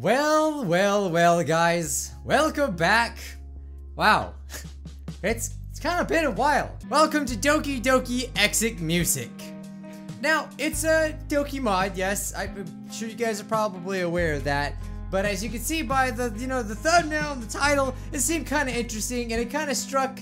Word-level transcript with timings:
Well, 0.00 0.64
well, 0.64 1.10
well, 1.10 1.44
guys. 1.44 2.14
Welcome 2.24 2.74
back. 2.74 3.18
Wow. 3.96 4.34
It's, 5.22 5.56
it's 5.68 5.78
kind 5.78 6.00
of 6.00 6.08
been 6.08 6.24
a 6.24 6.30
while. 6.30 6.74
Welcome 6.88 7.26
to 7.26 7.36
Doki 7.36 7.82
Doki 7.82 8.30
Exit 8.36 8.80
Music. 8.80 9.30
Now, 10.22 10.48
it's 10.56 10.84
a 10.84 11.14
Doki 11.28 11.60
mod, 11.60 11.94
yes. 11.94 12.32
I'm 12.34 12.64
sure 12.90 13.06
you 13.06 13.14
guys 13.14 13.42
are 13.42 13.44
probably 13.44 14.00
aware 14.00 14.32
of 14.32 14.44
that. 14.44 14.76
But 15.10 15.26
as 15.26 15.44
you 15.44 15.50
can 15.50 15.60
see 15.60 15.82
by 15.82 16.10
the, 16.10 16.34
you 16.38 16.46
know, 16.46 16.62
the 16.62 16.74
thumbnail 16.74 17.32
and 17.32 17.42
the 17.42 17.58
title, 17.58 17.94
it 18.12 18.20
seemed 18.20 18.46
kind 18.46 18.70
of 18.70 18.74
interesting 18.74 19.30
and 19.34 19.42
it 19.42 19.50
kind 19.50 19.68
of 19.68 19.76
struck 19.76 20.18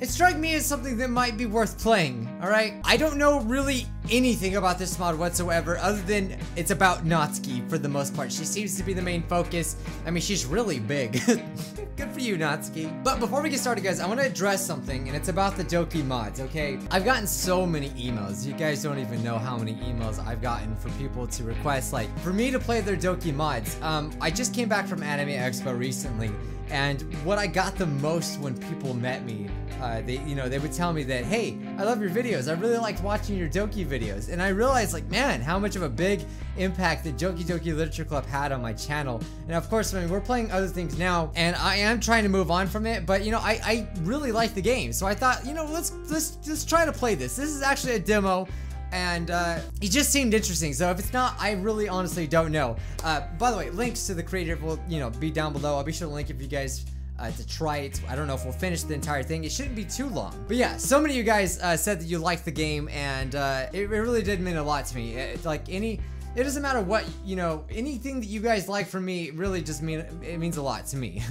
it 0.00 0.08
struck 0.08 0.36
me 0.36 0.54
as 0.54 0.64
something 0.64 0.96
that 0.96 1.10
might 1.10 1.36
be 1.36 1.44
worth 1.44 1.78
playing, 1.78 2.26
alright? 2.42 2.74
I 2.84 2.96
don't 2.96 3.18
know 3.18 3.40
really 3.40 3.86
anything 4.10 4.56
about 4.56 4.78
this 4.78 4.98
mod 4.98 5.18
whatsoever 5.18 5.76
other 5.78 6.00
than 6.02 6.38
it's 6.56 6.70
about 6.70 7.04
Natsuki 7.04 7.68
for 7.68 7.76
the 7.76 7.88
most 7.88 8.16
part. 8.16 8.32
She 8.32 8.44
seems 8.44 8.76
to 8.78 8.82
be 8.82 8.94
the 8.94 9.02
main 9.02 9.22
focus. 9.22 9.76
I 10.06 10.10
mean, 10.10 10.22
she's 10.22 10.46
really 10.46 10.80
big. 10.80 11.12
Good 11.96 12.12
for 12.12 12.20
you, 12.20 12.38
Natsuki. 12.38 13.04
But 13.04 13.20
before 13.20 13.42
we 13.42 13.50
get 13.50 13.60
started, 13.60 13.84
guys, 13.84 14.00
I 14.00 14.06
want 14.06 14.20
to 14.20 14.26
address 14.26 14.64
something, 14.64 15.06
and 15.06 15.14
it's 15.14 15.28
about 15.28 15.56
the 15.56 15.64
Doki 15.64 16.02
mods, 16.02 16.40
okay? 16.40 16.78
I've 16.90 17.04
gotten 17.04 17.26
so 17.26 17.66
many 17.66 17.90
emails. 17.90 18.46
You 18.46 18.54
guys 18.54 18.82
don't 18.82 18.98
even 18.98 19.22
know 19.22 19.38
how 19.38 19.58
many 19.58 19.74
emails 19.74 20.18
I've 20.26 20.40
gotten 20.40 20.74
from 20.76 20.92
people 20.92 21.26
to 21.26 21.44
request, 21.44 21.92
like, 21.92 22.08
for 22.20 22.32
me 22.32 22.50
to 22.50 22.58
play 22.58 22.80
their 22.80 22.96
Doki 22.96 23.34
mods. 23.34 23.76
Um, 23.82 24.10
I 24.20 24.30
just 24.30 24.54
came 24.54 24.68
back 24.68 24.86
from 24.86 25.02
Anime 25.02 25.28
Expo 25.28 25.78
recently, 25.78 26.30
and 26.70 27.02
what 27.24 27.38
I 27.38 27.46
got 27.46 27.76
the 27.76 27.86
most 27.86 28.38
when 28.40 28.56
people 28.68 28.94
met 28.94 29.24
me, 29.24 29.48
uh, 29.80 30.02
they, 30.02 30.18
you 30.20 30.34
know, 30.34 30.48
they 30.48 30.58
would 30.58 30.72
tell 30.72 30.92
me 30.92 31.02
that, 31.04 31.24
hey, 31.24 31.58
I 31.78 31.82
love 31.82 32.00
your 32.00 32.10
videos. 32.10 32.48
I 32.48 32.58
really 32.58 32.78
liked 32.78 33.02
watching 33.02 33.36
your 33.36 33.48
Doki 33.48 33.86
videos. 33.86 34.30
And 34.30 34.40
I 34.40 34.48
realized, 34.48 34.92
like, 34.92 35.08
man, 35.10 35.40
how 35.40 35.58
much 35.58 35.76
of 35.76 35.82
a 35.82 35.88
big 35.88 36.20
impact 36.56 37.04
the 37.04 37.12
Doki 37.12 37.42
Doki 37.42 37.74
Literature 37.76 38.04
Club 38.04 38.26
had 38.26 38.52
on 38.52 38.62
my 38.62 38.72
channel. 38.72 39.20
And 39.46 39.56
of 39.56 39.68
course, 39.68 39.92
I 39.94 40.00
mean, 40.00 40.10
we're 40.10 40.20
playing 40.20 40.52
other 40.52 40.68
things 40.68 40.98
now, 40.98 41.32
and 41.34 41.56
I 41.56 41.76
am 41.76 42.00
trying 42.00 42.22
to 42.22 42.28
move 42.28 42.50
on 42.50 42.66
from 42.66 42.86
it. 42.86 43.06
But 43.06 43.24
you 43.24 43.30
know, 43.30 43.40
I, 43.40 43.60
I 43.64 43.88
really 44.02 44.32
like 44.32 44.54
the 44.54 44.62
game, 44.62 44.92
so 44.92 45.06
I 45.06 45.14
thought, 45.14 45.44
you 45.46 45.54
know, 45.54 45.64
let's 45.64 45.92
let's 46.08 46.36
just 46.36 46.68
try 46.68 46.84
to 46.84 46.92
play 46.92 47.14
this. 47.14 47.36
This 47.36 47.50
is 47.50 47.62
actually 47.62 47.94
a 47.94 47.98
demo 48.00 48.46
and 48.92 49.30
uh, 49.30 49.60
it 49.80 49.90
just 49.90 50.10
seemed 50.10 50.34
interesting. 50.34 50.72
So 50.72 50.90
if 50.90 50.98
it's 50.98 51.12
not, 51.12 51.36
I 51.38 51.52
really 51.52 51.88
honestly 51.88 52.26
don't 52.26 52.52
know. 52.52 52.76
Uh, 53.04 53.22
by 53.38 53.50
the 53.50 53.56
way, 53.56 53.70
links 53.70 54.06
to 54.06 54.14
the 54.14 54.22
creator 54.22 54.56
will, 54.56 54.80
you 54.88 55.00
know, 55.00 55.10
be 55.10 55.30
down 55.30 55.52
below. 55.52 55.76
I'll 55.76 55.84
be 55.84 55.92
sure 55.92 56.08
to 56.08 56.14
link 56.14 56.30
if 56.30 56.40
you 56.40 56.48
guys 56.48 56.84
uh, 57.20 57.30
to 57.30 57.46
try 57.46 57.78
it. 57.78 58.00
I 58.08 58.16
don't 58.16 58.26
know 58.26 58.34
if 58.34 58.44
we'll 58.44 58.52
finish 58.52 58.82
the 58.82 58.94
entire 58.94 59.22
thing. 59.22 59.44
It 59.44 59.52
shouldn't 59.52 59.76
be 59.76 59.84
too 59.84 60.08
long. 60.08 60.34
But 60.48 60.56
yeah, 60.56 60.76
so 60.76 61.00
many 61.00 61.14
of 61.14 61.18
you 61.18 61.24
guys 61.24 61.60
uh, 61.60 61.76
said 61.76 62.00
that 62.00 62.06
you 62.06 62.18
liked 62.18 62.44
the 62.44 62.50
game, 62.50 62.88
and 62.88 63.34
uh, 63.34 63.66
it, 63.72 63.82
it, 63.82 63.88
really 63.88 64.22
did 64.22 64.40
mean 64.40 64.56
a 64.56 64.62
lot 64.62 64.86
to 64.86 64.96
me. 64.96 65.14
It's 65.14 65.44
like 65.44 65.64
any. 65.68 66.00
It 66.36 66.44
doesn't 66.44 66.62
matter 66.62 66.80
what, 66.80 67.04
you 67.24 67.34
know, 67.34 67.64
anything 67.68 68.20
that 68.20 68.26
you 68.26 68.38
guys 68.38 68.68
like 68.68 68.86
from 68.86 69.04
me 69.04 69.30
really 69.30 69.62
just 69.62 69.82
mean, 69.82 70.06
it 70.22 70.38
means 70.38 70.58
a 70.58 70.62
lot 70.62 70.86
to 70.86 70.96
me. 70.96 71.24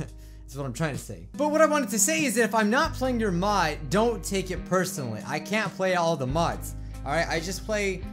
That's 0.50 0.58
what 0.58 0.66
I'm 0.66 0.74
trying 0.74 0.94
to 0.94 1.00
say. 1.00 1.30
But 1.38 1.52
what 1.52 1.62
I 1.62 1.68
wanted 1.68 1.90
to 1.90 2.00
say 2.00 2.26
is 2.26 2.36
that 2.36 2.44
if 2.44 2.54
I'm 2.54 2.70
not 2.70 2.94
playing 2.94 3.18
your 3.18 3.32
mod, 3.32 3.78
don't 3.90 4.22
take 4.22 4.52
it 4.52 4.66
personally. 4.66 5.22
I 5.26 5.40
can't 5.40 5.72
play 5.76 5.96
all 5.96 6.18
the 6.18 6.28
mods. 6.28 6.76
Alright, 7.10 7.28
I 7.28 7.40
just 7.40 7.66
play 7.66 8.04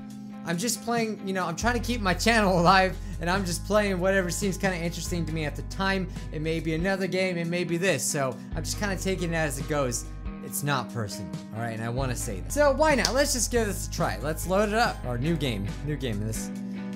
I'm 0.46 0.56
just 0.56 0.82
playing, 0.82 1.20
you 1.26 1.34
know, 1.34 1.44
I'm 1.44 1.56
trying 1.56 1.74
to 1.74 1.80
keep 1.80 2.00
my 2.00 2.14
channel 2.14 2.58
alive, 2.58 2.96
and 3.20 3.28
I'm 3.28 3.44
just 3.44 3.66
playing 3.66 3.98
whatever 3.98 4.30
seems 4.30 4.56
kind 4.56 4.74
of 4.74 4.80
interesting 4.80 5.26
to 5.26 5.32
me 5.32 5.44
at 5.44 5.56
the 5.56 5.62
time. 5.62 6.08
It 6.32 6.40
may 6.40 6.60
be 6.60 6.74
another 6.74 7.06
game, 7.06 7.36
it 7.36 7.48
may 7.48 7.64
be 7.64 7.76
this, 7.76 8.02
so 8.02 8.34
I'm 8.54 8.62
just 8.62 8.80
kind 8.80 8.92
of 8.92 9.00
taking 9.00 9.32
it 9.32 9.36
as 9.36 9.58
it 9.58 9.68
goes. 9.68 10.06
It's 10.44 10.62
not 10.62 10.90
personal, 10.94 11.30
alright, 11.54 11.74
and 11.74 11.82
I 11.82 11.90
want 11.90 12.10
to 12.12 12.16
say 12.16 12.40
that. 12.40 12.52
So 12.52 12.72
why 12.72 12.94
not? 12.94 13.12
Let's 13.12 13.34
just 13.34 13.50
give 13.50 13.66
this 13.66 13.88
a 13.88 13.90
try. 13.90 14.18
Let's 14.22 14.46
load 14.46 14.68
it 14.70 14.76
up. 14.76 14.96
Our 15.04 15.18
new 15.18 15.36
game, 15.36 15.66
new 15.84 15.96
game, 15.96 16.24
this 16.24 16.50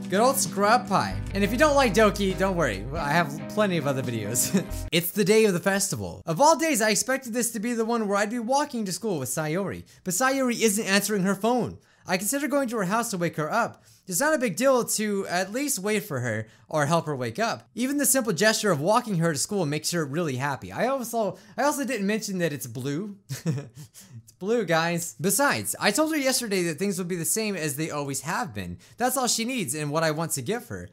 good 0.09 0.21
old 0.21 0.37
scrub 0.37 0.89
pie. 0.89 1.17
And 1.35 1.45
if 1.45 1.53
you 1.53 1.59
don't 1.59 1.77
like 1.77 1.93
Doki, 1.93 2.37
don't 2.39 2.57
worry, 2.57 2.85
I 2.95 3.11
have 3.11 3.37
plenty 3.51 3.77
of 3.77 3.87
other 3.87 4.03
videos. 4.03 4.65
it's 4.93 5.11
the 5.11 5.25
day 5.25 5.45
of 5.45 5.53
the 5.53 5.61
festival. 5.61 6.23
Of 6.25 6.41
all 6.41 6.57
days, 6.57 6.81
I 6.81 6.91
expected 6.91 7.33
this 7.33 7.51
to 7.53 7.61
be 7.61 7.75
the 7.75 7.85
one 7.85 8.09
where 8.09 8.17
I'd 8.17 8.31
be 8.31 8.39
walking 8.39 8.85
to 8.87 8.93
school 8.93 9.19
with 9.19 9.29
Sayori, 9.29 9.85
but 10.03 10.15
Sayori 10.15 10.61
isn't 10.61 10.85
answering 10.85 11.23
her 11.23 11.35
phone. 11.35 11.79
I 12.07 12.17
consider 12.17 12.49
going 12.49 12.69
to 12.69 12.77
her 12.77 12.85
house 12.85 13.11
to 13.11 13.19
wake 13.19 13.37
her 13.37 13.51
up. 13.51 13.85
It's 14.07 14.21
not 14.21 14.35
a 14.35 14.39
big 14.39 14.57
deal 14.57 14.85
to 14.85 15.27
at 15.29 15.53
least 15.53 15.79
wait 15.79 16.03
for 16.03 16.21
her 16.21 16.49
or 16.69 16.87
help 16.87 17.07
her 17.07 17.15
wake 17.15 17.39
up. 17.39 17.69
Even 17.77 17.99
the 17.99 18.07
simple 18.07 18.33
gesture 18.33 18.73
of 18.73 18.81
walking 18.81 19.19
her 19.19 19.33
to 19.33 19.39
school 19.39 19.67
makes 19.67 19.93
her 19.93 20.05
really 20.05 20.37
happy. 20.37 20.73
I 20.73 20.89
also 20.89 21.39
I 21.57 21.63
also 21.63 21.85
didn't 21.85 22.07
mention 22.07 22.39
that 22.39 22.53
it's 22.53 22.67
blue. 22.67 23.17
it's 23.29 24.33
blue, 24.41 24.65
guys. 24.65 25.15
Besides, 25.21 25.77
I 25.79 25.93
told 25.93 26.11
her 26.11 26.19
yesterday 26.19 26.65
that 26.65 26.79
things 26.79 26.99
would 26.99 27.07
be 27.07 27.15
the 27.15 27.25
same 27.25 27.55
as 27.55 27.77
they 27.77 27.91
always 27.91 28.23
have 28.23 28.53
been. 28.53 28.79
That's 28.97 29.17
all 29.17 29.29
she 29.29 29.45
needs 29.45 29.75
and 29.75 29.93
what 29.93 30.03
I 30.03 30.11
want 30.11 30.33
to 30.33 30.43
give 30.43 30.67
her. 30.69 30.89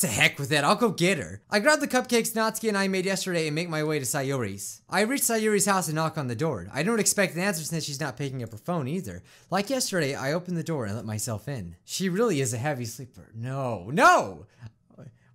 To 0.00 0.06
heck 0.06 0.38
with 0.38 0.52
it, 0.52 0.62
I'll 0.62 0.76
go 0.76 0.90
get 0.90 1.16
her. 1.16 1.40
I 1.48 1.58
grabbed 1.58 1.80
the 1.80 1.88
cupcakes 1.88 2.34
Natsuki 2.34 2.68
and 2.68 2.76
I 2.76 2.86
made 2.86 3.06
yesterday 3.06 3.46
and 3.46 3.54
make 3.54 3.70
my 3.70 3.82
way 3.82 3.98
to 3.98 4.04
Sayori's. 4.04 4.82
I 4.90 5.00
reach 5.00 5.22
Sayori's 5.22 5.64
house 5.64 5.86
and 5.86 5.94
knock 5.94 6.18
on 6.18 6.26
the 6.26 6.34
door. 6.34 6.68
I 6.70 6.82
don't 6.82 7.00
expect 7.00 7.34
an 7.34 7.40
answer 7.40 7.64
since 7.64 7.84
she's 7.84 8.00
not 8.00 8.18
picking 8.18 8.42
up 8.42 8.52
her 8.52 8.58
phone 8.58 8.88
either. 8.88 9.22
Like 9.50 9.70
yesterday, 9.70 10.14
I 10.14 10.34
open 10.34 10.54
the 10.54 10.62
door 10.62 10.84
and 10.84 10.94
let 10.94 11.06
myself 11.06 11.48
in. 11.48 11.76
She 11.86 12.10
really 12.10 12.42
is 12.42 12.52
a 12.52 12.58
heavy 12.58 12.84
sleeper. 12.84 13.30
No, 13.34 13.88
no! 13.90 14.44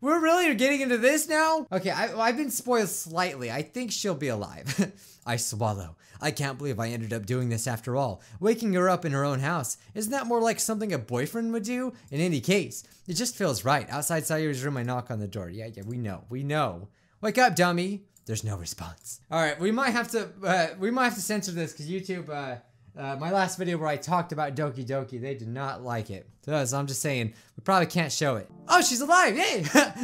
We're 0.01 0.19
really 0.19 0.55
getting 0.55 0.81
into 0.81 0.97
this 0.97 1.29
now? 1.29 1.67
Okay, 1.71 1.91
I, 1.91 2.27
have 2.27 2.37
been 2.37 2.49
spoiled 2.49 2.89
slightly. 2.89 3.51
I 3.51 3.61
think 3.61 3.91
she'll 3.91 4.15
be 4.15 4.29
alive. 4.29 4.91
I 5.27 5.35
swallow. 5.35 5.95
I 6.19 6.31
can't 6.31 6.57
believe 6.57 6.79
I 6.79 6.89
ended 6.89 7.13
up 7.13 7.27
doing 7.27 7.49
this 7.49 7.67
after 7.67 7.95
all. 7.95 8.23
Waking 8.39 8.73
her 8.73 8.89
up 8.89 9.05
in 9.05 9.11
her 9.11 9.23
own 9.23 9.39
house. 9.41 9.77
Isn't 9.93 10.11
that 10.11 10.25
more 10.25 10.41
like 10.41 10.59
something 10.59 10.91
a 10.91 10.97
boyfriend 10.97 11.53
would 11.53 11.63
do? 11.63 11.93
In 12.09 12.19
any 12.19 12.41
case, 12.41 12.83
it 13.07 13.13
just 13.13 13.35
feels 13.35 13.63
right. 13.63 13.87
Outside 13.91 14.23
Sayori's 14.23 14.63
room, 14.63 14.77
I 14.77 14.83
knock 14.83 15.11
on 15.11 15.19
the 15.19 15.27
door. 15.27 15.51
Yeah, 15.51 15.67
yeah, 15.71 15.83
we 15.85 15.99
know. 15.99 16.23
We 16.29 16.41
know. 16.41 16.87
Wake 17.21 17.37
up, 17.37 17.55
dummy. 17.55 18.01
There's 18.25 18.43
no 18.43 18.57
response. 18.57 19.21
All 19.29 19.39
right, 19.39 19.59
we 19.59 19.71
might 19.71 19.91
have 19.91 20.09
to, 20.11 20.29
uh, 20.43 20.67
we 20.79 20.89
might 20.89 21.05
have 21.05 21.15
to 21.15 21.21
censor 21.21 21.51
this 21.51 21.73
because 21.73 21.87
YouTube, 21.87 22.29
uh, 22.29 22.57
uh, 22.97 23.15
my 23.19 23.31
last 23.31 23.57
video 23.57 23.77
where 23.77 23.87
I 23.87 23.97
talked 23.97 24.31
about 24.31 24.55
Doki 24.55 24.85
Doki, 24.85 25.19
they 25.21 25.33
did 25.35 25.47
not 25.47 25.83
like 25.83 26.09
it. 26.09 26.27
So, 26.45 26.63
so 26.65 26.77
I'm 26.77 26.87
just 26.87 27.01
saying, 27.01 27.33
we 27.57 27.61
probably 27.63 27.85
can't 27.87 28.11
show 28.11 28.35
it. 28.35 28.49
Oh, 28.67 28.81
she's 28.81 29.01
alive! 29.01 29.37
Yay! 29.37 29.63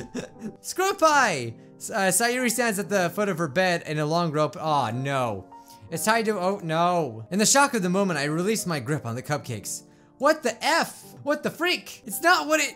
Screw 0.61 0.93
pie! 0.93 1.53
Uh, 1.93 2.09
Sayuri 2.09 2.49
stands 2.49 2.79
at 2.79 2.89
the 2.89 3.09
foot 3.11 3.29
of 3.29 3.37
her 3.37 3.47
bed 3.47 3.83
in 3.85 3.99
a 3.99 4.05
long 4.05 4.31
rope. 4.31 4.55
Oh, 4.59 4.89
no. 4.91 5.45
It's 5.91 6.05
tied 6.05 6.25
to- 6.25 6.39
oh, 6.39 6.59
no. 6.63 7.25
In 7.31 7.39
the 7.39 7.45
shock 7.45 7.73
of 7.73 7.81
the 7.83 7.89
moment, 7.89 8.19
I 8.19 8.25
release 8.25 8.65
my 8.65 8.79
grip 8.79 9.05
on 9.05 9.15
the 9.15 9.21
cupcakes. 9.23 9.83
What 10.17 10.41
the 10.43 10.61
F? 10.63 11.03
What 11.23 11.43
the 11.43 11.51
freak? 11.51 12.01
It's 12.05 12.21
not 12.21 12.47
what 12.47 12.59
it- 12.59 12.75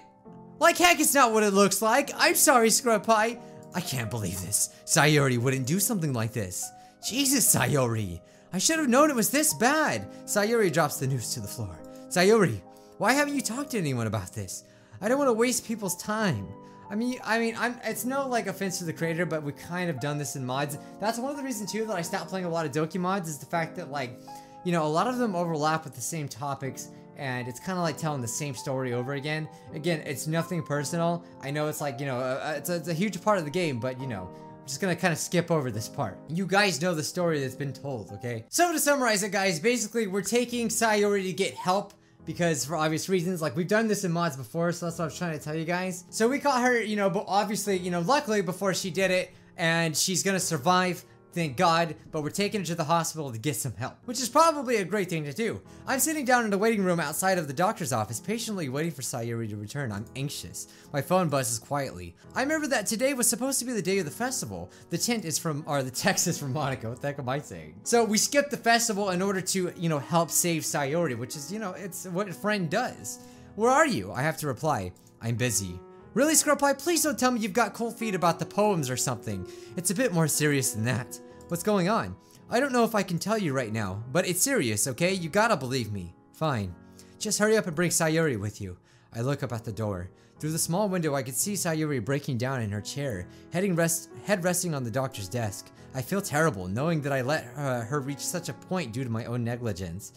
Like 0.59 0.77
heck, 0.77 0.99
it's 0.99 1.13
not 1.15 1.33
what 1.33 1.43
it 1.43 1.53
looks 1.53 1.81
like. 1.81 2.11
I'm 2.15 2.35
sorry, 2.35 2.69
Scrub 2.69 3.05
Pie. 3.05 3.39
I 3.73 3.81
can't 3.81 4.09
believe 4.11 4.39
this. 4.41 4.69
Sayori 4.85 5.37
wouldn't 5.37 5.65
do 5.65 5.79
something 5.79 6.13
like 6.13 6.33
this. 6.33 6.69
Jesus, 7.07 7.55
Sayori. 7.55 8.19
I 8.53 8.57
should 8.57 8.79
have 8.79 8.89
known 8.89 9.09
it 9.09 9.15
was 9.15 9.29
this 9.29 9.53
bad. 9.53 10.11
Sayori 10.25 10.73
drops 10.73 10.97
the 10.97 11.07
news 11.07 11.33
to 11.33 11.39
the 11.39 11.47
floor. 11.47 11.79
Sayori, 12.09 12.59
why 12.97 13.13
haven't 13.13 13.35
you 13.35 13.41
talked 13.41 13.71
to 13.71 13.77
anyone 13.77 14.07
about 14.07 14.33
this? 14.33 14.65
I 14.99 15.07
don't 15.07 15.17
want 15.17 15.29
to 15.29 15.33
waste 15.33 15.65
people's 15.65 15.95
time. 15.95 16.47
I 16.89 16.95
mean, 16.95 17.17
I 17.23 17.39
mean, 17.39 17.55
I'm, 17.57 17.79
it's 17.85 18.03
no 18.03 18.27
like 18.27 18.47
offense 18.47 18.77
to 18.79 18.83
the 18.83 18.91
creator, 18.91 19.25
but 19.25 19.41
we 19.41 19.53
kind 19.53 19.89
of 19.89 20.01
done 20.01 20.17
this 20.17 20.35
in 20.35 20.45
mods. 20.45 20.77
That's 20.99 21.17
one 21.17 21.31
of 21.31 21.37
the 21.37 21.43
reasons 21.43 21.71
too 21.71 21.85
that 21.85 21.95
I 21.95 22.01
stopped 22.01 22.29
playing 22.29 22.45
a 22.45 22.49
lot 22.49 22.65
of 22.65 22.73
Doki 22.73 22.99
mods 22.99 23.29
is 23.29 23.37
the 23.37 23.45
fact 23.45 23.77
that 23.77 23.89
like, 23.89 24.19
you 24.65 24.73
know, 24.73 24.85
a 24.85 24.89
lot 24.89 25.07
of 25.07 25.17
them 25.17 25.33
overlap 25.33 25.85
with 25.85 25.95
the 25.95 26.01
same 26.01 26.27
topics 26.27 26.89
and 27.15 27.47
it's 27.47 27.59
kind 27.59 27.77
of 27.77 27.83
like 27.83 27.97
telling 27.97 28.19
the 28.19 28.27
same 28.27 28.53
story 28.53 28.91
over 28.91 29.13
again. 29.13 29.47
Again, 29.73 30.01
it's 30.05 30.27
nothing 30.27 30.61
personal. 30.61 31.23
I 31.41 31.51
know 31.51 31.69
it's 31.69 31.79
like, 31.79 32.01
you 32.01 32.05
know, 32.05 32.19
uh, 32.19 32.55
it's, 32.57 32.69
a, 32.69 32.75
it's 32.75 32.87
a 32.89 32.93
huge 32.93 33.21
part 33.21 33.37
of 33.37 33.45
the 33.45 33.51
game, 33.51 33.79
but 33.79 33.99
you 34.01 34.07
know, 34.07 34.29
just 34.71 34.79
gonna 34.79 34.95
kind 34.95 35.11
of 35.11 35.19
skip 35.19 35.51
over 35.51 35.69
this 35.69 35.89
part. 35.89 36.17
You 36.29 36.45
guys 36.47 36.81
know 36.81 36.95
the 36.95 37.03
story 37.03 37.41
that's 37.41 37.55
been 37.55 37.73
told, 37.73 38.09
okay? 38.13 38.45
So 38.47 38.71
to 38.71 38.79
summarize 38.79 39.21
it, 39.21 39.33
guys, 39.33 39.59
basically 39.59 40.07
we're 40.07 40.21
taking 40.21 40.69
Sayori 40.69 41.23
to 41.23 41.33
get 41.33 41.53
help 41.55 41.93
because 42.25 42.63
for 42.63 42.77
obvious 42.77 43.09
reasons, 43.09 43.41
like 43.41 43.53
we've 43.57 43.67
done 43.67 43.89
this 43.89 44.05
in 44.05 44.13
mods 44.13 44.37
before, 44.37 44.71
so 44.71 44.85
that's 44.85 44.97
what 44.97 45.03
I 45.03 45.07
was 45.07 45.17
trying 45.17 45.37
to 45.37 45.43
tell 45.43 45.55
you 45.55 45.65
guys. 45.65 46.05
So 46.09 46.29
we 46.29 46.39
caught 46.39 46.61
her, 46.61 46.81
you 46.81 46.95
know, 46.95 47.09
but 47.09 47.25
obviously, 47.27 47.77
you 47.79 47.91
know, 47.91 47.99
luckily 47.99 48.41
before 48.41 48.73
she 48.73 48.89
did 48.89 49.11
it, 49.11 49.31
and 49.57 49.95
she's 49.95 50.23
gonna 50.23 50.39
survive 50.39 51.03
Thank 51.33 51.55
God, 51.55 51.95
but 52.11 52.23
we're 52.23 52.29
taking 52.29 52.59
her 52.59 52.65
to 52.67 52.75
the 52.75 52.83
hospital 52.83 53.31
to 53.31 53.37
get 53.37 53.55
some 53.55 53.73
help, 53.75 53.95
which 54.03 54.19
is 54.19 54.27
probably 54.27 54.77
a 54.77 54.83
great 54.83 55.09
thing 55.09 55.23
to 55.23 55.33
do. 55.33 55.61
I'm 55.87 55.99
sitting 55.99 56.25
down 56.25 56.43
in 56.43 56.51
the 56.51 56.57
waiting 56.57 56.83
room 56.83 56.99
outside 56.99 57.37
of 57.37 57.47
the 57.47 57.53
doctor's 57.53 57.93
office, 57.93 58.19
patiently 58.19 58.67
waiting 58.67 58.91
for 58.91 59.01
Sayori 59.01 59.49
to 59.49 59.55
return. 59.55 59.93
I'm 59.93 60.05
anxious. 60.17 60.67
My 60.91 61.01
phone 61.01 61.29
buzzes 61.29 61.57
quietly. 61.57 62.15
I 62.35 62.41
remember 62.41 62.67
that 62.67 62.85
today 62.85 63.13
was 63.13 63.29
supposed 63.29 63.59
to 63.59 63.65
be 63.65 63.71
the 63.71 63.81
day 63.81 63.99
of 63.99 64.05
the 64.05 64.11
festival. 64.11 64.69
The 64.89 64.97
tent 64.97 65.23
is 65.23 65.39
from, 65.39 65.63
or 65.67 65.83
the 65.83 65.91
text 66.05 66.27
is 66.27 66.37
from 66.37 66.53
Monika. 66.53 66.89
What 66.89 67.01
the 67.01 67.07
heck 67.07 67.19
am 67.19 67.29
I 67.29 67.39
saying? 67.39 67.75
So 67.83 68.03
we 68.03 68.17
skipped 68.17 68.51
the 68.51 68.57
festival 68.57 69.11
in 69.11 69.21
order 69.21 69.39
to, 69.39 69.73
you 69.77 69.87
know, 69.87 69.99
help 69.99 70.31
save 70.31 70.63
Sayori, 70.63 71.17
which 71.17 71.37
is, 71.37 71.51
you 71.51 71.59
know, 71.59 71.71
it's 71.71 72.05
what 72.07 72.27
a 72.27 72.33
friend 72.33 72.69
does. 72.69 73.19
Where 73.55 73.71
are 73.71 73.87
you? 73.87 74.11
I 74.11 74.21
have 74.21 74.37
to 74.37 74.47
reply. 74.47 74.91
I'm 75.21 75.35
busy. 75.35 75.79
Really, 76.13 76.33
Scrubpie, 76.33 76.77
please 76.77 77.03
don't 77.03 77.17
tell 77.17 77.31
me 77.31 77.39
you've 77.39 77.53
got 77.53 77.73
cold 77.73 77.97
feet 77.97 78.15
about 78.15 78.37
the 78.37 78.45
poems 78.45 78.89
or 78.89 78.97
something. 78.97 79.47
It's 79.77 79.91
a 79.91 79.95
bit 79.95 80.11
more 80.11 80.27
serious 80.27 80.73
than 80.73 80.83
that. 80.83 81.17
What's 81.47 81.63
going 81.63 81.87
on? 81.87 82.17
I 82.49 82.59
don't 82.59 82.73
know 82.73 82.83
if 82.83 82.95
I 82.95 83.01
can 83.01 83.17
tell 83.17 83.37
you 83.37 83.53
right 83.53 83.71
now, 83.71 84.03
but 84.11 84.27
it's 84.27 84.41
serious, 84.41 84.87
okay? 84.87 85.13
You 85.13 85.29
gotta 85.29 85.55
believe 85.55 85.93
me. 85.93 86.13
Fine. 86.33 86.75
Just 87.17 87.39
hurry 87.39 87.55
up 87.55 87.67
and 87.67 87.75
bring 87.77 87.91
Sayuri 87.91 88.37
with 88.37 88.59
you. 88.59 88.77
I 89.13 89.21
look 89.21 89.41
up 89.41 89.53
at 89.53 89.63
the 89.63 89.71
door. 89.71 90.09
Through 90.37 90.51
the 90.51 90.59
small 90.59 90.89
window, 90.89 91.15
I 91.15 91.23
could 91.23 91.35
see 91.35 91.53
Sayuri 91.53 92.03
breaking 92.03 92.37
down 92.37 92.61
in 92.61 92.71
her 92.71 92.81
chair, 92.81 93.25
rest, 93.53 94.09
head 94.25 94.43
resting 94.43 94.75
on 94.75 94.83
the 94.83 94.91
doctor's 94.91 95.29
desk. 95.29 95.71
I 95.95 96.01
feel 96.01 96.21
terrible 96.21 96.67
knowing 96.67 97.01
that 97.03 97.13
I 97.13 97.21
let 97.21 97.47
uh, 97.55 97.81
her 97.81 98.01
reach 98.01 98.19
such 98.19 98.49
a 98.49 98.53
point 98.53 98.91
due 98.91 99.05
to 99.05 99.09
my 99.09 99.25
own 99.25 99.45
negligence. 99.45 100.11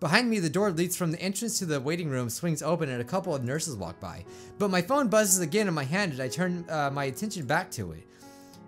Behind 0.00 0.30
me, 0.30 0.38
the 0.38 0.48
door 0.48 0.70
leads 0.70 0.96
from 0.96 1.12
the 1.12 1.20
entrance 1.20 1.58
to 1.58 1.66
the 1.66 1.78
waiting 1.78 2.08
room 2.08 2.30
swings 2.30 2.62
open 2.62 2.88
and 2.88 3.02
a 3.02 3.04
couple 3.04 3.34
of 3.34 3.44
nurses 3.44 3.76
walk 3.76 4.00
by. 4.00 4.24
But 4.58 4.70
my 4.70 4.80
phone 4.80 5.08
buzzes 5.08 5.40
again 5.40 5.68
in 5.68 5.74
my 5.74 5.84
hand 5.84 6.12
and 6.12 6.22
I 6.22 6.28
turn 6.28 6.64
uh, 6.70 6.90
my 6.90 7.04
attention 7.04 7.44
back 7.44 7.70
to 7.72 7.92
it. 7.92 8.06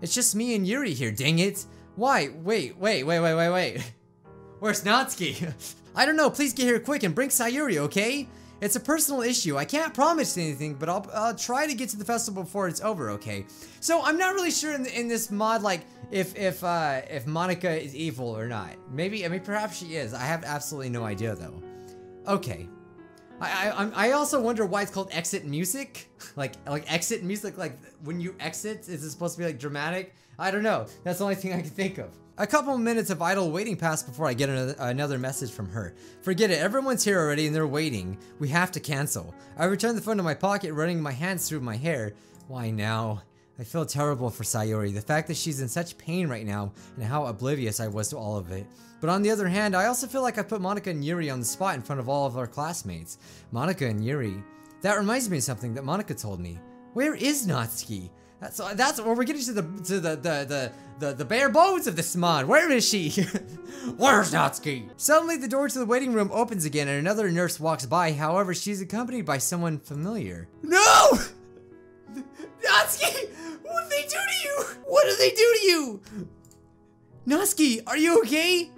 It's 0.02 0.14
just 0.14 0.37
me 0.37 0.55
and 0.55 0.67
Yuri 0.67 0.93
here, 0.93 1.11
dang 1.11 1.38
it! 1.38 1.64
Why? 1.96 2.29
Wait, 2.43 2.76
wait, 2.76 3.05
wait, 3.05 3.20
wait, 3.20 3.34
wait, 3.34 3.50
wait. 3.50 3.93
Where's 4.58 4.84
Natsuki? 4.84 5.52
I 5.96 6.05
don't 6.05 6.17
know, 6.17 6.29
please 6.29 6.52
get 6.52 6.64
here 6.64 6.81
quick 6.81 7.02
and 7.02 7.14
bring 7.14 7.31
Sayuri, 7.31 7.79
okay? 7.79 8.29
It's 8.62 8.76
a 8.76 8.81
personal 8.81 9.23
issue. 9.23 9.56
I 9.56 9.64
can't 9.64 9.93
promise 9.93 10.38
anything, 10.38 10.75
but 10.75 10.88
I'll, 10.88 11.05
I'll 11.12 11.35
try 11.35 11.67
to 11.67 11.75
get 11.75 11.88
to 11.88 11.97
the 11.97 12.05
festival 12.05 12.44
before 12.44 12.69
it's 12.69 12.81
over, 12.81 13.11
okay? 13.11 13.44
So 13.81 14.00
I'm 14.05 14.17
not 14.17 14.35
really 14.35 14.53
sure 14.53 14.73
in, 14.73 14.87
in 14.87 15.09
this 15.09 15.32
mod, 15.32 15.62
like, 15.62 15.81
if 16.12 16.37
if 16.37 16.62
uh, 16.62 17.00
if 17.11 17.26
Monika 17.26 17.76
is 17.76 17.93
evil 17.97 18.29
or 18.29 18.47
not. 18.47 18.76
Maybe, 18.88 19.25
I 19.26 19.29
mean, 19.29 19.41
perhaps 19.41 19.79
she 19.79 19.97
is. 19.97 20.14
I 20.14 20.20
have 20.20 20.44
absolutely 20.44 20.91
no 20.91 21.03
idea, 21.03 21.35
though. 21.35 21.61
Okay. 22.29 22.69
I, 23.41 23.70
I, 23.70 24.09
I 24.09 24.12
also 24.12 24.41
wonder 24.41 24.65
why 24.65 24.82
it's 24.82 24.93
called 24.93 25.08
exit 25.11 25.44
music. 25.44 26.08
like, 26.37 26.55
like 26.65 26.91
exit 26.91 27.25
music, 27.25 27.58
like 27.58 27.76
when 28.05 28.20
you 28.20 28.37
exit, 28.38 28.88
is 28.88 29.03
it 29.03 29.11
supposed 29.11 29.35
to 29.35 29.41
be 29.41 29.44
like 29.44 29.58
dramatic? 29.58 30.15
I 30.38 30.53
don't 30.53 30.62
know. 30.62 30.87
That's 31.03 31.19
the 31.19 31.25
only 31.25 31.35
thing 31.35 31.53
I 31.53 31.62
can 31.62 31.70
think 31.70 31.99
of. 31.99 32.17
A 32.43 32.47
couple 32.49 32.77
minutes 32.77 33.11
of 33.11 33.23
idle 33.23 33.53
waiting 33.53 33.77
pass 33.77 34.03
before 34.03 34.27
I 34.27 34.35
get 34.35 34.49
another, 34.49 35.17
message 35.17 35.53
from 35.53 35.69
her. 35.69 35.94
Forget 36.23 36.50
it, 36.50 36.59
everyone's 36.59 37.05
here 37.05 37.21
already 37.21 37.47
and 37.47 37.55
they're 37.55 37.69
waiting. 37.69 38.19
We 38.41 38.49
have 38.49 38.73
to 38.73 38.81
cancel. 38.81 39.33
I 39.56 39.67
return 39.67 39.94
the 39.94 40.00
phone 40.03 40.17
to 40.17 40.25
my 40.25 40.35
pocket, 40.35 40.73
running 40.73 41.00
my 41.00 41.12
hands 41.12 41.49
through 41.49 41.61
my 41.61 41.77
hair. 41.77 42.15
Why 42.49 42.71
now? 42.71 43.23
I 43.61 43.62
feel 43.62 43.87
terrible 43.87 44.29
for 44.29 44.43
Sayori, 44.43 44.93
the 44.93 45.00
fact 45.00 45.29
that 45.29 45.37
she's 45.37 45.61
in 45.61 45.69
such 45.69 45.97
pain 45.99 46.27
right 46.27 46.44
now, 46.44 46.73
and 46.97 47.05
how 47.05 47.27
oblivious 47.27 47.79
I 47.79 47.87
was 47.87 48.09
to 48.09 48.17
all 48.17 48.37
of 48.37 48.50
it. 48.50 48.67
But 49.00 49.11
on 49.11 49.23
the 49.23 49.31
other 49.31 49.47
hand, 49.47 49.77
I 49.77 49.87
also 49.87 50.09
feel 50.09 50.23
like 50.23 50.37
I 50.37 50.43
put 50.43 50.61
Monika 50.61 50.89
and 50.89 51.05
Yuri 51.05 51.31
on 51.31 51.39
the 51.39 51.47
spot 51.47 51.77
in 51.77 51.83
front 51.83 52.00
of 52.00 52.09
all 52.09 52.27
of 52.27 52.37
our 52.37 52.49
classmates. 52.49 53.19
Monika 53.55 53.89
and 53.89 54.05
Yuri. 54.05 54.43
That 54.81 54.99
reminds 54.99 55.31
me 55.31 55.37
of 55.37 55.44
something 55.44 55.75
that 55.75 55.85
Monika 55.85 56.21
told 56.21 56.41
me. 56.41 56.59
Where 56.94 57.15
is 57.15 57.47
Natsuki? 57.47 58.11
That's 58.43 58.56
that's 58.75 59.00
where 59.00 59.15
we're 59.15 59.23
getting 59.23 59.44
to 59.44 59.53
the 59.53 59.62
to 59.85 60.00
the 60.00 60.17
the 60.17 60.44
the 60.44 60.73
the, 60.99 61.12
the 61.15 61.25
bare 61.25 61.49
bones 61.49 61.87
of 61.87 61.94
this 61.94 62.17
mod. 62.17 62.47
Where 62.47 62.69
is 62.73 62.87
she? 62.87 63.11
Where's 63.97 64.33
Natsuki? 64.33 64.89
Suddenly, 64.97 65.37
the 65.37 65.47
door 65.47 65.69
to 65.69 65.79
the 65.79 65.87
waiting 65.87 66.12
room 66.12 66.29
opens 66.33 66.65
again, 66.65 66.89
and 66.89 66.99
another 66.99 67.31
nurse 67.31 67.61
walks 67.61 67.87
by. 67.87 68.12
However, 68.12 68.53
she's 68.53 68.81
accompanied 68.81 69.25
by 69.25 69.39
someone 69.39 69.79
familiar. 69.79 70.49
No! 70.61 71.11
Natsuki! 72.12 73.31
What 73.62 73.89
did 73.89 73.91
they 73.91 74.09
do 74.09 74.17
to 74.17 74.49
you? 74.49 74.65
What 74.87 75.05
did 75.05 75.19
they 75.21 75.31
do 75.31 75.56
to 75.61 75.67
you? 75.67 76.00
Natsuki, 77.29 77.83
are 77.87 77.97
you 77.97 78.21
okay? 78.23 78.71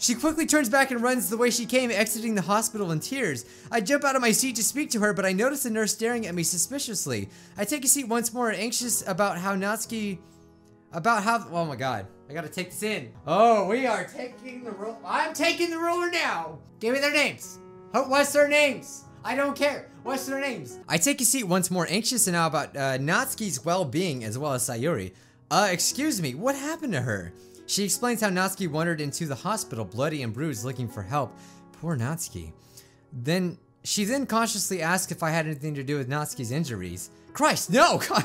She 0.00 0.14
quickly 0.14 0.46
turns 0.46 0.68
back 0.68 0.92
and 0.92 1.02
runs 1.02 1.28
the 1.28 1.36
way 1.36 1.50
she 1.50 1.66
came, 1.66 1.90
exiting 1.90 2.36
the 2.36 2.42
hospital 2.42 2.92
in 2.92 3.00
tears. 3.00 3.44
I 3.70 3.80
jump 3.80 4.04
out 4.04 4.14
of 4.14 4.22
my 4.22 4.30
seat 4.30 4.54
to 4.56 4.62
speak 4.62 4.90
to 4.90 5.00
her, 5.00 5.12
but 5.12 5.26
I 5.26 5.32
notice 5.32 5.64
the 5.64 5.70
nurse 5.70 5.92
staring 5.92 6.26
at 6.26 6.36
me 6.36 6.44
suspiciously. 6.44 7.28
I 7.56 7.64
take 7.64 7.84
a 7.84 7.88
seat 7.88 8.06
once 8.06 8.32
more, 8.32 8.52
anxious 8.52 9.06
about 9.06 9.38
how 9.38 9.56
Natsuki... 9.56 10.18
About 10.92 11.24
how... 11.24 11.46
Oh 11.50 11.64
my 11.64 11.76
god. 11.76 12.06
I 12.30 12.32
gotta 12.32 12.48
take 12.48 12.70
this 12.70 12.82
in. 12.82 13.12
Oh, 13.26 13.66
we 13.66 13.86
are 13.86 14.04
taking 14.04 14.62
the 14.62 14.70
roll. 14.70 14.98
I'm 15.04 15.34
taking 15.34 15.70
the 15.70 15.78
ruler 15.78 16.10
now. 16.10 16.60
Give 16.78 16.94
me 16.94 17.00
their 17.00 17.12
names. 17.12 17.58
What's 17.92 18.32
their 18.32 18.48
names? 18.48 19.04
I 19.24 19.34
don't 19.34 19.56
care. 19.56 19.90
What's 20.04 20.26
their 20.26 20.40
names? 20.40 20.78
I 20.88 20.96
take 20.96 21.20
a 21.20 21.24
seat 21.24 21.44
once 21.44 21.70
more, 21.70 21.86
anxious 21.90 22.26
now 22.28 22.46
about 22.46 22.76
uh, 22.76 22.98
Natsuki's 22.98 23.64
well-being 23.64 24.22
as 24.24 24.38
well 24.38 24.52
as 24.52 24.62
Sayuri. 24.62 25.12
Uh, 25.50 25.68
excuse 25.70 26.22
me, 26.22 26.34
what 26.34 26.54
happened 26.54 26.92
to 26.92 27.00
her? 27.00 27.32
She 27.68 27.84
explains 27.84 28.22
how 28.22 28.30
Natsuki 28.30 28.66
wandered 28.66 29.02
into 29.02 29.26
the 29.26 29.34
hospital, 29.34 29.84
bloody 29.84 30.22
and 30.22 30.32
bruised, 30.32 30.64
looking 30.64 30.88
for 30.88 31.02
help. 31.02 31.36
Poor 31.72 31.98
Natsuki. 31.98 32.52
Then 33.12 33.58
she 33.84 34.04
then 34.04 34.26
cautiously 34.26 34.80
asks 34.80 35.12
if 35.12 35.22
I 35.22 35.28
had 35.28 35.44
anything 35.44 35.74
to 35.74 35.82
do 35.82 35.98
with 35.98 36.08
Natsuki's 36.08 36.50
injuries. 36.50 37.10
Christ, 37.34 37.70
no! 37.70 37.98
God, 38.08 38.24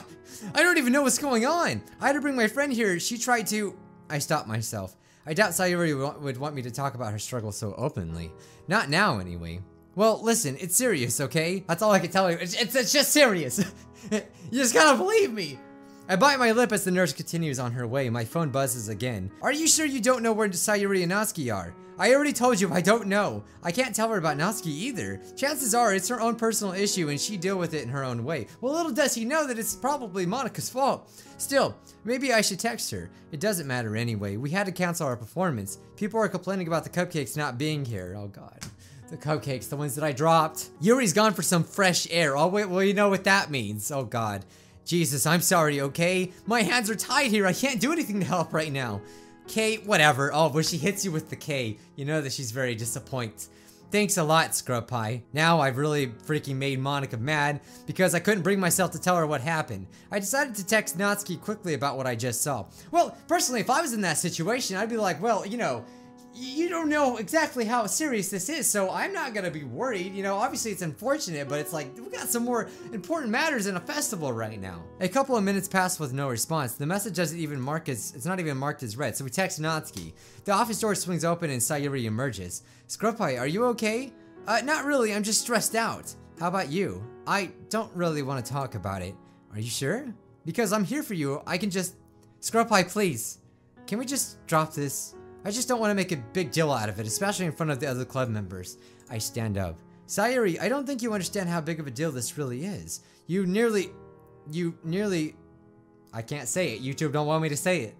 I 0.55 0.63
don't 0.63 0.77
even 0.77 0.93
know 0.93 1.01
what's 1.01 1.17
going 1.17 1.45
on. 1.45 1.83
I 1.99 2.07
had 2.07 2.13
to 2.13 2.21
bring 2.21 2.37
my 2.37 2.47
friend 2.47 2.71
here. 2.71 2.97
She 3.01 3.17
tried 3.17 3.45
to. 3.47 3.77
I 4.09 4.19
stopped 4.19 4.47
myself. 4.47 4.95
I 5.25 5.33
doubt 5.33 5.51
Sayuri 5.51 6.21
would 6.21 6.37
want 6.37 6.55
me 6.55 6.61
to 6.61 6.71
talk 6.71 6.95
about 6.95 7.11
her 7.11 7.19
struggle 7.19 7.51
so 7.51 7.73
openly. 7.77 8.31
Not 8.69 8.89
now, 8.89 9.19
anyway. 9.19 9.59
Well, 9.95 10.21
listen, 10.23 10.55
it's 10.57 10.77
serious, 10.77 11.19
okay? 11.19 11.65
That's 11.67 11.81
all 11.81 11.91
I 11.91 11.99
can 11.99 12.11
tell 12.11 12.31
you. 12.31 12.37
It's, 12.37 12.53
it's, 12.53 12.75
it's 12.75 12.93
just 12.93 13.11
serious. 13.11 13.59
you 14.11 14.21
just 14.53 14.73
gotta 14.73 14.97
believe 14.97 15.33
me. 15.33 15.59
I 16.09 16.17
bite 16.17 16.37
my 16.37 16.51
lip 16.51 16.73
as 16.73 16.83
the 16.83 16.91
nurse 16.91 17.13
continues 17.13 17.59
on 17.59 17.71
her 17.71 17.87
way. 17.87 18.09
My 18.09 18.25
phone 18.25 18.49
buzzes 18.49 18.89
again. 18.89 19.31
Are 19.41 19.53
you 19.53 19.67
sure 19.67 19.85
you 19.85 20.01
don't 20.01 20.21
know 20.21 20.33
where 20.33 20.49
Sayuri 20.49 21.01
and 21.01 21.13
Natsuki 21.13 21.53
are? 21.55 21.73
I 21.97 22.13
already 22.13 22.33
told 22.33 22.59
you 22.59 22.73
I 22.73 22.81
don't 22.81 23.07
know. 23.07 23.45
I 23.63 23.71
can't 23.71 23.95
tell 23.95 24.09
her 24.09 24.17
about 24.17 24.37
Natsuki 24.37 24.67
either. 24.67 25.21
Chances 25.37 25.73
are 25.73 25.93
it's 25.93 26.09
her 26.09 26.19
own 26.19 26.35
personal 26.35 26.73
issue 26.73 27.07
and 27.07 27.21
she 27.21 27.37
deal 27.37 27.57
with 27.57 27.73
it 27.73 27.83
in 27.83 27.89
her 27.89 28.03
own 28.03 28.25
way. 28.25 28.47
Well, 28.59 28.73
little 28.73 28.91
does 28.91 29.15
he 29.15 29.23
know 29.23 29.47
that 29.47 29.57
it's 29.57 29.77
probably 29.77 30.25
Monika's 30.25 30.69
fault. 30.69 31.09
Still, 31.37 31.73
maybe 32.03 32.33
I 32.33 32.41
should 32.41 32.59
text 32.59 32.91
her. 32.91 33.09
It 33.31 33.39
doesn't 33.39 33.67
matter 33.67 33.95
anyway. 33.95 34.35
We 34.35 34.49
had 34.49 34.65
to 34.65 34.73
cancel 34.73 35.07
our 35.07 35.15
performance. 35.15 35.77
People 35.95 36.19
are 36.19 36.27
complaining 36.27 36.67
about 36.67 36.83
the 36.83 36.89
cupcakes 36.89 37.37
not 37.37 37.57
being 37.57 37.85
here. 37.85 38.13
Oh 38.17 38.27
god. 38.27 38.59
The 39.09 39.15
cupcakes, 39.15 39.69
the 39.69 39.77
ones 39.77 39.95
that 39.95 40.03
I 40.03 40.11
dropped. 40.11 40.69
Yuri's 40.81 41.13
gone 41.13 41.33
for 41.33 41.43
some 41.43 41.63
fresh 41.63 42.07
air. 42.11 42.35
Oh 42.35 42.47
wait, 42.47 42.67
well 42.67 42.83
you 42.83 42.93
know 42.93 43.07
what 43.07 43.23
that 43.23 43.49
means. 43.49 43.89
Oh 43.89 44.03
god. 44.03 44.43
Jesus, 44.85 45.25
I'm 45.25 45.41
sorry, 45.41 45.81
okay? 45.81 46.31
My 46.45 46.61
hands 46.61 46.89
are 46.89 46.95
tied 46.95 47.31
here. 47.31 47.45
I 47.47 47.53
can't 47.53 47.79
do 47.79 47.91
anything 47.91 48.19
to 48.19 48.25
help 48.25 48.53
right 48.53 48.71
now. 48.71 49.01
K, 49.47 49.77
whatever. 49.77 50.31
Oh, 50.33 50.49
but 50.49 50.65
she 50.65 50.77
hits 50.77 51.03
you 51.03 51.11
with 51.11 51.29
the 51.29 51.35
K. 51.35 51.77
You 51.95 52.05
know 52.05 52.21
that 52.21 52.33
she's 52.33 52.51
very 52.51 52.75
disappointed. 52.75 53.47
Thanks 53.91 54.17
a 54.17 54.23
lot, 54.23 54.55
Scrub 54.55 54.87
Pie. 54.87 55.21
Now 55.33 55.59
I've 55.59 55.77
really 55.77 56.07
freaking 56.07 56.55
made 56.55 56.79
Monika 56.79 57.19
mad 57.19 57.61
because 57.85 58.15
I 58.15 58.19
couldn't 58.19 58.41
bring 58.41 58.59
myself 58.59 58.89
to 58.93 58.99
tell 58.99 59.15
her 59.15 59.27
what 59.27 59.41
happened. 59.41 59.85
I 60.11 60.17
decided 60.17 60.55
to 60.55 60.65
text 60.65 60.97
Natsuki 60.97 61.39
quickly 61.39 61.75
about 61.75 61.95
what 61.95 62.07
I 62.07 62.15
just 62.15 62.41
saw. 62.41 62.65
Well, 62.89 63.15
personally, 63.27 63.61
if 63.61 63.69
I 63.69 63.81
was 63.81 63.93
in 63.93 64.01
that 64.01 64.17
situation, 64.17 64.77
I'd 64.77 64.89
be 64.89 64.97
like, 64.97 65.21
well, 65.21 65.45
you 65.45 65.57
know, 65.57 65.85
you 66.35 66.69
don't 66.69 66.89
know 66.89 67.17
exactly 67.17 67.65
how 67.65 67.85
serious 67.85 68.29
this 68.29 68.49
is, 68.49 68.69
so 68.69 68.89
I'm 68.89 69.13
not 69.13 69.33
gonna 69.33 69.51
be 69.51 69.63
worried. 69.63 70.13
You 70.13 70.23
know, 70.23 70.35
obviously 70.35 70.71
it's 70.71 70.81
unfortunate, 70.81 71.47
but 71.47 71.59
it's 71.59 71.73
like 71.73 71.95
we 71.95 72.09
got 72.09 72.29
some 72.29 72.43
more 72.43 72.69
important 72.91 73.31
matters 73.31 73.67
in 73.67 73.77
a 73.77 73.79
festival 73.79 74.33
right 74.33 74.59
now. 74.59 74.83
A 74.99 75.07
couple 75.07 75.37
of 75.37 75.43
minutes 75.43 75.67
pass 75.67 75.99
with 75.99 76.13
no 76.13 76.29
response. 76.29 76.73
The 76.73 76.85
message 76.85 77.15
doesn't 77.15 77.39
even 77.39 77.61
mark 77.61 77.87
as 77.89 78.13
it's 78.15 78.25
not 78.25 78.39
even 78.39 78.57
marked 78.57 78.83
as 78.83 78.97
read, 78.97 79.15
so 79.15 79.23
we 79.23 79.29
text 79.29 79.61
Natsuki. 79.61 80.13
The 80.45 80.51
office 80.51 80.79
door 80.79 80.95
swings 80.95 81.23
open 81.23 81.49
and 81.49 81.61
Sayuri 81.61 82.05
emerges. 82.05 82.63
Scrubpie, 82.87 83.39
are 83.39 83.47
you 83.47 83.65
okay? 83.65 84.11
Uh, 84.47 84.61
not 84.63 84.85
really. 84.85 85.13
I'm 85.13 85.23
just 85.23 85.41
stressed 85.41 85.75
out. 85.75 86.13
How 86.39 86.47
about 86.47 86.71
you? 86.71 87.03
I 87.27 87.51
don't 87.69 87.93
really 87.95 88.23
want 88.23 88.43
to 88.43 88.51
talk 88.51 88.75
about 88.75 89.01
it. 89.01 89.15
Are 89.53 89.59
you 89.59 89.69
sure? 89.69 90.13
Because 90.45 90.73
I'm 90.73 90.83
here 90.83 91.03
for 91.03 91.13
you. 91.13 91.41
I 91.45 91.57
can 91.57 91.69
just. 91.69 91.95
Scrubpie, 92.41 92.91
please. 92.91 93.37
Can 93.87 93.99
we 93.99 94.05
just 94.05 94.45
drop 94.47 94.73
this? 94.73 95.15
I 95.45 95.51
just 95.51 95.67
don't 95.67 95.79
want 95.79 95.91
to 95.91 95.95
make 95.95 96.11
a 96.11 96.17
big 96.17 96.51
deal 96.51 96.71
out 96.71 96.89
of 96.89 96.99
it, 96.99 97.07
especially 97.07 97.45
in 97.45 97.51
front 97.51 97.71
of 97.71 97.79
the 97.79 97.87
other 97.87 98.05
club 98.05 98.29
members. 98.29 98.77
I 99.09 99.17
stand 99.17 99.57
up. 99.57 99.77
Sayuri, 100.07 100.59
I 100.61 100.69
don't 100.69 100.85
think 100.85 101.01
you 101.01 101.13
understand 101.13 101.49
how 101.49 101.61
big 101.61 101.79
of 101.79 101.87
a 101.87 101.91
deal 101.91 102.11
this 102.11 102.37
really 102.37 102.65
is. 102.65 103.01
You 103.27 103.45
nearly... 103.45 103.89
You 104.51 104.77
nearly... 104.83 105.35
I 106.13 106.21
can't 106.21 106.47
say 106.47 106.73
it. 106.73 106.83
YouTube 106.83 107.11
don't 107.13 107.27
want 107.27 107.41
me 107.41 107.49
to 107.49 107.57
say 107.57 107.81
it. 107.81 107.95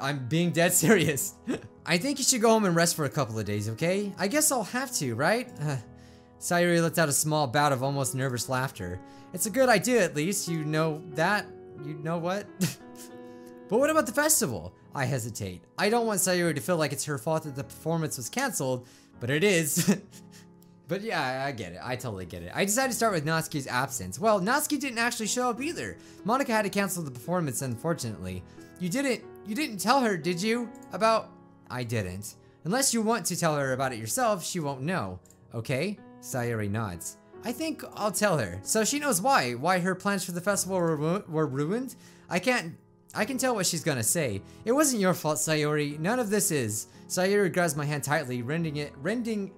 I'm 0.00 0.26
being 0.28 0.50
dead 0.50 0.72
serious. 0.72 1.34
I 1.86 1.98
think 1.98 2.18
you 2.18 2.24
should 2.24 2.40
go 2.40 2.50
home 2.50 2.64
and 2.64 2.74
rest 2.74 2.96
for 2.96 3.04
a 3.04 3.10
couple 3.10 3.38
of 3.38 3.44
days, 3.44 3.68
okay? 3.70 4.12
I 4.18 4.28
guess 4.28 4.50
I'll 4.52 4.64
have 4.64 4.92
to, 4.96 5.14
right? 5.14 5.50
Sayuri 6.40 6.82
lets 6.82 6.98
out 6.98 7.08
a 7.08 7.12
small 7.12 7.46
bout 7.46 7.72
of 7.72 7.82
almost 7.82 8.14
nervous 8.14 8.48
laughter. 8.48 9.00
It's 9.32 9.46
a 9.46 9.50
good 9.50 9.68
idea, 9.68 10.04
at 10.04 10.14
least. 10.14 10.48
You 10.48 10.64
know 10.64 11.02
that? 11.14 11.46
You 11.84 11.94
know 11.94 12.18
what? 12.18 12.46
but 13.68 13.78
what 13.78 13.90
about 13.90 14.06
the 14.06 14.12
festival? 14.12 14.74
I 14.98 15.04
hesitate. 15.04 15.62
I 15.78 15.90
don't 15.90 16.08
want 16.08 16.18
Sayuri 16.18 16.56
to 16.56 16.60
feel 16.60 16.76
like 16.76 16.92
it's 16.92 17.04
her 17.04 17.18
fault 17.18 17.44
that 17.44 17.54
the 17.54 17.62
performance 17.62 18.16
was 18.16 18.28
cancelled, 18.28 18.84
but 19.20 19.30
it 19.30 19.44
is. 19.44 19.96
but 20.88 21.02
yeah, 21.02 21.44
I 21.46 21.52
get 21.52 21.74
it. 21.74 21.78
I 21.80 21.94
totally 21.94 22.26
get 22.26 22.42
it. 22.42 22.50
I 22.52 22.64
decided 22.64 22.90
to 22.90 22.96
start 22.96 23.12
with 23.12 23.24
Natsuki's 23.24 23.68
absence. 23.68 24.18
Well, 24.18 24.40
Natsuki 24.40 24.80
didn't 24.80 24.98
actually 24.98 25.28
show 25.28 25.50
up 25.50 25.62
either. 25.62 25.96
Monika 26.26 26.48
had 26.48 26.62
to 26.62 26.68
cancel 26.68 27.04
the 27.04 27.12
performance, 27.12 27.62
unfortunately. 27.62 28.42
You 28.80 28.88
didn't, 28.88 29.22
you 29.46 29.54
didn't 29.54 29.78
tell 29.78 30.00
her, 30.00 30.16
did 30.16 30.42
you? 30.42 30.68
About, 30.92 31.30
I 31.70 31.84
didn't. 31.84 32.34
Unless 32.64 32.92
you 32.92 33.00
want 33.00 33.24
to 33.26 33.36
tell 33.36 33.54
her 33.54 33.74
about 33.74 33.92
it 33.92 34.00
yourself, 34.00 34.44
she 34.44 34.58
won't 34.58 34.82
know. 34.82 35.20
Okay? 35.54 35.96
Sayuri 36.20 36.68
nods. 36.68 37.18
I 37.44 37.52
think 37.52 37.84
I'll 37.94 38.10
tell 38.10 38.36
her. 38.36 38.58
So 38.64 38.84
she 38.84 38.98
knows 38.98 39.22
why. 39.22 39.52
Why 39.52 39.78
her 39.78 39.94
plans 39.94 40.24
for 40.24 40.32
the 40.32 40.40
festival 40.40 40.76
were, 40.76 41.22
were 41.28 41.46
ruined? 41.46 41.94
I 42.28 42.40
can't 42.40 42.74
I 43.14 43.24
can 43.24 43.38
tell 43.38 43.54
what 43.54 43.66
she's 43.66 43.84
gonna 43.84 44.02
say. 44.02 44.42
It 44.64 44.72
wasn't 44.72 45.00
your 45.00 45.14
fault, 45.14 45.38
Sayori. 45.38 45.98
None 45.98 46.20
of 46.20 46.30
this 46.30 46.50
is. 46.50 46.88
Sayori 47.08 47.52
grabs 47.52 47.76
my 47.76 47.84
hand 47.84 48.04
tightly, 48.04 48.42
rending 48.42 48.76
it, 48.76 48.92
rending, 49.00 49.52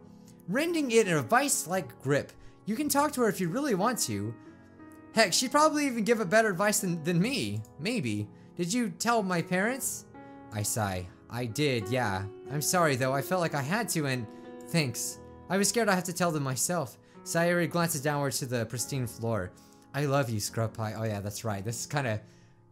rending 0.49 0.91
it 0.93 1.09
in 1.09 1.17
a 1.17 1.23
vice-like 1.23 2.01
grip. 2.03 2.33
You 2.65 2.77
can 2.77 2.89
talk 2.89 3.13
to 3.13 3.23
her 3.23 3.29
if 3.29 3.41
you 3.41 3.49
really 3.49 3.75
want 3.75 3.99
to. 4.01 4.33
Heck, 5.15 5.33
she'd 5.33 5.51
probably 5.51 5.87
even 5.87 6.05
give 6.05 6.21
a 6.21 6.25
better 6.25 6.51
advice 6.51 6.81
than, 6.81 7.03
than 7.03 7.21
me. 7.21 7.61
Maybe. 7.81 8.29
Did 8.57 8.73
you 8.73 8.91
tell 8.91 9.23
my 9.23 9.43
parents? 9.43 10.05
I 10.53 10.63
sigh. 10.63 11.09
I 11.29 11.47
did, 11.47 11.89
yeah. 11.89 12.25
I'm 12.53 12.63
sorry 12.63 12.97
though, 12.97 13.13
I 13.13 13.23
felt 13.23 13.41
like 13.41 13.55
I 13.55 13.63
had 13.63 13.89
to 13.91 14.07
and 14.07 14.27
thanks. 14.69 15.19
I 15.49 15.57
was 15.57 15.69
scared 15.69 15.89
I 15.89 15.95
have 15.95 16.05
to 16.05 16.13
tell 16.13 16.31
them 16.31 16.43
myself. 16.43 16.99
Sayuri 17.25 17.69
glances 17.69 18.03
downwards 18.03 18.39
to 18.41 18.47
the 18.47 18.67
pristine 18.67 19.07
floor. 19.07 19.53
I 19.95 20.05
love 20.07 20.31
you, 20.31 20.41
Scrub 20.41 20.73
Pie. 20.73 20.95
Oh 20.97 21.05
yeah, 21.05 21.21
that's 21.21 21.45
right. 21.45 21.65
This 21.65 21.81
is 21.81 21.87
kind 21.87 22.07
of 22.07 22.21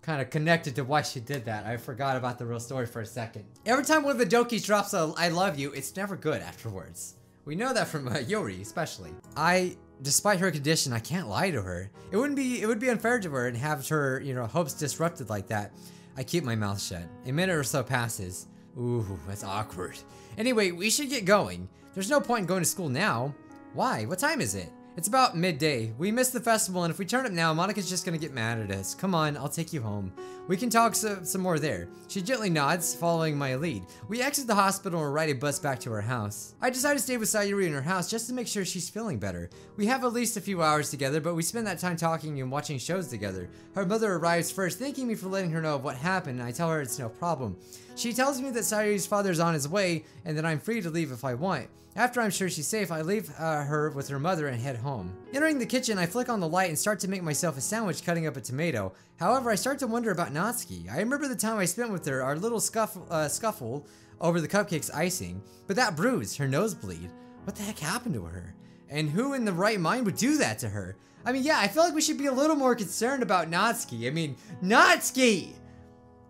kind 0.08 0.22
of 0.22 0.30
connected 0.30 0.74
to 0.74 0.84
why 0.84 1.02
she 1.02 1.20
did 1.20 1.44
that. 1.44 1.66
I 1.66 1.76
forgot 1.76 2.16
about 2.16 2.38
the 2.38 2.46
real 2.46 2.60
story 2.60 2.86
for 2.86 3.02
a 3.02 3.06
second. 3.06 3.44
Every 3.66 3.84
time 3.84 4.04
one 4.04 4.12
of 4.12 4.18
the 4.18 4.24
Dokis 4.24 4.64
drops 4.64 4.94
a 4.94 5.12
I 5.18 5.28
love 5.28 5.58
you, 5.58 5.70
it's 5.72 5.94
never 5.94 6.16
good 6.16 6.40
afterwards. 6.40 7.16
We 7.44 7.54
know 7.54 7.74
that 7.74 7.88
from 7.88 8.08
uh, 8.08 8.20
Yuri, 8.20 8.62
especially. 8.62 9.10
I, 9.36 9.76
despite 10.00 10.40
her 10.40 10.50
condition, 10.50 10.94
I 10.94 10.98
can't 10.98 11.28
lie 11.28 11.50
to 11.50 11.60
her. 11.60 11.90
It 12.10 12.16
wouldn't 12.16 12.36
be, 12.36 12.62
it 12.62 12.66
would 12.66 12.78
be 12.78 12.88
unfair 12.88 13.20
to 13.20 13.28
her 13.32 13.48
and 13.48 13.56
have 13.58 13.86
her, 13.88 14.22
you 14.24 14.34
know, 14.34 14.46
hopes 14.46 14.72
disrupted 14.72 15.28
like 15.28 15.46
that. 15.48 15.72
I 16.16 16.22
keep 16.22 16.42
my 16.42 16.56
mouth 16.56 16.80
shut. 16.80 17.04
A 17.26 17.30
minute 17.32 17.54
or 17.54 17.62
so 17.62 17.82
passes. 17.82 18.46
Ooh, 18.78 19.20
that's 19.28 19.44
awkward. 19.44 19.98
Anyway, 20.38 20.70
we 20.70 20.88
should 20.88 21.10
get 21.10 21.26
going. 21.26 21.68
There's 21.92 22.08
no 22.08 22.18
point 22.18 22.40
in 22.40 22.46
going 22.46 22.62
to 22.62 22.66
school 22.66 22.88
now. 22.88 23.34
Why? 23.74 24.06
What 24.06 24.20
time 24.20 24.40
is 24.40 24.54
it? 24.54 24.72
It's 24.98 25.06
about 25.06 25.36
midday. 25.36 25.92
We 25.96 26.10
missed 26.10 26.32
the 26.32 26.40
festival, 26.40 26.82
and 26.82 26.90
if 26.90 26.98
we 26.98 27.04
turn 27.04 27.24
up 27.24 27.30
now, 27.30 27.54
Monika's 27.54 27.88
just 27.88 28.04
gonna 28.04 28.18
get 28.18 28.34
mad 28.34 28.58
at 28.58 28.72
us. 28.72 28.96
Come 28.96 29.14
on, 29.14 29.36
I'll 29.36 29.48
take 29.48 29.72
you 29.72 29.80
home. 29.80 30.12
We 30.48 30.56
can 30.56 30.70
talk 30.70 30.96
so, 30.96 31.20
some 31.22 31.40
more 31.40 31.60
there. 31.60 31.86
She 32.08 32.20
gently 32.20 32.50
nods, 32.50 32.96
following 32.96 33.38
my 33.38 33.54
lead. 33.54 33.84
We 34.08 34.20
exit 34.20 34.48
the 34.48 34.56
hospital 34.56 35.04
and 35.04 35.14
ride 35.14 35.30
a 35.30 35.34
bus 35.34 35.60
back 35.60 35.78
to 35.80 35.90
her 35.92 36.00
house. 36.00 36.54
I 36.60 36.70
decide 36.70 36.94
to 36.94 36.98
stay 36.98 37.16
with 37.16 37.28
Sayuri 37.28 37.68
in 37.68 37.74
her 37.74 37.82
house 37.82 38.10
just 38.10 38.26
to 38.26 38.32
make 38.32 38.48
sure 38.48 38.64
she's 38.64 38.90
feeling 38.90 39.20
better. 39.20 39.50
We 39.76 39.86
have 39.86 40.02
at 40.02 40.12
least 40.12 40.36
a 40.36 40.40
few 40.40 40.64
hours 40.64 40.90
together, 40.90 41.20
but 41.20 41.36
we 41.36 41.44
spend 41.44 41.68
that 41.68 41.78
time 41.78 41.96
talking 41.96 42.40
and 42.40 42.50
watching 42.50 42.78
shows 42.78 43.06
together. 43.06 43.48
Her 43.76 43.86
mother 43.86 44.12
arrives 44.14 44.50
first, 44.50 44.80
thanking 44.80 45.06
me 45.06 45.14
for 45.14 45.28
letting 45.28 45.52
her 45.52 45.62
know 45.62 45.76
of 45.76 45.84
what 45.84 45.94
happened, 45.94 46.40
and 46.40 46.48
I 46.48 46.50
tell 46.50 46.70
her 46.70 46.80
it's 46.80 46.98
no 46.98 47.08
problem. 47.08 47.56
She 47.98 48.12
tells 48.12 48.40
me 48.40 48.50
that 48.50 48.60
Sayuri's 48.60 49.06
father's 49.06 49.40
on 49.40 49.54
his 49.54 49.68
way, 49.68 50.04
and 50.24 50.38
that 50.38 50.46
I'm 50.46 50.60
free 50.60 50.80
to 50.80 50.88
leave 50.88 51.10
if 51.10 51.24
I 51.24 51.34
want. 51.34 51.66
After 51.96 52.20
I'm 52.20 52.30
sure 52.30 52.48
she's 52.48 52.68
safe, 52.68 52.92
I 52.92 53.00
leave 53.00 53.28
uh, 53.36 53.64
her 53.64 53.90
with 53.90 54.06
her 54.08 54.20
mother 54.20 54.46
and 54.46 54.62
head 54.62 54.76
home. 54.76 55.12
Entering 55.34 55.58
the 55.58 55.66
kitchen, 55.66 55.98
I 55.98 56.06
flick 56.06 56.28
on 56.28 56.38
the 56.38 56.48
light 56.48 56.68
and 56.68 56.78
start 56.78 57.00
to 57.00 57.10
make 57.10 57.24
myself 57.24 57.58
a 57.58 57.60
sandwich 57.60 58.04
cutting 58.04 58.28
up 58.28 58.36
a 58.36 58.40
tomato. 58.40 58.92
However, 59.18 59.50
I 59.50 59.56
start 59.56 59.80
to 59.80 59.88
wonder 59.88 60.12
about 60.12 60.32
Natsuki. 60.32 60.88
I 60.88 61.00
remember 61.00 61.26
the 61.26 61.34
time 61.34 61.58
I 61.58 61.64
spent 61.64 61.90
with 61.90 62.06
her, 62.06 62.22
our 62.22 62.36
little 62.36 62.60
scuff, 62.60 62.96
uh, 63.10 63.26
scuffle 63.26 63.84
over 64.20 64.40
the 64.40 64.46
cupcake's 64.46 64.90
icing, 64.90 65.42
but 65.66 65.74
that 65.74 65.96
bruise, 65.96 66.36
her 66.36 66.46
nosebleed. 66.46 67.10
What 67.42 67.56
the 67.56 67.64
heck 67.64 67.80
happened 67.80 68.14
to 68.14 68.26
her? 68.26 68.54
And 68.88 69.10
who 69.10 69.34
in 69.34 69.44
the 69.44 69.52
right 69.52 69.80
mind 69.80 70.06
would 70.06 70.16
do 70.16 70.36
that 70.36 70.60
to 70.60 70.68
her? 70.68 70.96
I 71.24 71.32
mean, 71.32 71.42
yeah, 71.42 71.58
I 71.58 71.66
feel 71.66 71.82
like 71.82 71.94
we 71.94 72.00
should 72.00 72.16
be 72.16 72.26
a 72.26 72.32
little 72.32 72.54
more 72.54 72.76
concerned 72.76 73.24
about 73.24 73.50
Natsuki. 73.50 74.06
I 74.06 74.10
mean, 74.10 74.36
Natsuki! 74.62 75.54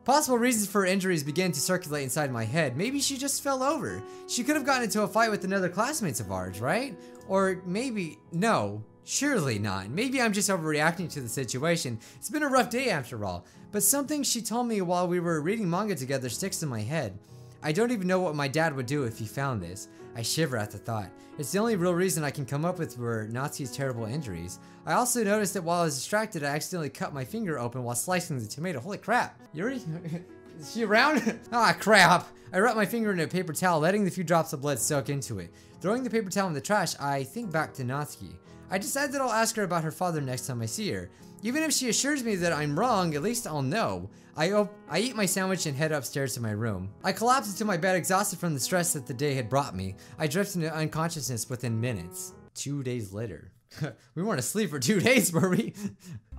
Possible 0.08 0.38
reasons 0.38 0.66
for 0.66 0.86
injuries 0.86 1.22
began 1.22 1.52
to 1.52 1.60
circulate 1.60 2.02
inside 2.02 2.32
my 2.32 2.44
head. 2.44 2.78
Maybe 2.78 2.98
she 2.98 3.18
just 3.18 3.42
fell 3.42 3.62
over. 3.62 4.02
She 4.26 4.42
could 4.42 4.56
have 4.56 4.64
gotten 4.64 4.84
into 4.84 5.02
a 5.02 5.06
fight 5.06 5.30
with 5.30 5.44
another 5.44 5.68
classmates 5.68 6.18
of 6.18 6.32
ours, 6.32 6.62
right? 6.62 6.96
Or 7.28 7.60
maybe, 7.66 8.18
no, 8.32 8.82
surely 9.04 9.58
not. 9.58 9.90
Maybe 9.90 10.22
I'm 10.22 10.32
just 10.32 10.48
overreacting 10.48 11.12
to 11.12 11.20
the 11.20 11.28
situation. 11.28 11.98
It's 12.16 12.30
been 12.30 12.42
a 12.42 12.48
rough 12.48 12.70
day 12.70 12.88
after 12.88 13.22
all. 13.22 13.44
But 13.70 13.82
something 13.82 14.22
she 14.22 14.40
told 14.40 14.66
me 14.66 14.80
while 14.80 15.06
we 15.06 15.20
were 15.20 15.42
reading 15.42 15.68
manga 15.68 15.94
together 15.94 16.30
sticks 16.30 16.62
in 16.62 16.70
my 16.70 16.80
head. 16.80 17.18
I 17.62 17.72
don't 17.72 17.90
even 17.90 18.06
know 18.06 18.20
what 18.20 18.36
my 18.36 18.46
dad 18.46 18.74
would 18.74 18.86
do 18.86 19.04
if 19.04 19.18
he 19.18 19.26
found 19.26 19.60
this. 19.60 19.88
I 20.14 20.22
shiver 20.22 20.56
at 20.56 20.70
the 20.70 20.78
thought. 20.78 21.10
It's 21.38 21.52
the 21.52 21.58
only 21.58 21.76
real 21.76 21.94
reason 21.94 22.24
I 22.24 22.30
can 22.30 22.44
come 22.44 22.64
up 22.64 22.78
with 22.78 22.98
were 22.98 23.28
Nazi's 23.30 23.70
terrible 23.70 24.04
injuries. 24.04 24.58
I 24.86 24.94
also 24.94 25.22
noticed 25.22 25.54
that 25.54 25.62
while 25.62 25.82
I 25.82 25.84
was 25.84 25.94
distracted, 25.94 26.42
I 26.42 26.48
accidentally 26.48 26.90
cut 26.90 27.14
my 27.14 27.24
finger 27.24 27.58
open 27.58 27.84
while 27.84 27.94
slicing 27.94 28.38
the 28.38 28.46
tomato. 28.46 28.80
Holy 28.80 28.98
crap. 28.98 29.40
Yuri? 29.52 29.80
Is 30.58 30.72
she 30.72 30.84
around? 30.84 31.38
ah, 31.52 31.76
crap. 31.78 32.28
I 32.52 32.58
wrap 32.58 32.76
my 32.76 32.86
finger 32.86 33.12
in 33.12 33.20
a 33.20 33.28
paper 33.28 33.52
towel, 33.52 33.80
letting 33.80 34.04
the 34.04 34.10
few 34.10 34.24
drops 34.24 34.52
of 34.52 34.62
blood 34.62 34.78
soak 34.78 35.08
into 35.08 35.38
it. 35.38 35.52
Throwing 35.80 36.02
the 36.02 36.10
paper 36.10 36.30
towel 36.30 36.48
in 36.48 36.54
the 36.54 36.60
trash, 36.60 36.98
I 36.98 37.22
think 37.22 37.52
back 37.52 37.74
to 37.74 37.84
Natsuki. 37.84 38.34
I 38.70 38.78
decide 38.78 39.12
that 39.12 39.20
I'll 39.20 39.30
ask 39.30 39.54
her 39.56 39.62
about 39.62 39.84
her 39.84 39.92
father 39.92 40.20
next 40.20 40.46
time 40.46 40.60
I 40.60 40.66
see 40.66 40.90
her. 40.90 41.10
Even 41.42 41.62
if 41.62 41.72
she 41.72 41.88
assures 41.88 42.24
me 42.24 42.34
that 42.36 42.52
I'm 42.52 42.78
wrong, 42.78 43.14
at 43.14 43.22
least 43.22 43.46
I'll 43.46 43.62
know. 43.62 44.10
I, 44.36 44.66
I 44.88 44.98
eat 44.98 45.16
my 45.16 45.26
sandwich 45.26 45.66
and 45.66 45.76
head 45.76 45.92
upstairs 45.92 46.34
to 46.34 46.40
my 46.40 46.50
room. 46.50 46.90
I 47.04 47.12
collapse 47.12 47.50
into 47.50 47.64
my 47.64 47.76
bed 47.76 47.96
exhausted 47.96 48.38
from 48.38 48.54
the 48.54 48.60
stress 48.60 48.92
that 48.92 49.06
the 49.06 49.14
day 49.14 49.34
had 49.34 49.48
brought 49.48 49.74
me. 49.74 49.94
I 50.18 50.26
drift 50.26 50.56
into 50.56 50.72
unconsciousness 50.72 51.48
within 51.48 51.80
minutes. 51.80 52.34
Two 52.54 52.82
days 52.82 53.12
later. 53.12 53.52
we 54.14 54.22
weren't 54.22 54.40
asleep 54.40 54.70
for 54.70 54.78
two 54.80 55.00
days, 55.10 55.32
were 55.32 55.48
we? 55.48 55.74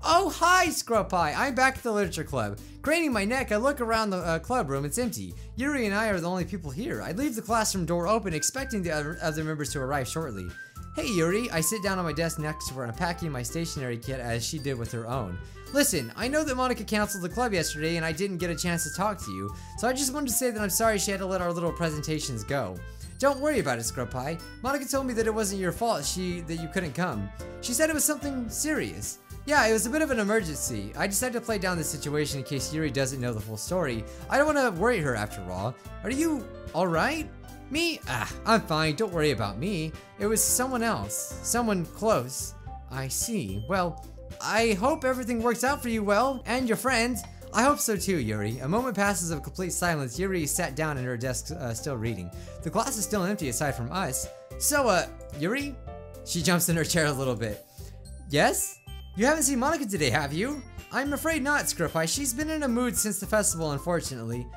oh, 0.03 0.29
hi, 0.29 0.69
Scrub 0.69 1.09
Pie. 1.09 1.33
I'm 1.33 1.55
back 1.55 1.77
at 1.77 1.83
the 1.83 1.91
Literature 1.91 2.23
Club. 2.23 2.59
Craning 2.81 3.11
my 3.11 3.25
neck, 3.25 3.51
I 3.51 3.57
look 3.57 3.81
around 3.81 4.09
the 4.09 4.17
uh, 4.17 4.39
club 4.39 4.69
room. 4.69 4.85
It's 4.85 4.97
empty. 4.97 5.33
Yuri 5.55 5.85
and 5.85 5.95
I 5.95 6.07
are 6.07 6.19
the 6.19 6.29
only 6.29 6.45
people 6.45 6.71
here. 6.71 7.01
I 7.01 7.11
leave 7.11 7.35
the 7.35 7.41
classroom 7.41 7.85
door 7.85 8.07
open, 8.07 8.33
expecting 8.33 8.81
the 8.81 8.91
other 8.91 9.43
members 9.43 9.71
to 9.73 9.79
arrive 9.79 10.07
shortly. 10.07 10.47
Hey 10.95 11.07
Yuri, 11.07 11.49
I 11.51 11.61
sit 11.61 11.83
down 11.83 11.99
on 11.99 12.05
my 12.05 12.11
desk 12.11 12.39
next 12.39 12.67
to 12.67 12.73
her, 12.73 12.83
unpacking 12.83 13.31
my 13.31 13.43
stationery 13.43 13.97
kit 13.97 14.19
as 14.19 14.43
she 14.43 14.57
did 14.57 14.77
with 14.77 14.91
her 14.91 15.07
own. 15.07 15.37
Listen, 15.71 16.11
I 16.15 16.27
know 16.27 16.43
that 16.43 16.57
Monika 16.57 16.85
canceled 16.85 17.23
the 17.23 17.29
club 17.29 17.53
yesterday 17.53 17.97
and 17.97 18.05
I 18.05 18.11
didn't 18.11 18.37
get 18.37 18.49
a 18.49 18.55
chance 18.55 18.83
to 18.83 18.93
talk 18.93 19.19
to 19.23 19.31
you, 19.31 19.53
so 19.77 19.87
I 19.87 19.93
just 19.93 20.13
wanted 20.13 20.27
to 20.29 20.33
say 20.33 20.49
that 20.49 20.59
I'm 20.59 20.69
sorry 20.69 20.97
she 20.97 21.11
had 21.11 21.19
to 21.19 21.27
let 21.27 21.41
our 21.41 21.53
little 21.53 21.71
presentations 21.71 22.43
go. 22.43 22.75
Don't 23.19 23.39
worry 23.39 23.59
about 23.59 23.77
it, 23.77 23.83
Scrub 23.83 24.09
Pie. 24.09 24.39
Monika 24.63 24.89
told 24.89 25.05
me 25.05 25.13
that 25.13 25.27
it 25.27 25.33
wasn't 25.33 25.61
your 25.61 25.71
fault 25.71 26.03
she 26.03 26.41
that 26.41 26.55
you 26.55 26.67
couldn't 26.67 26.93
come. 26.93 27.29
She 27.61 27.73
said 27.73 27.89
it 27.89 27.93
was 27.93 28.03
something 28.03 28.49
serious. 28.49 29.19
Yeah, 29.45 29.67
it 29.67 29.73
was 29.73 29.85
a 29.85 29.89
bit 29.89 30.01
of 30.01 30.09
an 30.09 30.19
emergency. 30.19 30.91
I 30.97 31.05
decided 31.05 31.33
to 31.33 31.41
play 31.41 31.59
down 31.59 31.77
the 31.77 31.83
situation 31.83 32.39
in 32.39 32.45
case 32.45 32.73
Yuri 32.73 32.91
doesn't 32.91 33.21
know 33.21 33.33
the 33.33 33.39
full 33.39 33.57
story. 33.57 34.03
I 34.29 34.37
don't 34.37 34.53
want 34.53 34.75
to 34.75 34.81
worry 34.81 34.99
her 34.99 35.15
after 35.15 35.41
all. 35.51 35.75
Are 36.03 36.11
you 36.11 36.45
alright? 36.73 37.29
Me? 37.71 37.99
Ah, 38.07 38.31
I'm 38.45 38.61
fine, 38.61 38.95
don't 38.95 39.13
worry 39.13 39.31
about 39.31 39.57
me. 39.59 39.91
It 40.17 40.25
was 40.25 40.43
someone 40.43 40.83
else. 40.83 41.39
Someone 41.43 41.85
close. 41.85 42.55
I 42.89 43.07
see. 43.07 43.63
Well, 43.69 44.05
I 44.41 44.73
hope 44.73 45.05
everything 45.05 45.41
works 45.41 45.63
out 45.63 45.81
for 45.81 45.89
you 45.89 46.03
well, 46.03 46.41
and 46.45 46.67
your 46.67 46.77
friends. 46.77 47.21
I 47.53 47.63
hope 47.63 47.79
so 47.79 47.95
too, 47.95 48.17
Yuri. 48.17 48.59
A 48.59 48.67
moment 48.67 48.95
passes 48.95 49.31
of 49.31 49.43
complete 49.43 49.73
silence. 49.73 50.17
Yuri 50.17 50.45
sat 50.45 50.75
down 50.75 50.97
at 50.97 51.03
her 51.03 51.17
desk, 51.17 51.51
uh, 51.51 51.73
still 51.73 51.97
reading. 51.97 52.31
The 52.63 52.69
class 52.69 52.97
is 52.97 53.03
still 53.03 53.23
empty 53.23 53.49
aside 53.49 53.75
from 53.75 53.91
us. 53.91 54.27
So, 54.59 54.87
uh, 54.87 55.07
Yuri? 55.39 55.75
She 56.25 56.41
jumps 56.41 56.69
in 56.69 56.75
her 56.75 56.83
chair 56.83 57.05
a 57.07 57.11
little 57.11 57.35
bit. 57.35 57.65
Yes? 58.29 58.79
You 59.15 59.25
haven't 59.25 59.43
seen 59.43 59.59
Monika 59.59 59.89
today, 59.89 60.09
have 60.11 60.31
you? 60.33 60.61
I'm 60.91 61.13
afraid 61.13 61.43
not, 61.43 61.65
Scrubpie. 61.65 62.07
She's 62.07 62.33
been 62.33 62.49
in 62.49 62.63
a 62.63 62.67
mood 62.67 62.95
since 62.95 63.19
the 63.19 63.25
festival, 63.25 63.71
unfortunately. 63.71 64.47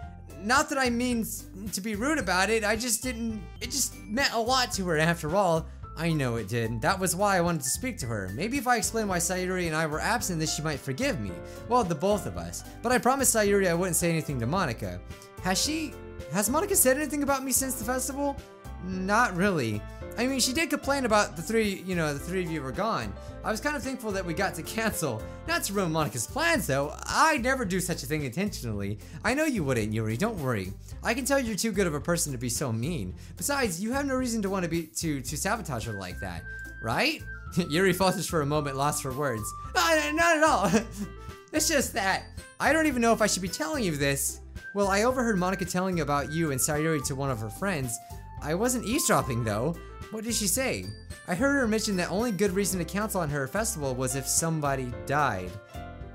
Not 0.42 0.68
that 0.70 0.78
I 0.78 0.90
mean 0.90 1.26
to 1.72 1.80
be 1.80 1.94
rude 1.94 2.18
about 2.18 2.50
it, 2.50 2.64
I 2.64 2.76
just 2.76 3.02
didn't. 3.02 3.42
It 3.60 3.70
just 3.70 3.98
meant 4.04 4.32
a 4.32 4.40
lot 4.40 4.72
to 4.72 4.84
her 4.86 4.98
after 4.98 5.36
all. 5.36 5.66
I 5.96 6.12
know 6.12 6.36
it 6.36 6.48
did. 6.48 6.80
That 6.80 6.98
was 6.98 7.14
why 7.14 7.36
I 7.36 7.42
wanted 7.42 7.62
to 7.62 7.68
speak 7.68 7.98
to 7.98 8.06
her. 8.06 8.30
Maybe 8.34 8.56
if 8.56 8.66
I 8.66 8.76
explained 8.76 9.08
why 9.08 9.18
Sayuri 9.18 9.66
and 9.66 9.76
I 9.76 9.86
were 9.86 10.00
absent, 10.00 10.38
then 10.38 10.48
she 10.48 10.62
might 10.62 10.80
forgive 10.80 11.20
me. 11.20 11.32
Well, 11.68 11.84
the 11.84 11.94
both 11.94 12.26
of 12.26 12.38
us. 12.38 12.64
But 12.82 12.92
I 12.92 12.98
promised 12.98 13.34
Sayuri 13.34 13.68
I 13.68 13.74
wouldn't 13.74 13.96
say 13.96 14.10
anything 14.10 14.40
to 14.40 14.46
Monika. 14.46 14.98
Has 15.42 15.62
she. 15.62 15.92
Has 16.32 16.48
Monika 16.48 16.74
said 16.74 16.96
anything 16.96 17.22
about 17.22 17.44
me 17.44 17.52
since 17.52 17.74
the 17.74 17.84
festival? 17.84 18.36
Not 18.84 19.36
really. 19.36 19.82
I 20.18 20.26
mean, 20.26 20.40
she 20.40 20.52
did 20.52 20.70
complain 20.70 21.04
about 21.04 21.36
the 21.36 21.42
three, 21.42 21.82
you 21.86 21.94
know, 21.94 22.12
the 22.12 22.18
three 22.18 22.42
of 22.44 22.50
you 22.50 22.62
were 22.62 22.72
gone. 22.72 23.12
I 23.44 23.50
was 23.50 23.60
kind 23.60 23.76
of 23.76 23.82
thankful 23.82 24.12
that 24.12 24.24
we 24.24 24.34
got 24.34 24.54
to 24.54 24.62
cancel. 24.62 25.22
Not 25.48 25.64
to 25.64 25.72
ruin 25.72 25.90
Monika's 25.90 26.26
plans, 26.26 26.66
though. 26.66 26.94
I 27.06 27.38
never 27.38 27.64
do 27.64 27.80
such 27.80 28.02
a 28.02 28.06
thing 28.06 28.24
intentionally. 28.24 28.98
I 29.24 29.34
know 29.34 29.44
you 29.44 29.64
wouldn't, 29.64 29.92
Yuri. 29.92 30.16
Don't 30.16 30.38
worry. 30.38 30.72
I 31.02 31.14
can 31.14 31.24
tell 31.24 31.40
you're 31.40 31.56
too 31.56 31.72
good 31.72 31.86
of 31.86 31.94
a 31.94 32.00
person 32.00 32.30
to 32.32 32.38
be 32.38 32.48
so 32.48 32.72
mean. 32.72 33.14
Besides, 33.36 33.82
you 33.82 33.92
have 33.92 34.06
no 34.06 34.14
reason 34.14 34.42
to 34.42 34.50
want 34.50 34.64
to 34.64 34.70
be 34.70 34.84
to 34.98 35.20
to 35.20 35.36
sabotage 35.36 35.86
her 35.86 35.94
like 35.94 36.20
that, 36.20 36.42
right? 36.82 37.20
Yuri 37.68 37.92
falters 37.92 38.28
for 38.28 38.42
a 38.42 38.46
moment, 38.46 38.76
lost 38.76 39.02
for 39.02 39.12
words. 39.12 39.52
Uh, 39.74 40.12
not 40.14 40.36
at 40.36 40.44
all. 40.44 40.70
it's 41.52 41.68
just 41.68 41.94
that 41.94 42.24
I 42.60 42.72
don't 42.72 42.86
even 42.86 43.02
know 43.02 43.12
if 43.12 43.20
I 43.20 43.26
should 43.26 43.42
be 43.42 43.48
telling 43.48 43.82
you 43.82 43.96
this. 43.96 44.40
Well, 44.74 44.88
I 44.88 45.02
overheard 45.02 45.36
Monika 45.36 45.68
telling 45.68 46.00
about 46.00 46.30
you 46.30 46.52
and 46.52 46.60
Sayuri 46.60 47.04
to 47.06 47.16
one 47.16 47.30
of 47.30 47.40
her 47.40 47.50
friends. 47.50 47.98
I 48.40 48.54
wasn't 48.54 48.84
eavesdropping 48.84 49.44
though. 49.44 49.74
What 50.12 50.24
did 50.24 50.34
she 50.34 50.46
say? 50.46 50.84
I 51.26 51.34
heard 51.34 51.54
her 51.54 51.66
mention 51.66 51.96
that 51.96 52.10
only 52.10 52.32
good 52.32 52.50
reason 52.50 52.78
to 52.78 52.84
cancel 52.84 53.22
on 53.22 53.30
her 53.30 53.48
festival 53.48 53.94
was 53.94 54.14
if 54.14 54.28
somebody 54.28 54.92
died. 55.06 55.50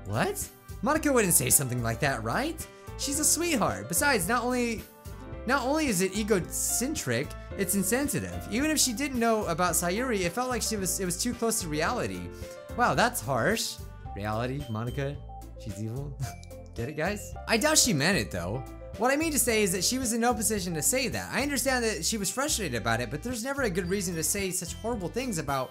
What? 0.06 0.48
Monika 0.84 1.12
wouldn't 1.12 1.34
say 1.34 1.50
something 1.50 1.82
like 1.82 1.98
that, 1.98 2.22
right? 2.22 2.64
She's 2.96 3.18
a 3.18 3.24
sweetheart. 3.24 3.88
Besides, 3.88 4.28
not 4.28 4.44
only 4.44 4.82
not 5.46 5.66
only 5.66 5.88
is 5.88 6.00
it 6.00 6.16
egocentric, 6.16 7.26
it's 7.56 7.74
insensitive. 7.74 8.46
Even 8.52 8.70
if 8.70 8.78
she 8.78 8.92
didn't 8.92 9.18
know 9.18 9.44
about 9.46 9.72
Sayuri, 9.72 10.20
it 10.20 10.30
felt 10.30 10.48
like 10.48 10.62
she 10.62 10.76
was 10.76 11.00
it 11.00 11.04
was 11.04 11.20
too 11.20 11.34
close 11.34 11.60
to 11.62 11.68
reality. 11.68 12.20
Wow, 12.76 12.94
that's 12.94 13.20
harsh. 13.20 13.78
Reality, 14.14 14.60
Monika, 14.70 15.16
she's 15.60 15.82
evil. 15.82 16.16
Get 16.76 16.88
it, 16.88 16.96
guys? 16.96 17.34
I 17.48 17.56
doubt 17.56 17.78
she 17.78 17.92
meant 17.92 18.16
it 18.16 18.30
though. 18.30 18.62
What 18.98 19.12
I 19.12 19.16
mean 19.16 19.30
to 19.30 19.38
say 19.38 19.62
is 19.62 19.70
that 19.72 19.84
she 19.84 19.96
was 19.96 20.12
in 20.12 20.20
no 20.20 20.34
position 20.34 20.74
to 20.74 20.82
say 20.82 21.06
that. 21.06 21.30
I 21.32 21.42
understand 21.42 21.84
that 21.84 22.04
she 22.04 22.18
was 22.18 22.28
frustrated 22.28 22.74
about 22.74 23.00
it, 23.00 23.12
but 23.12 23.22
there's 23.22 23.44
never 23.44 23.62
a 23.62 23.70
good 23.70 23.88
reason 23.88 24.16
to 24.16 24.24
say 24.24 24.50
such 24.50 24.74
horrible 24.74 25.08
things 25.08 25.38
about 25.38 25.70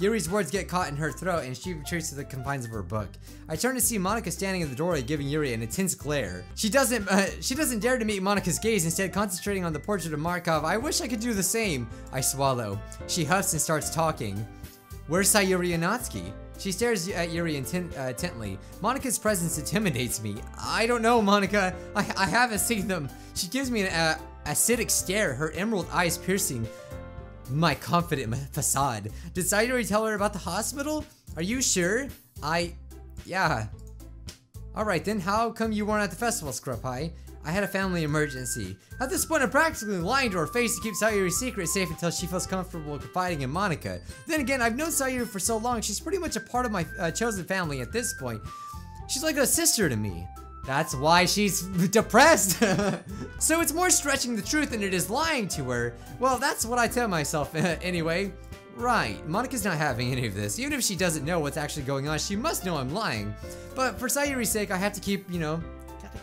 Yuri's 0.00 0.28
words 0.28 0.50
get 0.50 0.68
caught 0.68 0.88
in 0.88 0.96
her 0.96 1.10
throat 1.10 1.44
and 1.44 1.56
she 1.56 1.72
retreats 1.72 2.10
to 2.10 2.14
the 2.14 2.24
confines 2.24 2.66
of 2.66 2.70
her 2.72 2.82
book. 2.82 3.08
I 3.48 3.56
turn 3.56 3.74
to 3.74 3.80
see 3.80 3.98
Monika 3.98 4.30
standing 4.30 4.60
in 4.60 4.68
the 4.68 4.76
doorway 4.76 5.00
giving 5.00 5.26
Yuri 5.26 5.54
an 5.54 5.62
intense 5.62 5.94
glare. 5.94 6.44
She 6.56 6.68
doesn't 6.68 7.08
uh, 7.08 7.30
she 7.40 7.54
doesn't 7.54 7.80
dare 7.80 7.98
to 7.98 8.04
meet 8.04 8.20
Monika's 8.20 8.58
gaze, 8.58 8.84
instead 8.84 9.14
concentrating 9.14 9.64
on 9.64 9.72
the 9.72 9.80
portrait 9.80 10.12
of 10.12 10.20
Markov. 10.20 10.64
I 10.64 10.76
wish 10.76 11.00
I 11.00 11.08
could 11.08 11.20
do 11.20 11.32
the 11.32 11.42
same. 11.42 11.88
I 12.12 12.20
swallow. 12.20 12.78
She 13.06 13.24
huffs 13.24 13.54
and 13.54 13.62
starts 13.62 13.88
talking. 13.88 14.46
Where's 15.06 15.32
Sayuri 15.32 15.70
Natsuki? 15.70 16.32
She 16.58 16.72
stares 16.72 17.08
at 17.08 17.30
Yuri 17.30 17.56
intent, 17.56 17.96
uh, 17.96 18.08
intently. 18.08 18.58
Monika's 18.82 19.18
presence 19.18 19.58
intimidates 19.58 20.20
me. 20.20 20.36
I 20.60 20.86
don't 20.86 21.02
know, 21.02 21.22
Monika. 21.22 21.72
I, 21.94 22.12
I 22.16 22.26
haven't 22.26 22.58
seen 22.58 22.88
them. 22.88 23.08
She 23.34 23.46
gives 23.46 23.70
me 23.70 23.82
an 23.82 23.92
uh, 23.92 24.18
acidic 24.44 24.90
stare, 24.90 25.34
her 25.34 25.52
emerald 25.52 25.86
eyes 25.92 26.18
piercing 26.18 26.66
my 27.50 27.74
confident 27.74 28.34
facade. 28.52 29.10
Did 29.34 29.44
Sayuri 29.44 29.88
tell 29.88 30.04
her 30.04 30.14
about 30.14 30.32
the 30.32 30.40
hospital? 30.40 31.04
Are 31.36 31.42
you 31.42 31.62
sure? 31.62 32.08
I... 32.42 32.74
yeah. 33.24 33.68
Alright 34.76 35.04
then, 35.04 35.20
how 35.20 35.50
come 35.50 35.72
you 35.72 35.86
weren't 35.86 36.02
at 36.02 36.10
the 36.10 36.16
festival, 36.16 36.52
Scrub 36.52 36.82
High? 36.82 37.12
I 37.48 37.50
had 37.50 37.64
a 37.64 37.68
family 37.68 38.02
emergency. 38.02 38.76
At 39.00 39.08
this 39.08 39.24
point, 39.24 39.42
I'm 39.42 39.48
practically 39.48 39.96
lying 39.96 40.30
to 40.32 40.36
her 40.36 40.46
face 40.46 40.76
to 40.76 40.82
keep 40.82 40.92
Sayuri's 40.92 41.38
secret 41.38 41.68
safe 41.68 41.88
until 41.88 42.10
she 42.10 42.26
feels 42.26 42.46
comfortable 42.46 42.98
confiding 42.98 43.40
in 43.40 43.50
Monika. 43.50 44.02
Then 44.26 44.40
again, 44.40 44.60
I've 44.60 44.76
known 44.76 44.90
Sayuri 44.90 45.26
for 45.26 45.38
so 45.38 45.56
long, 45.56 45.80
she's 45.80 45.98
pretty 45.98 46.18
much 46.18 46.36
a 46.36 46.40
part 46.40 46.66
of 46.66 46.72
my 46.72 46.84
uh, 47.00 47.10
chosen 47.10 47.46
family 47.46 47.80
at 47.80 47.90
this 47.90 48.12
point. 48.12 48.42
She's 49.08 49.22
like 49.22 49.38
a 49.38 49.46
sister 49.46 49.88
to 49.88 49.96
me. 49.96 50.28
That's 50.66 50.94
why 50.94 51.24
she's 51.24 51.62
depressed. 51.88 52.58
so 53.38 53.62
it's 53.62 53.72
more 53.72 53.88
stretching 53.88 54.36
the 54.36 54.42
truth 54.42 54.72
than 54.72 54.82
it 54.82 54.92
is 54.92 55.08
lying 55.08 55.48
to 55.48 55.70
her. 55.70 55.94
Well, 56.20 56.36
that's 56.36 56.66
what 56.66 56.78
I 56.78 56.86
tell 56.86 57.08
myself 57.08 57.54
anyway. 57.54 58.30
Right, 58.76 59.26
Monika's 59.26 59.64
not 59.64 59.78
having 59.78 60.12
any 60.12 60.26
of 60.26 60.34
this. 60.34 60.58
Even 60.58 60.74
if 60.74 60.84
she 60.84 60.94
doesn't 60.94 61.24
know 61.24 61.40
what's 61.40 61.56
actually 61.56 61.84
going 61.84 62.08
on, 62.08 62.18
she 62.18 62.36
must 62.36 62.66
know 62.66 62.76
I'm 62.76 62.92
lying. 62.92 63.34
But 63.74 63.98
for 63.98 64.06
Sayuri's 64.06 64.50
sake, 64.50 64.70
I 64.70 64.76
have 64.76 64.92
to 64.92 65.00
keep, 65.00 65.28
you 65.30 65.40
know, 65.40 65.62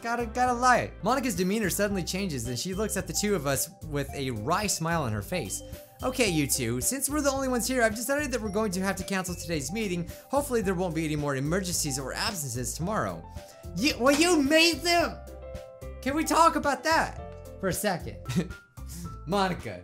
gotta, 0.02 0.26
gotta, 0.26 0.54
lie. 0.54 0.92
Monika's 1.04 1.36
demeanor 1.36 1.70
suddenly 1.70 2.04
changes 2.04 2.48
and 2.48 2.58
she 2.58 2.74
looks 2.74 2.98
at 2.98 3.08
the 3.08 3.14
two 3.14 3.36
of 3.36 3.48
us 3.48 3.70
with 3.90 4.10
a 4.16 4.32
wry 4.32 4.68
smile 4.68 5.04
on 5.04 5.12
her 5.12 5.22
face. 5.22 5.62
Okay, 6.04 6.30
you 6.30 6.46
two, 6.46 6.82
since 6.82 7.10
we're 7.10 7.22
the 7.22 7.32
only 7.32 7.48
ones 7.48 7.68
here, 7.68 7.82
I've 7.82 7.96
decided 7.96 8.32
that 8.32 8.42
we're 8.42 8.50
going 8.50 8.72
to 8.72 8.82
have 8.82 8.96
to 8.98 9.04
cancel 9.04 9.34
today's 9.34 9.72
meeting. 9.72 10.10
Hopefully 10.30 10.62
there 10.62 10.76
won't 10.76 10.94
be 10.94 11.06
any 11.06 11.16
more 11.16 11.36
emergencies 11.36 11.98
or 11.98 12.14
absences 12.14 12.74
tomorrow. 12.74 13.24
You, 13.78 13.94
well, 14.00 14.16
you 14.16 14.42
made 14.42 14.82
them! 14.82 15.16
Can 16.02 16.16
we 16.16 16.24
talk 16.24 16.56
about 16.56 16.84
that 16.84 17.22
for 17.60 17.70
a 17.70 17.74
second? 17.74 18.18
Monika 19.28 19.80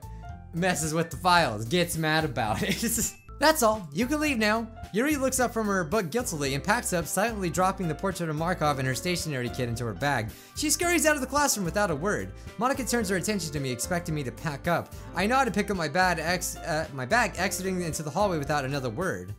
messes 0.54 0.94
with 0.94 1.10
the 1.10 1.18
files, 1.18 1.66
gets 1.66 1.98
mad 1.98 2.26
about 2.26 2.62
it. 2.62 3.14
That's 3.42 3.64
all. 3.64 3.90
You 3.92 4.06
can 4.06 4.20
leave 4.20 4.38
now. 4.38 4.68
Yuri 4.94 5.16
looks 5.16 5.40
up 5.40 5.52
from 5.52 5.66
her 5.66 5.84
book 5.84 6.12
guiltily 6.12 6.54
and 6.54 6.64
packs 6.64 6.94
up, 6.94 7.08
silently 7.08 7.50
dropping 7.50 7.88
the 7.88 7.96
portrait 7.96 8.30
of 8.30 8.36
Markov 8.36 8.78
and 8.78 8.88
her 8.88 8.94
stationery 8.94 9.50
kit 9.50 9.68
into 9.68 9.84
her 9.84 9.96
bag. 9.96 10.30
She 10.56 10.70
scurries 10.70 11.08
out 11.08 11.16
of 11.16 11.22
the 11.22 11.28
classroom 11.28 11.66
without 11.66 11.90
a 11.90 11.96
word. 11.96 12.32
Monika 12.60 12.88
turns 12.88 13.10
her 13.10 13.16
attention 13.16 13.52
to 13.52 13.60
me, 13.60 13.72
expecting 13.72 14.14
me 14.14 14.24
to 14.24 14.32
pack 14.32 14.68
up. 14.68 14.94
I 15.16 15.26
nod 15.26 15.46
to 15.46 15.52
pick 15.52 15.72
up 15.72 15.76
my 15.76 15.88
bag, 15.88 16.20
uh, 16.64 16.86
my 16.94 17.08
bag, 17.08 17.34
exiting 17.38 17.82
into 17.82 18.04
the 18.04 18.12
hallway 18.12 18.38
without 18.38 18.64
another 18.64 18.92
word. 18.92 19.34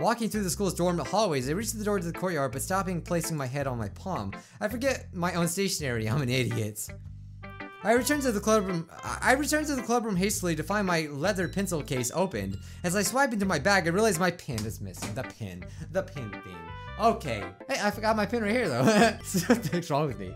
Walking 0.00 0.30
through 0.30 0.44
the 0.44 0.50
school's 0.50 0.72
dorm 0.72 0.96
hallways, 0.96 1.50
I 1.50 1.52
reach 1.52 1.72
the 1.72 1.84
door 1.84 1.98
to 1.98 2.06
the 2.06 2.18
courtyard, 2.18 2.52
but 2.52 2.62
stopping 2.62 3.02
placing 3.02 3.36
my 3.36 3.46
head 3.46 3.66
on 3.66 3.76
my 3.76 3.90
palm. 3.90 4.32
I 4.58 4.68
forget 4.68 5.08
my 5.12 5.34
own 5.34 5.48
stationery, 5.48 6.08
I'm 6.08 6.22
an 6.22 6.30
idiot. 6.30 6.88
I 7.84 7.92
return 7.92 8.20
to 8.20 8.32
the 8.32 8.40
club 8.40 8.66
room. 8.66 8.88
I 9.02 9.32
return 9.32 9.64
to 9.66 9.76
the 9.76 9.82
club 9.82 10.04
room 10.04 10.16
hastily 10.16 10.56
to 10.56 10.62
find 10.62 10.86
my 10.86 11.08
leather 11.10 11.46
pencil 11.46 11.82
case 11.82 12.10
opened. 12.14 12.58
As 12.82 12.96
I 12.96 13.02
swipe 13.02 13.32
into 13.32 13.46
my 13.46 13.58
bag, 13.58 13.86
I 13.86 13.90
realize 13.90 14.18
my 14.18 14.30
pin 14.30 14.64
is 14.66 14.80
missing. 14.80 15.14
The 15.14 15.22
pin. 15.22 15.64
The 15.92 16.02
pin 16.02 16.30
thing. 16.30 16.56
Okay. 16.98 17.44
Hey, 17.68 17.78
I 17.82 17.90
forgot 17.90 18.16
my 18.16 18.24
pin 18.24 18.42
right 18.42 18.50
here 18.50 18.68
though. 18.68 18.82
What's 19.72 19.90
wrong 19.90 20.06
with 20.06 20.18
me? 20.18 20.32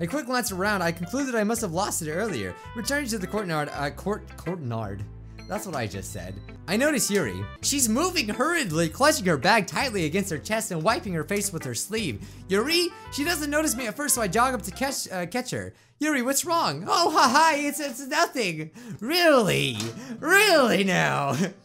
A 0.00 0.06
quick 0.06 0.26
glance 0.26 0.52
around, 0.52 0.82
I 0.82 0.92
conclude 0.92 1.26
that 1.28 1.34
I 1.34 1.44
must 1.44 1.62
have 1.62 1.72
lost 1.72 2.02
it 2.02 2.10
earlier. 2.10 2.54
Returning 2.76 3.08
to 3.08 3.18
the 3.18 3.26
courtyard, 3.26 3.70
uh, 3.72 3.90
court, 3.90 4.24
courtyard. 4.36 5.02
That's 5.48 5.66
what 5.66 5.76
I 5.76 5.86
just 5.86 6.12
said. 6.12 6.34
I 6.66 6.76
notice 6.76 7.10
Yuri. 7.10 7.44
She's 7.62 7.88
moving 7.88 8.28
hurriedly, 8.28 8.88
clutching 8.88 9.26
her 9.26 9.36
bag 9.36 9.66
tightly 9.66 10.06
against 10.06 10.30
her 10.30 10.38
chest 10.38 10.70
and 10.70 10.82
wiping 10.82 11.12
her 11.12 11.24
face 11.24 11.52
with 11.52 11.64
her 11.64 11.74
sleeve. 11.74 12.26
Yuri? 12.48 12.88
She 13.12 13.24
doesn't 13.24 13.50
notice 13.50 13.76
me 13.76 13.86
at 13.86 13.96
first, 13.96 14.14
so 14.14 14.22
I 14.22 14.28
jog 14.28 14.54
up 14.54 14.62
to 14.62 14.70
catch, 14.70 15.10
uh, 15.10 15.26
catch 15.26 15.50
her. 15.50 15.74
Yuri, 15.98 16.22
what's 16.22 16.44
wrong? 16.44 16.84
Oh, 16.88 17.10
ha 17.10 17.28
ha, 17.28 17.52
it's, 17.56 17.80
it's 17.80 18.06
nothing. 18.06 18.70
Really? 19.00 19.76
Really 20.18 20.84
now? 20.84 21.36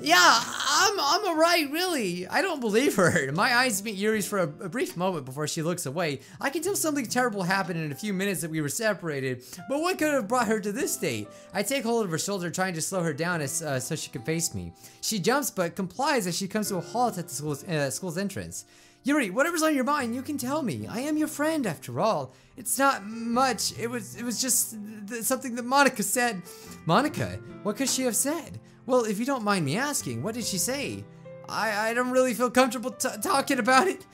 Yeah, 0.00 0.16
I'm, 0.18 0.98
I'm 0.98 1.24
alright, 1.24 1.70
really. 1.70 2.26
I 2.26 2.42
don't 2.42 2.60
believe 2.60 2.96
her. 2.96 3.30
My 3.32 3.54
eyes 3.54 3.82
meet 3.84 3.94
Yuri's 3.94 4.26
for 4.26 4.40
a, 4.40 4.42
a, 4.42 4.68
brief 4.68 4.96
moment 4.96 5.24
before 5.24 5.46
she 5.46 5.62
looks 5.62 5.86
away. 5.86 6.20
I 6.40 6.50
can 6.50 6.62
tell 6.62 6.74
something 6.74 7.06
terrible 7.06 7.44
happened 7.44 7.78
in 7.78 7.92
a 7.92 7.94
few 7.94 8.12
minutes 8.12 8.40
that 8.40 8.50
we 8.50 8.60
were 8.60 8.68
separated, 8.68 9.44
but 9.68 9.80
what 9.80 9.98
could 9.98 10.12
have 10.12 10.26
brought 10.26 10.48
her 10.48 10.58
to 10.58 10.72
this 10.72 10.92
state? 10.92 11.28
I 11.52 11.62
take 11.62 11.84
hold 11.84 12.04
of 12.04 12.10
her 12.10 12.18
shoulder, 12.18 12.50
trying 12.50 12.74
to 12.74 12.82
slow 12.82 13.04
her 13.04 13.12
down 13.12 13.40
as, 13.40 13.62
uh, 13.62 13.78
so 13.78 13.94
she 13.94 14.10
can 14.10 14.22
face 14.22 14.52
me. 14.52 14.72
She 15.00 15.20
jumps, 15.20 15.52
but 15.52 15.76
complies 15.76 16.26
as 16.26 16.36
she 16.36 16.48
comes 16.48 16.68
to 16.70 16.76
a 16.76 16.80
halt 16.80 17.16
at 17.16 17.28
the 17.28 17.34
school's, 17.34 17.62
uh, 17.64 17.88
school's 17.90 18.18
entrance. 18.18 18.64
Yuri, 19.04 19.30
whatever's 19.30 19.62
on 19.62 19.76
your 19.76 19.84
mind, 19.84 20.14
you 20.14 20.22
can 20.22 20.38
tell 20.38 20.62
me. 20.62 20.88
I 20.88 21.00
am 21.00 21.16
your 21.16 21.28
friend, 21.28 21.66
after 21.66 22.00
all. 22.00 22.32
It's 22.56 22.78
not 22.78 23.04
much. 23.04 23.78
It 23.78 23.88
was, 23.88 24.16
it 24.16 24.24
was 24.24 24.40
just 24.40 24.76
something 25.22 25.54
that 25.54 25.64
Monika 25.64 26.02
said. 26.02 26.42
Monika, 26.86 27.40
what 27.62 27.76
could 27.76 27.88
she 27.88 28.02
have 28.02 28.16
said? 28.16 28.58
Well, 28.86 29.04
if 29.04 29.18
you 29.18 29.24
don't 29.24 29.44
mind 29.44 29.64
me 29.64 29.76
asking, 29.76 30.22
what 30.22 30.34
did 30.34 30.44
she 30.44 30.58
say? 30.58 31.04
I, 31.48 31.90
I 31.90 31.94
don't 31.94 32.10
really 32.10 32.34
feel 32.34 32.50
comfortable 32.50 32.90
talking 32.90 33.58
about 33.58 33.88
it. 33.88 34.04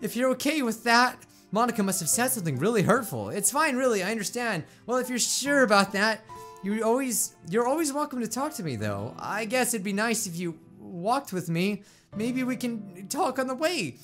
If 0.00 0.16
you're 0.16 0.30
okay 0.30 0.62
with 0.62 0.84
that, 0.84 1.18
Monika 1.52 1.84
must 1.84 2.00
have 2.00 2.08
said 2.08 2.28
something 2.28 2.58
really 2.58 2.82
hurtful. 2.82 3.30
It's 3.30 3.50
fine, 3.50 3.76
really, 3.76 4.02
I 4.02 4.10
understand. 4.10 4.64
Well, 4.86 4.98
if 4.98 5.08
you're 5.08 5.18
sure 5.18 5.62
about 5.62 5.92
that, 5.92 6.24
you 6.62 6.82
always, 6.84 7.34
you're 7.48 7.66
always 7.66 7.92
welcome 7.92 8.20
to 8.20 8.28
talk 8.28 8.54
to 8.54 8.62
me, 8.62 8.76
though. 8.76 9.14
I 9.18 9.46
guess 9.46 9.74
it'd 9.74 9.84
be 9.84 9.92
nice 9.92 10.26
if 10.26 10.36
you 10.36 10.58
walked 10.78 11.32
with 11.32 11.48
me. 11.48 11.82
Maybe 12.14 12.44
we 12.44 12.56
can 12.56 13.08
talk 13.08 13.38
on 13.38 13.46
the 13.46 13.54
way. 13.54 13.96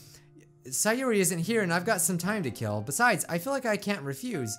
Sayuri 0.67 1.17
isn't 1.17 1.39
here 1.39 1.63
and 1.63 1.73
I've 1.73 1.85
got 1.85 2.01
some 2.01 2.19
time 2.19 2.43
to 2.43 2.51
kill. 2.51 2.81
Besides, 2.81 3.25
I 3.29 3.39
feel 3.39 3.53
like 3.53 3.67
I 3.67 3.77
can't 3.77 4.03
refuse. 4.03 4.59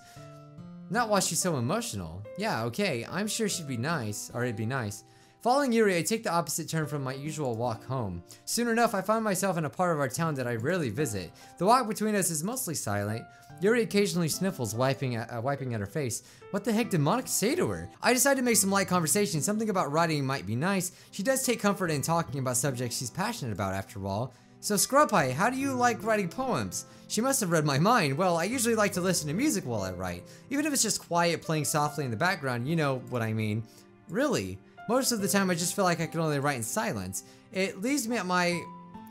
Not 0.89 1.09
while 1.09 1.19
she's 1.19 1.39
so 1.39 1.57
emotional. 1.57 2.23
Yeah, 2.37 2.63
okay, 2.65 3.05
I'm 3.09 3.27
sure 3.27 3.49
she'd 3.49 3.67
be 3.67 3.77
nice, 3.77 4.31
or 4.33 4.43
it'd 4.43 4.55
be 4.55 4.65
nice. 4.65 5.03
Following 5.47 5.71
Yuri, 5.71 5.97
I 5.97 6.01
take 6.01 6.23
the 6.23 6.33
opposite 6.33 6.67
turn 6.67 6.87
from 6.87 7.05
my 7.05 7.13
usual 7.13 7.55
walk 7.55 7.85
home. 7.85 8.21
Soon 8.43 8.67
enough, 8.67 8.93
I 8.93 8.99
find 8.99 9.23
myself 9.23 9.57
in 9.57 9.63
a 9.63 9.69
part 9.69 9.93
of 9.93 9.99
our 10.01 10.09
town 10.09 10.35
that 10.35 10.45
I 10.45 10.55
rarely 10.55 10.89
visit. 10.89 11.31
The 11.57 11.65
walk 11.65 11.87
between 11.87 12.15
us 12.15 12.29
is 12.29 12.43
mostly 12.43 12.75
silent. 12.75 13.23
Yuri 13.61 13.83
occasionally 13.83 14.27
sniffles, 14.27 14.75
wiping 14.75 15.15
at, 15.15 15.31
uh, 15.31 15.39
wiping 15.39 15.73
at 15.73 15.79
her 15.79 15.85
face. 15.85 16.23
What 16.51 16.65
the 16.65 16.73
heck 16.73 16.89
did 16.89 16.99
Monika 16.99 17.29
say 17.29 17.55
to 17.55 17.69
her? 17.69 17.87
I 18.03 18.11
decide 18.11 18.35
to 18.35 18.43
make 18.43 18.57
some 18.57 18.71
light 18.71 18.89
conversation. 18.89 19.39
Something 19.39 19.69
about 19.69 19.89
writing 19.89 20.25
might 20.25 20.45
be 20.45 20.57
nice. 20.57 20.91
She 21.11 21.23
does 21.23 21.45
take 21.45 21.61
comfort 21.61 21.91
in 21.91 22.01
talking 22.01 22.41
about 22.41 22.57
subjects 22.57 22.97
she's 22.97 23.09
passionate 23.09 23.53
about, 23.53 23.73
after 23.73 24.05
all. 24.05 24.33
So 24.59 24.75
Scrub 24.75 25.11
how 25.11 25.49
do 25.49 25.55
you 25.55 25.71
like 25.71 26.03
writing 26.03 26.27
poems? 26.27 26.87
She 27.07 27.21
must 27.21 27.39
have 27.39 27.51
read 27.51 27.63
my 27.63 27.79
mind. 27.79 28.17
Well, 28.17 28.35
I 28.35 28.43
usually 28.43 28.75
like 28.75 28.91
to 28.93 29.01
listen 29.01 29.29
to 29.29 29.33
music 29.33 29.65
while 29.65 29.83
I 29.83 29.91
write. 29.93 30.25
Even 30.49 30.65
if 30.65 30.73
it's 30.73 30.83
just 30.83 31.07
quiet 31.07 31.41
playing 31.41 31.63
softly 31.63 32.03
in 32.03 32.11
the 32.11 32.17
background, 32.17 32.67
you 32.67 32.75
know 32.75 32.97
what 33.09 33.21
I 33.21 33.31
mean. 33.31 33.63
Really? 34.09 34.59
Most 34.87 35.11
of 35.11 35.21
the 35.21 35.27
time 35.27 35.49
I 35.49 35.55
just 35.55 35.75
feel 35.75 35.85
like 35.85 35.99
I 35.99 36.07
can 36.07 36.19
only 36.19 36.39
write 36.39 36.57
in 36.57 36.63
silence. 36.63 37.23
It 37.51 37.81
leaves 37.81 38.07
me 38.07 38.17
at 38.17 38.25
my 38.25 38.61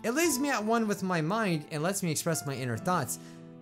it 0.02 0.12
leaves 0.12 0.38
me 0.38 0.50
at 0.50 0.64
one 0.64 0.86
with 0.86 1.02
my 1.02 1.20
mind 1.20 1.66
and 1.70 1.82
lets 1.82 2.02
me 2.02 2.10
express 2.10 2.46
my 2.46 2.54
inner 2.54 2.76
thoughts. 2.76 3.18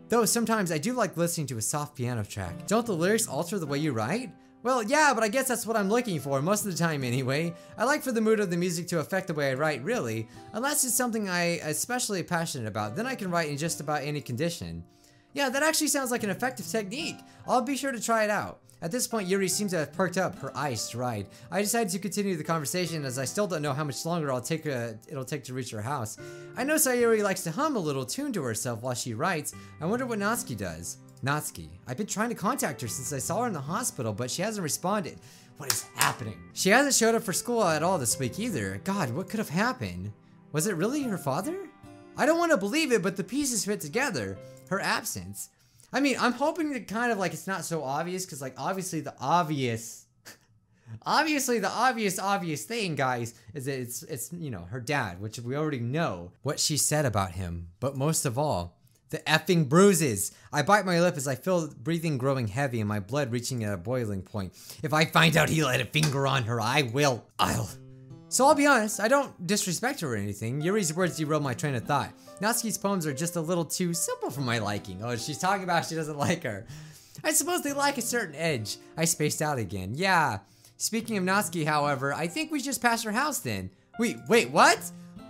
Though 0.09 0.25
sometimes 0.27 0.71
I 0.71 0.79
do 0.79 0.93
like 0.93 1.17
listening 1.17 1.47
to 1.49 1.57
a 1.57 1.63
soft 1.63 1.97
piano 1.97 2.23
track. 2.23 2.67
Don't 2.67 2.85
the 2.85 2.95
lyrics 2.95 3.27
alter 3.27 3.59
the 3.59 3.67
way 3.67 3.79
you 3.79 3.93
write? 3.93 4.31
Well, 4.63 4.83
yeah, 4.83 5.13
but 5.15 5.23
I 5.23 5.29
guess 5.29 5.49
that's 5.49 5.67
what 5.67 5.77
I'm 5.77 5.91
looking 5.91 6.21
for, 6.21 6.41
most 6.41 6.65
of 6.65 6.73
the 6.73 6.79
time 6.79 7.05
anyway. 7.05 7.55
I 7.77 7.85
like 7.85 8.03
for 8.03 8.13
the 8.13 8.21
mood 8.21 8.41
of 8.41 8.51
the 8.51 8.57
music 8.57 8.87
to 8.89 9.01
affect 9.01 9.27
the 9.27 9.35
way 9.35 9.51
I 9.51 9.55
write, 9.55 9.85
really. 9.85 10.27
Unless 10.55 10.85
it's 10.85 10.95
something 10.95 11.29
I 11.29 11.61
especially 11.63 12.23
passionate 12.23 12.69
about, 12.69 12.97
then 12.97 13.07
I 13.07 13.15
can 13.15 13.31
write 13.31 13.51
in 13.51 13.59
just 13.59 13.81
about 13.81 14.03
any 14.03 14.21
condition. 14.21 14.85
Yeah, 15.35 15.51
that 15.51 15.63
actually 15.63 15.89
sounds 15.89 16.11
like 16.11 16.23
an 16.23 16.31
effective 16.31 16.67
technique. 16.67 17.19
I'll 17.47 17.61
be 17.61 17.77
sure 17.77 17.93
to 17.93 18.01
try 18.01 18.25
it 18.25 18.31
out. 18.31 18.61
At 18.85 18.91
this 18.91 19.07
point, 19.07 19.29
Yuri 19.29 19.49
seems 19.49 19.71
to 19.71 19.79
have 19.79 19.95
perked 19.95 20.19
up, 20.19 20.39
her 20.41 20.55
eyes 20.55 20.91
dried. 20.91 21.29
I 21.51 21.63
decided 21.63 21.91
to 21.93 21.99
continue 21.99 22.37
the 22.37 22.45
conversation 22.45 23.07
as 23.07 23.19
I 23.19 23.25
still 23.25 23.47
don't 23.47 23.63
know 23.63 23.73
how 23.73 23.83
much 23.83 24.05
longer 24.05 24.31
I'll 24.31 24.43
take 24.43 24.67
uh, 24.67 24.93
it'll 25.09 25.25
take 25.25 25.43
to 25.45 25.55
reach 25.55 25.71
her 25.71 25.81
house. 25.81 26.19
I 26.55 26.65
know 26.65 26.75
Sayuri 26.75 27.23
likes 27.23 27.43
to 27.45 27.51
hum 27.51 27.77
a 27.77 27.79
little 27.79 28.05
tune 28.05 28.31
to 28.35 28.43
herself 28.43 28.83
while 28.83 28.93
she 28.93 29.15
writes. 29.15 29.55
I 29.81 29.87
wonder 29.87 30.05
what 30.05 30.19
Natsuki 30.19 30.55
does. 30.55 30.99
Natsuki. 31.25 31.71
I've 31.87 31.97
been 31.97 32.07
trying 32.07 32.29
to 32.29 32.35
contact 32.35 32.83
her 32.83 32.89
since 32.89 33.11
I 33.15 33.21
saw 33.21 33.41
her 33.41 33.47
in 33.47 33.55
the 33.55 33.59
hospital, 33.59 34.13
but 34.13 34.31
she 34.31 34.43
hasn't 34.43 34.63
responded. 34.63 35.19
What 35.57 35.73
is 35.73 35.87
happening? 35.95 36.39
She 36.53 36.69
hasn't 36.69 36.95
showed 36.95 37.15
up 37.15 37.23
for 37.23 37.33
school 37.33 37.65
at 37.65 37.83
all 37.83 37.97
this 37.97 38.19
week 38.19 38.39
either. 38.39 38.83
God, 38.85 39.09
what 39.15 39.31
could 39.31 39.39
have 39.39 39.49
happened? 39.49 40.13
Was 40.53 40.67
it 40.67 40.77
really 40.77 41.05
her 41.05 41.17
father? 41.17 41.57
I 42.19 42.27
don't 42.27 42.39
want 42.39 42.53
to 42.53 42.59
believe 42.59 42.93
it, 42.93 43.03
but 43.03 43.17
the 43.17 43.25
pieces 43.25 43.65
fit 43.65 43.81
together. 43.81 44.37
Her 44.69 44.81
absence. 44.81 45.49
I 45.95 46.01
mean, 46.01 46.17
I'm 46.19 46.33
hoping 46.33 46.73
that 46.73 46.89
kind 46.89 47.13
of 47.13 47.19
like 47.19 47.33
it's 47.33 47.47
not 47.47 47.65
so 47.65 47.83
obvious 47.83 48.27
because 48.27 48.43
like 48.43 48.55
obviously 48.59 49.01
the 49.01 49.15
obvious 49.21 50.05
Obviously, 51.07 51.59
the 51.59 51.71
obvious, 51.71 52.19
obvious 52.19 52.65
thing, 52.65 52.95
guys, 52.95 53.35
is 53.55 53.65
that 53.65 53.81
it's, 53.81 54.03
it's, 54.03 54.33
you 54.33 54.51
know, 54.51 54.67
her 54.71 54.81
dad, 54.81 55.21
which 55.21 55.39
we 55.41 55.57
already 55.57 55.81
know 55.81 56.33
what 56.43 56.61
she 56.61 56.77
said 56.77 57.07
about 57.07 57.33
him. 57.33 57.69
But 57.81 57.97
most 57.97 58.27
of 58.27 58.39
all, 58.39 58.77
the 59.11 59.19
effing 59.21 59.69
bruises. 59.69 60.33
I 60.53 60.63
bite 60.63 60.85
my 60.85 61.01
lip 61.01 61.17
as 61.17 61.29
I 61.29 61.37
feel 61.37 61.69
breathing 61.69 62.19
growing 62.19 62.49
heavy 62.49 62.81
and 62.81 62.89
my 62.89 63.01
blood 63.01 63.33
reaching 63.33 63.65
at 63.65 63.73
a 63.73 63.77
boiling 63.77 64.23
point. 64.23 64.53
If 64.83 64.93
I 64.93 65.05
find 65.05 65.37
out 65.37 65.49
he 65.49 65.65
laid 65.65 65.81
a 65.81 65.85
finger 65.85 66.27
on 66.27 66.45
her, 66.45 66.61
I 66.61 66.83
will. 66.83 67.25
I'll. 67.39 67.71
So 68.35 68.47
I'll 68.47 68.57
be 68.57 68.67
honest, 68.67 68.99
I 68.99 69.07
don't 69.07 69.47
disrespect 69.47 70.01
her 70.01 70.13
or 70.13 70.17
anything. 70.17 70.61
Yuri's 70.61 70.93
words 70.93 71.17
derailed 71.17 71.45
my 71.45 71.55
train 71.55 71.77
of 71.77 71.85
thought. 71.85 72.11
Natsuki's 72.41 72.77
poems 72.77 73.07
are 73.07 73.15
just 73.15 73.37
a 73.37 73.41
little 73.41 73.65
too 73.65 73.95
simple 73.95 74.29
for 74.29 74.41
my 74.41 74.59
liking. 74.59 75.05
Oh, 75.05 75.15
she's 75.15 75.39
talking 75.39 75.63
about 75.63 75.87
she 75.87 75.95
doesn't 75.95 76.19
like 76.19 76.43
her. 76.43 76.67
I 77.23 77.31
suppose 77.31 77.63
they 77.63 77.73
lack 77.73 77.97
a 77.97 78.03
certain 78.03 78.35
edge. 78.35 78.79
I 78.97 79.05
spaced 79.05 79.41
out 79.41 79.59
again. 79.59 79.93
Yeah. 79.95 80.41
Speaking 80.79 81.17
of 81.17 81.23
Natsuki, 81.23 81.65
however, 81.65 82.13
I 82.13 82.27
think 82.27 82.51
we 82.51 82.61
just 82.61 82.83
passed 82.83 83.05
her 83.05 83.13
house 83.13 83.39
then. 83.39 83.71
Wait, 84.01 84.17
wait, 84.29 84.51
what? 84.51 84.81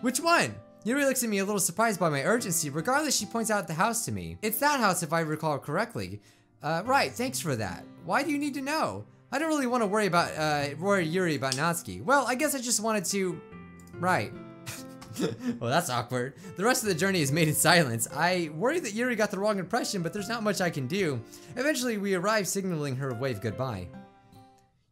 Which 0.00 0.20
one? 0.20 0.54
Yuri 0.84 1.04
looks 1.04 1.22
at 1.22 1.28
me 1.28 1.40
a 1.40 1.44
little 1.44 1.60
surprised 1.60 2.00
by 2.00 2.08
my 2.08 2.24
urgency. 2.24 2.70
Regardless, 2.70 3.14
she 3.14 3.26
points 3.26 3.50
out 3.50 3.66
the 3.66 3.74
house 3.74 4.06
to 4.06 4.12
me. 4.12 4.38
It's 4.40 4.60
that 4.60 4.80
house 4.80 5.02
if 5.02 5.12
I 5.12 5.20
recall 5.20 5.58
correctly. 5.58 6.22
Uh, 6.62 6.80
right, 6.86 7.12
thanks 7.12 7.38
for 7.38 7.54
that. 7.54 7.84
Why 8.06 8.22
do 8.22 8.30
you 8.30 8.38
need 8.38 8.54
to 8.54 8.62
know? 8.62 9.04
I 9.34 9.38
don't 9.40 9.48
really 9.48 9.66
want 9.66 9.82
to 9.82 9.88
worry 9.88 10.06
about, 10.06 10.30
uh, 10.38 10.76
worry 10.78 11.04
Yuri 11.04 11.34
about 11.34 11.54
Natsuki. 11.54 12.00
Well, 12.00 12.24
I 12.24 12.36
guess 12.36 12.54
I 12.54 12.60
just 12.60 12.78
wanted 12.78 13.04
to... 13.06 13.40
Right. 13.94 14.32
well, 15.58 15.72
that's 15.72 15.90
awkward. 15.90 16.34
The 16.54 16.62
rest 16.62 16.84
of 16.84 16.88
the 16.88 16.94
journey 16.94 17.20
is 17.20 17.32
made 17.32 17.48
in 17.48 17.54
silence. 17.54 18.06
I 18.14 18.52
worry 18.54 18.78
that 18.78 18.92
Yuri 18.92 19.16
got 19.16 19.32
the 19.32 19.40
wrong 19.40 19.58
impression, 19.58 20.02
but 20.02 20.12
there's 20.12 20.28
not 20.28 20.44
much 20.44 20.60
I 20.60 20.70
can 20.70 20.86
do. 20.86 21.20
Eventually, 21.56 21.98
we 21.98 22.14
arrive 22.14 22.46
signaling 22.46 22.94
her 22.94 23.12
wave 23.12 23.40
goodbye. 23.40 23.88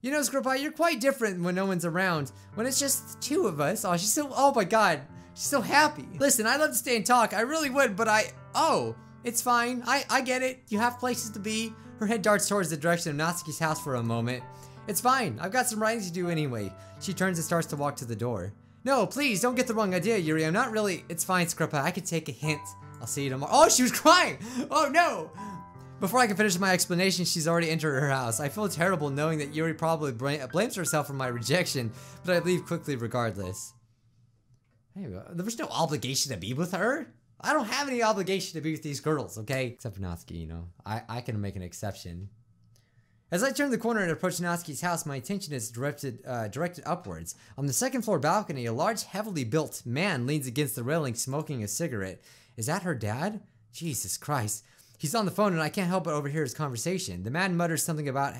You 0.00 0.10
know, 0.10 0.22
Scrippi, 0.22 0.60
you're 0.60 0.72
quite 0.72 1.00
different 1.00 1.40
when 1.40 1.54
no 1.54 1.64
one's 1.64 1.84
around. 1.84 2.32
When 2.54 2.66
it's 2.66 2.80
just 2.80 3.20
two 3.20 3.46
of 3.46 3.60
us. 3.60 3.84
Oh, 3.84 3.92
she's 3.92 4.12
so, 4.12 4.28
oh 4.34 4.52
my 4.52 4.64
god. 4.64 5.02
She's 5.34 5.44
so 5.44 5.60
happy. 5.60 6.08
Listen, 6.18 6.48
I'd 6.48 6.58
love 6.58 6.70
to 6.70 6.76
stay 6.76 6.96
and 6.96 7.06
talk. 7.06 7.32
I 7.32 7.42
really 7.42 7.70
would, 7.70 7.94
but 7.94 8.08
I, 8.08 8.32
oh, 8.56 8.96
it's 9.24 9.40
fine. 9.40 9.82
I, 9.86 10.04
I 10.10 10.20
get 10.20 10.42
it. 10.42 10.60
You 10.68 10.78
have 10.78 10.98
places 10.98 11.30
to 11.30 11.38
be. 11.38 11.72
Her 11.98 12.06
head 12.06 12.22
darts 12.22 12.48
towards 12.48 12.70
the 12.70 12.76
direction 12.76 13.10
of 13.10 13.16
Natsuki's 13.16 13.58
house 13.58 13.80
for 13.82 13.94
a 13.94 14.02
moment. 14.02 14.42
It's 14.88 15.00
fine. 15.00 15.38
I've 15.40 15.52
got 15.52 15.68
some 15.68 15.80
writing 15.80 16.02
to 16.02 16.12
do 16.12 16.28
anyway. 16.28 16.72
She 17.00 17.12
turns 17.12 17.38
and 17.38 17.44
starts 17.44 17.68
to 17.68 17.76
walk 17.76 17.96
to 17.96 18.04
the 18.04 18.16
door. 18.16 18.52
No, 18.84 19.06
please, 19.06 19.40
don't 19.40 19.54
get 19.54 19.68
the 19.68 19.74
wrong 19.74 19.94
idea, 19.94 20.18
Yuri. 20.18 20.44
I'm 20.44 20.52
not 20.52 20.72
really... 20.72 21.04
It's 21.08 21.22
fine, 21.22 21.46
Scrippa. 21.46 21.74
I 21.74 21.92
can 21.92 22.02
take 22.02 22.28
a 22.28 22.32
hint. 22.32 22.60
I'll 23.00 23.06
see 23.06 23.24
you 23.24 23.30
tomorrow. 23.30 23.52
Oh, 23.54 23.68
she 23.68 23.84
was 23.84 23.92
crying! 23.92 24.38
Oh, 24.70 24.88
no! 24.92 25.30
Before 26.00 26.18
I 26.18 26.26
can 26.26 26.36
finish 26.36 26.58
my 26.58 26.72
explanation, 26.72 27.24
she's 27.24 27.46
already 27.46 27.70
entered 27.70 28.00
her 28.00 28.10
house. 28.10 28.40
I 28.40 28.48
feel 28.48 28.68
terrible 28.68 29.10
knowing 29.10 29.38
that 29.38 29.54
Yuri 29.54 29.74
probably 29.74 30.10
blames 30.10 30.74
herself 30.74 31.06
for 31.06 31.12
my 31.12 31.28
rejection, 31.28 31.92
but 32.24 32.34
I 32.34 32.40
leave 32.40 32.66
quickly 32.66 32.96
regardless. 32.96 33.72
Hey, 34.96 35.06
uh, 35.06 35.32
there 35.32 35.44
was 35.44 35.60
no 35.60 35.68
obligation 35.68 36.32
to 36.32 36.38
be 36.38 36.54
with 36.54 36.72
her. 36.72 37.06
I 37.42 37.52
don't 37.52 37.66
have 37.66 37.88
any 37.88 38.02
obligation 38.02 38.54
to 38.54 38.62
be 38.62 38.72
with 38.72 38.82
these 38.82 39.00
girls, 39.00 39.36
okay? 39.38 39.68
Except 39.68 39.96
for 39.96 40.02
Natsuki, 40.02 40.40
you 40.40 40.46
know. 40.46 40.68
I, 40.86 41.02
I 41.08 41.20
can 41.20 41.40
make 41.40 41.56
an 41.56 41.62
exception. 41.62 42.28
As 43.32 43.42
I 43.42 43.50
turn 43.50 43.70
the 43.70 43.78
corner 43.78 44.00
and 44.00 44.10
approach 44.10 44.36
Natsuki's 44.36 44.82
house, 44.82 45.06
my 45.06 45.16
attention 45.16 45.54
is 45.54 45.70
directed 45.70 46.22
uh, 46.26 46.48
directed 46.48 46.84
upwards. 46.86 47.34
On 47.56 47.66
the 47.66 47.72
second 47.72 48.02
floor 48.02 48.18
balcony, 48.18 48.66
a 48.66 48.72
large, 48.72 49.04
heavily 49.04 49.44
built 49.44 49.82
man 49.86 50.26
leans 50.26 50.46
against 50.46 50.76
the 50.76 50.84
railing 50.84 51.14
smoking 51.14 51.64
a 51.64 51.68
cigarette. 51.68 52.22
Is 52.56 52.66
that 52.66 52.82
her 52.82 52.94
dad? 52.94 53.40
Jesus 53.72 54.18
Christ. 54.18 54.64
He's 54.98 55.14
on 55.14 55.24
the 55.24 55.30
phone 55.30 55.54
and 55.54 55.62
I 55.62 55.70
can't 55.70 55.88
help 55.88 56.04
but 56.04 56.14
overhear 56.14 56.42
his 56.42 56.54
conversation. 56.54 57.24
The 57.24 57.30
man 57.30 57.56
mutters 57.56 57.82
something 57.82 58.08
about 58.08 58.34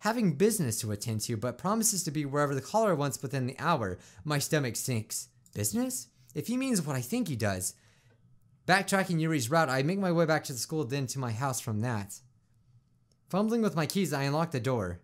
having 0.00 0.34
business 0.34 0.80
to 0.80 0.90
attend 0.90 1.20
to, 1.22 1.36
but 1.36 1.56
promises 1.56 2.02
to 2.02 2.10
be 2.10 2.24
wherever 2.24 2.54
the 2.54 2.60
caller 2.60 2.94
wants 2.96 3.22
within 3.22 3.46
the 3.46 3.56
hour. 3.60 3.98
My 4.24 4.40
stomach 4.40 4.74
sinks. 4.74 5.28
Business? 5.54 6.08
If 6.34 6.48
he 6.48 6.56
means 6.56 6.82
what 6.82 6.96
I 6.96 7.00
think 7.00 7.28
he 7.28 7.36
does. 7.36 7.74
Backtracking 8.66 9.20
Yuri's 9.20 9.50
route, 9.50 9.68
I 9.68 9.82
make 9.82 9.98
my 9.98 10.12
way 10.12 10.24
back 10.24 10.44
to 10.44 10.52
the 10.52 10.58
school, 10.58 10.84
then 10.84 11.06
to 11.08 11.18
my 11.18 11.32
house 11.32 11.60
from 11.60 11.80
that. 11.80 12.20
Fumbling 13.28 13.62
with 13.62 13.74
my 13.74 13.86
keys, 13.86 14.12
I 14.12 14.22
unlock 14.22 14.52
the 14.52 14.60
door. 14.60 15.00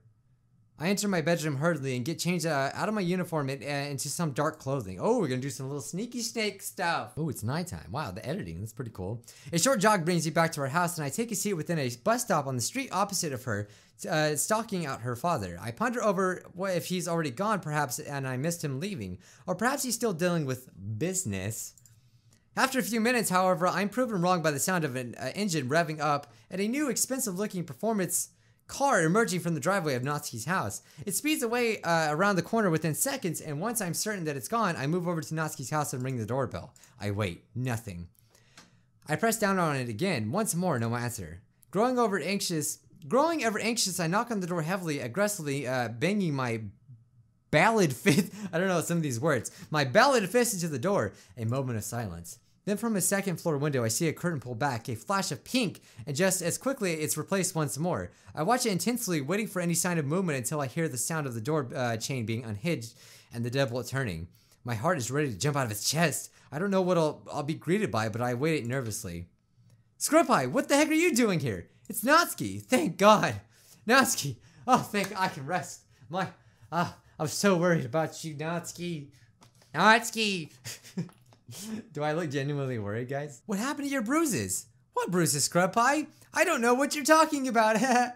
I 0.80 0.90
enter 0.90 1.08
my 1.08 1.22
bedroom 1.22 1.56
hurriedly 1.56 1.96
and 1.96 2.04
get 2.04 2.20
changed 2.20 2.46
uh, 2.46 2.70
out 2.72 2.88
of 2.88 2.94
my 2.94 3.00
uniform 3.00 3.48
and, 3.48 3.64
uh, 3.64 3.66
into 3.66 4.08
some 4.08 4.30
dark 4.30 4.60
clothing. 4.60 4.98
Oh, 5.00 5.18
we're 5.18 5.26
gonna 5.26 5.40
do 5.40 5.50
some 5.50 5.66
little 5.66 5.82
sneaky 5.82 6.20
snake 6.20 6.62
stuff. 6.62 7.14
Oh, 7.16 7.28
it's 7.28 7.42
nighttime. 7.42 7.90
Wow, 7.90 8.12
the 8.12 8.24
editing, 8.24 8.60
that's 8.60 8.72
pretty 8.72 8.92
cool. 8.94 9.24
A 9.52 9.58
short 9.58 9.80
jog 9.80 10.04
brings 10.04 10.24
me 10.24 10.30
back 10.30 10.52
to 10.52 10.60
her 10.60 10.68
house 10.68 10.96
and 10.96 11.04
I 11.04 11.08
take 11.08 11.32
a 11.32 11.34
seat 11.34 11.54
within 11.54 11.80
a 11.80 11.90
bus 12.04 12.22
stop 12.22 12.46
on 12.46 12.54
the 12.54 12.62
street 12.62 12.90
opposite 12.92 13.32
of 13.32 13.42
her, 13.42 13.68
uh, 14.08 14.36
stalking 14.36 14.86
out 14.86 15.00
her 15.00 15.16
father. 15.16 15.58
I 15.60 15.72
ponder 15.72 16.00
over 16.04 16.44
what 16.52 16.76
if 16.76 16.86
he's 16.86 17.08
already 17.08 17.32
gone 17.32 17.58
perhaps 17.58 17.98
and 17.98 18.28
I 18.28 18.36
missed 18.36 18.62
him 18.62 18.78
leaving. 18.78 19.18
Or 19.48 19.56
perhaps 19.56 19.82
he's 19.82 19.96
still 19.96 20.12
dealing 20.12 20.46
with 20.46 20.68
business. 20.96 21.74
After 22.58 22.80
a 22.80 22.82
few 22.82 23.00
minutes, 23.00 23.30
however, 23.30 23.68
I'm 23.68 23.88
proven 23.88 24.20
wrong 24.20 24.42
by 24.42 24.50
the 24.50 24.58
sound 24.58 24.84
of 24.84 24.96
an 24.96 25.14
uh, 25.14 25.30
engine 25.36 25.68
revving 25.68 26.00
up 26.00 26.32
and 26.50 26.60
a 26.60 26.66
new 26.66 26.90
expensive 26.90 27.38
looking 27.38 27.62
performance 27.62 28.30
car 28.66 29.00
emerging 29.04 29.38
from 29.38 29.54
the 29.54 29.60
driveway 29.60 29.94
of 29.94 30.02
Natsuki's 30.02 30.46
house. 30.46 30.82
It 31.06 31.14
speeds 31.14 31.44
away 31.44 31.80
uh, 31.82 32.12
around 32.12 32.34
the 32.34 32.42
corner 32.42 32.68
within 32.68 32.96
seconds, 32.96 33.40
and 33.40 33.60
once 33.60 33.80
I'm 33.80 33.94
certain 33.94 34.24
that 34.24 34.36
it's 34.36 34.48
gone, 34.48 34.74
I 34.74 34.88
move 34.88 35.06
over 35.06 35.20
to 35.20 35.34
Natsuki's 35.34 35.70
house 35.70 35.92
and 35.92 36.02
ring 36.02 36.18
the 36.18 36.26
doorbell. 36.26 36.74
I 37.00 37.12
wait. 37.12 37.44
Nothing. 37.54 38.08
I 39.08 39.14
press 39.14 39.38
down 39.38 39.60
on 39.60 39.76
it 39.76 39.88
again. 39.88 40.32
Once 40.32 40.56
more, 40.56 40.80
no 40.80 40.96
answer. 40.96 41.42
Growing 41.70 41.96
over 41.96 42.18
anxious, 42.18 42.80
growing 43.06 43.44
ever 43.44 43.60
anxious, 43.60 44.00
I 44.00 44.08
knock 44.08 44.32
on 44.32 44.40
the 44.40 44.48
door 44.48 44.62
heavily, 44.62 44.98
aggressively, 44.98 45.68
uh, 45.68 45.90
banging 45.90 46.34
my 46.34 46.62
ballad 47.52 47.92
fist. 47.92 48.32
I 48.52 48.58
don't 48.58 48.66
know 48.66 48.80
some 48.80 48.96
of 48.96 49.04
these 49.04 49.20
words. 49.20 49.52
My 49.70 49.84
ballad 49.84 50.28
fist 50.28 50.54
into 50.54 50.66
the 50.66 50.80
door. 50.80 51.12
A 51.36 51.44
moment 51.44 51.78
of 51.78 51.84
silence. 51.84 52.40
Then 52.68 52.76
from 52.76 52.96
a 52.96 53.00
second 53.00 53.40
floor 53.40 53.56
window, 53.56 53.82
I 53.82 53.88
see 53.88 54.08
a 54.08 54.12
curtain 54.12 54.40
pull 54.40 54.54
back, 54.54 54.90
a 54.90 54.94
flash 54.94 55.32
of 55.32 55.42
pink, 55.42 55.80
and 56.06 56.14
just 56.14 56.42
as 56.42 56.58
quickly 56.58 56.92
it's 56.96 57.16
replaced 57.16 57.54
once 57.54 57.78
more. 57.78 58.10
I 58.34 58.42
watch 58.42 58.66
it 58.66 58.72
intensely, 58.72 59.22
waiting 59.22 59.46
for 59.46 59.62
any 59.62 59.72
sign 59.72 59.96
of 59.96 60.04
movement 60.04 60.36
until 60.36 60.60
I 60.60 60.66
hear 60.66 60.86
the 60.86 60.98
sound 60.98 61.26
of 61.26 61.32
the 61.32 61.40
door 61.40 61.70
uh, 61.74 61.96
chain 61.96 62.26
being 62.26 62.44
unhinged 62.44 62.92
and 63.32 63.42
the 63.42 63.50
deadbolt 63.50 63.88
turning. 63.88 64.28
My 64.64 64.74
heart 64.74 64.98
is 64.98 65.10
ready 65.10 65.30
to 65.30 65.38
jump 65.38 65.56
out 65.56 65.64
of 65.64 65.70
its 65.70 65.90
chest. 65.90 66.30
I 66.52 66.58
don't 66.58 66.70
know 66.70 66.82
what 66.82 66.98
I'll, 66.98 67.22
I'll 67.32 67.42
be 67.42 67.54
greeted 67.54 67.90
by, 67.90 68.10
but 68.10 68.20
I 68.20 68.34
wait 68.34 68.62
it 68.62 68.66
nervously. 68.66 69.28
Scrippi, 69.98 70.50
what 70.50 70.68
the 70.68 70.76
heck 70.76 70.90
are 70.90 70.92
you 70.92 71.14
doing 71.14 71.40
here? 71.40 71.68
It's 71.88 72.04
Natsuki, 72.04 72.60
thank 72.60 72.98
God. 72.98 73.40
Natsuki, 73.88 74.36
oh, 74.66 74.76
thank 74.76 75.18
I 75.18 75.28
can 75.28 75.46
rest. 75.46 75.84
My, 76.10 76.28
ah, 76.70 76.98
I'm 77.18 77.28
so 77.28 77.56
worried 77.56 77.86
about 77.86 78.22
you, 78.22 78.34
Natsuki. 78.34 79.06
Natsuki. 79.74 80.50
Do 81.92 82.02
I 82.02 82.12
look 82.12 82.30
genuinely 82.30 82.78
worried, 82.78 83.08
guys? 83.08 83.42
What 83.46 83.58
happened 83.58 83.88
to 83.88 83.92
your 83.92 84.02
bruises? 84.02 84.66
What 84.92 85.10
bruises, 85.10 85.44
Scrub 85.44 85.72
Pie? 85.72 86.06
I 86.34 86.44
don't 86.44 86.60
know 86.60 86.74
what 86.74 86.94
you're 86.94 87.04
talking 87.04 87.48
about. 87.48 87.76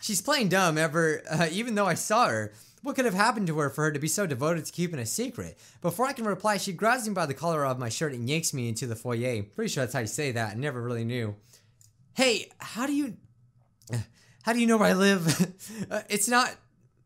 She's 0.00 0.22
playing 0.22 0.48
dumb 0.48 0.78
ever, 0.78 1.22
uh, 1.28 1.48
even 1.50 1.74
though 1.74 1.86
I 1.86 1.94
saw 1.94 2.28
her. 2.28 2.52
What 2.82 2.96
could 2.96 3.04
have 3.04 3.14
happened 3.14 3.46
to 3.46 3.58
her 3.58 3.70
for 3.70 3.84
her 3.84 3.92
to 3.92 3.98
be 3.98 4.08
so 4.08 4.26
devoted 4.26 4.66
to 4.66 4.72
keeping 4.72 4.98
a 4.98 5.06
secret? 5.06 5.58
Before 5.80 6.06
I 6.06 6.12
can 6.12 6.26
reply, 6.26 6.58
she 6.58 6.72
grabs 6.72 7.08
me 7.08 7.14
by 7.14 7.26
the 7.26 7.34
collar 7.34 7.64
of 7.64 7.78
my 7.78 7.88
shirt 7.88 8.12
and 8.12 8.28
yanks 8.28 8.52
me 8.52 8.68
into 8.68 8.86
the 8.86 8.94
foyer. 8.94 9.42
Pretty 9.42 9.72
sure 9.72 9.82
that's 9.82 9.94
how 9.94 10.00
you 10.00 10.06
say 10.06 10.32
that. 10.32 10.52
I 10.52 10.54
never 10.54 10.82
really 10.82 11.04
knew. 11.04 11.34
Hey, 12.14 12.50
how 12.58 12.86
do 12.86 12.92
you... 12.92 13.16
How 14.42 14.52
do 14.52 14.60
you 14.60 14.66
know 14.66 14.76
where 14.76 14.90
I 14.90 14.92
live? 14.92 15.86
uh, 15.90 16.02
it's 16.10 16.28
not... 16.28 16.54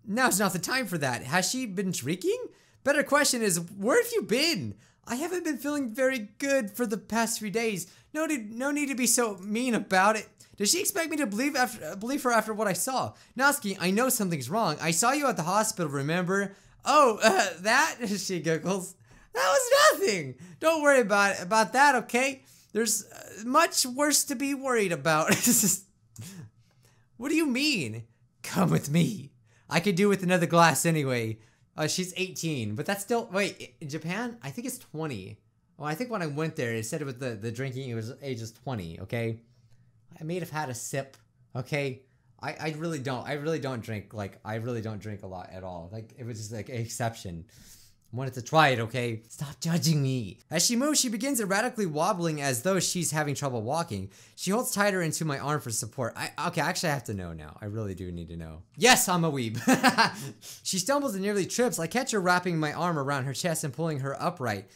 Now's 0.05 0.41
not 0.41 0.53
the 0.53 0.59
time 0.59 0.87
for 0.89 0.99
that. 0.99 1.23
Has 1.23 1.49
she 1.49 1.67
been 1.67 1.93
drinking? 1.93 2.37
Better 2.83 3.05
question 3.05 3.43
is, 3.43 3.61
where 3.77 4.03
have 4.03 4.11
you 4.13 4.23
been? 4.23 4.75
I 5.09 5.17
haven't 5.17 5.45
been 5.45 5.59
feeling 5.59 5.95
very 5.95 6.29
good 6.39 6.71
for 6.71 6.87
the 6.87 6.99
past 6.99 7.39
few 7.39 7.51
days. 7.51 7.91
No 8.13 8.27
need, 8.27 8.53
no 8.53 8.71
need 8.71 8.89
to 8.89 8.95
be 8.95 9.07
so 9.07 9.39
mean 9.39 9.75
about 9.75 10.17
it. 10.17 10.29
Does 10.57 10.71
she 10.71 10.81
expect 10.81 11.11
me 11.11 11.17
to 11.19 11.27
believe 11.27 11.57
after 11.57 11.97
believe 11.97 12.23
her 12.25 12.33
after 12.33 12.53
what 12.53 12.69
I 12.69 12.73
saw? 12.73 13.15
Natsuki, 13.39 13.77
I 13.81 13.91
know 13.91 14.09
something's 14.09 14.51
wrong. 14.51 14.77
I 14.81 14.91
saw 14.91 15.13
you 15.13 15.27
at 15.29 15.37
the 15.37 15.45
hospital, 15.45 15.91
remember? 15.91 16.57
Oh, 16.85 17.19
uh, 17.23 17.51
that? 17.61 17.97
she 18.19 18.41
giggles. 18.41 18.95
That 19.35 19.47
was 19.47 20.01
nothing. 20.01 20.35
Don't 20.59 20.83
worry 20.83 21.01
about 21.01 21.41
about 21.41 21.73
that, 21.73 21.95
okay? 21.95 22.43
There's 22.73 23.05
uh, 23.05 23.45
much 23.47 23.87
worse 23.87 24.25
to 24.25 24.35
be 24.35 24.53
worried 24.53 24.93
about. 24.93 25.29
what 27.17 27.29
do 27.29 27.35
you 27.35 27.47
mean? 27.47 28.05
Come 28.43 28.71
with 28.71 28.91
me. 28.91 29.31
I 29.71 29.81
could 29.81 29.95
do 29.95 30.09
with 30.09 30.23
another 30.23 30.47
glass 30.47 30.85
anyway. 30.85 31.39
Uh, 31.79 31.87
she's 31.87 32.13
18, 32.17 32.75
but 32.75 32.85
that's 32.85 33.03
still 33.03 33.29
wait 33.33 33.77
Japan. 33.89 34.37
I 34.43 34.51
think 34.51 34.67
it's 34.67 34.79
20. 34.79 35.39
Well, 35.77 35.87
I 35.87 35.95
think 35.95 36.11
when 36.11 36.23
I 36.23 36.27
went 36.27 36.57
there, 36.57 36.75
it 36.75 36.85
said 36.85 37.03
with 37.03 37.21
the 37.21 37.37
the 37.37 37.53
drinking 37.53 37.89
it 37.89 37.95
was 37.95 38.13
ages 38.21 38.51
20. 38.51 39.01
Okay, 39.03 39.39
I 40.21 40.25
may 40.25 40.41
have 40.41 40.51
had 40.51 40.71
a 40.71 40.75
sip. 40.75 41.17
Okay, 41.55 42.03
I 42.43 42.51
I 42.51 42.75
really 42.79 42.99
don't. 42.99 43.25
I 43.25 43.35
really 43.35 43.61
don't 43.61 43.81
drink 43.81 44.13
like 44.13 44.41
I 44.45 44.57
really 44.57 44.81
don't 44.81 44.99
drink 44.99 45.23
a 45.23 45.29
lot 45.29 45.51
at 45.53 45.63
all. 45.63 45.89
Like 45.93 46.15
it 46.19 46.27
was 46.27 46.39
just 46.39 46.53
like 46.53 46.69
an 46.69 46.75
exception. 46.75 47.45
Wanted 48.13 48.35
to 48.35 48.43
try 48.43 48.69
it, 48.69 48.81
okay? 48.81 49.23
Stop 49.29 49.61
judging 49.61 50.03
me. 50.03 50.39
As 50.51 50.65
she 50.65 50.77
moves, 50.77 50.99
she 50.99 51.09
begins 51.09 51.41
erratically 51.41 51.87
wobbling 51.87 52.41
as 52.41 52.63
though 52.63 52.81
she's 52.81 53.11
having 53.11 53.35
trouble 53.35 53.63
walking. 53.63 54.11
She 54.35 54.51
holds 54.51 54.73
tighter 54.73 55.03
into 55.03 55.25
my 55.25 55.39
arm 55.39 55.61
for 55.61 55.71
support. 55.71 56.15
I 56.17 56.31
okay, 56.49 56.61
actually 56.61 56.91
I 56.91 56.95
have 56.95 57.05
to 57.05 57.15
know 57.15 57.33
now. 57.33 57.57
I 57.61 57.67
really 57.67 57.95
do 57.95 58.11
need 58.11 58.29
to 58.29 58.37
know. 58.37 58.63
Yes, 58.77 59.09
I'm 59.09 59.25
a 59.25 59.31
weeb. 59.31 59.59
she 60.63 60.79
stumbles 60.79 61.15
and 61.15 61.23
nearly 61.23 61.45
trips. 61.45 61.79
I 61.79 61.87
catch 61.87 62.13
her 62.13 62.21
wrapping 62.21 62.59
my 62.59 62.73
arm 62.73 62.99
around 62.99 63.25
her 63.25 63.35
chest 63.35 63.65
and 63.65 63.73
pulling 63.75 64.01
her 64.01 64.21
upright. 64.21 64.71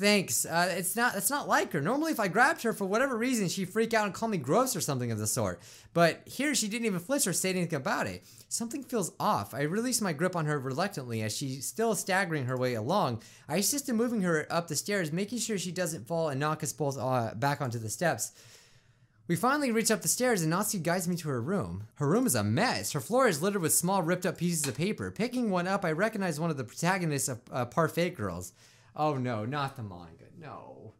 Thanks. 0.00 0.46
Uh, 0.46 0.74
it's 0.78 0.96
not. 0.96 1.14
It's 1.14 1.28
not 1.28 1.46
like 1.46 1.72
her. 1.72 1.80
Normally, 1.82 2.12
if 2.12 2.18
I 2.18 2.26
grabbed 2.26 2.62
her 2.62 2.72
for 2.72 2.86
whatever 2.86 3.18
reason, 3.18 3.48
she'd 3.48 3.68
freak 3.68 3.92
out 3.92 4.06
and 4.06 4.14
call 4.14 4.30
me 4.30 4.38
gross 4.38 4.74
or 4.74 4.80
something 4.80 5.12
of 5.12 5.18
the 5.18 5.26
sort. 5.26 5.60
But 5.92 6.22
here, 6.24 6.54
she 6.54 6.68
didn't 6.68 6.86
even 6.86 7.00
flinch 7.00 7.26
or 7.26 7.34
say 7.34 7.50
anything 7.50 7.74
about 7.74 8.06
it. 8.06 8.24
Something 8.48 8.82
feels 8.82 9.12
off. 9.20 9.52
I 9.52 9.62
release 9.62 10.00
my 10.00 10.14
grip 10.14 10.36
on 10.36 10.46
her 10.46 10.58
reluctantly 10.58 11.20
as 11.20 11.36
she's 11.36 11.66
still 11.66 11.94
staggering 11.94 12.46
her 12.46 12.56
way 12.56 12.74
along. 12.74 13.20
I 13.46 13.56
assist 13.56 13.90
in 13.90 13.96
moving 13.96 14.22
her 14.22 14.46
up 14.50 14.68
the 14.68 14.74
stairs, 14.74 15.12
making 15.12 15.40
sure 15.40 15.58
she 15.58 15.70
doesn't 15.70 16.08
fall 16.08 16.30
and 16.30 16.40
knock 16.40 16.62
us 16.62 16.72
both 16.72 16.96
uh, 16.98 17.34
back 17.34 17.60
onto 17.60 17.78
the 17.78 17.90
steps. 17.90 18.32
We 19.28 19.36
finally 19.36 19.70
reach 19.70 19.90
up 19.90 20.00
the 20.00 20.08
stairs 20.08 20.42
and 20.42 20.50
Natsuki 20.50 20.82
guides 20.82 21.06
me 21.06 21.16
to 21.16 21.28
her 21.28 21.42
room. 21.42 21.84
Her 21.96 22.08
room 22.08 22.26
is 22.26 22.34
a 22.34 22.42
mess. 22.42 22.92
Her 22.92 23.00
floor 23.00 23.28
is 23.28 23.42
littered 23.42 23.62
with 23.62 23.74
small 23.74 24.02
ripped 24.02 24.24
up 24.24 24.38
pieces 24.38 24.66
of 24.66 24.76
paper. 24.76 25.10
Picking 25.10 25.50
one 25.50 25.68
up, 25.68 25.84
I 25.84 25.92
recognize 25.92 26.40
one 26.40 26.50
of 26.50 26.56
the 26.56 26.64
protagonists 26.64 27.28
of 27.28 27.40
uh, 27.52 27.66
Parfait 27.66 28.10
Girls. 28.10 28.52
Oh 28.96 29.14
no, 29.14 29.44
not 29.44 29.76
the 29.76 29.82
manga. 29.82 30.26
No. 30.38 30.94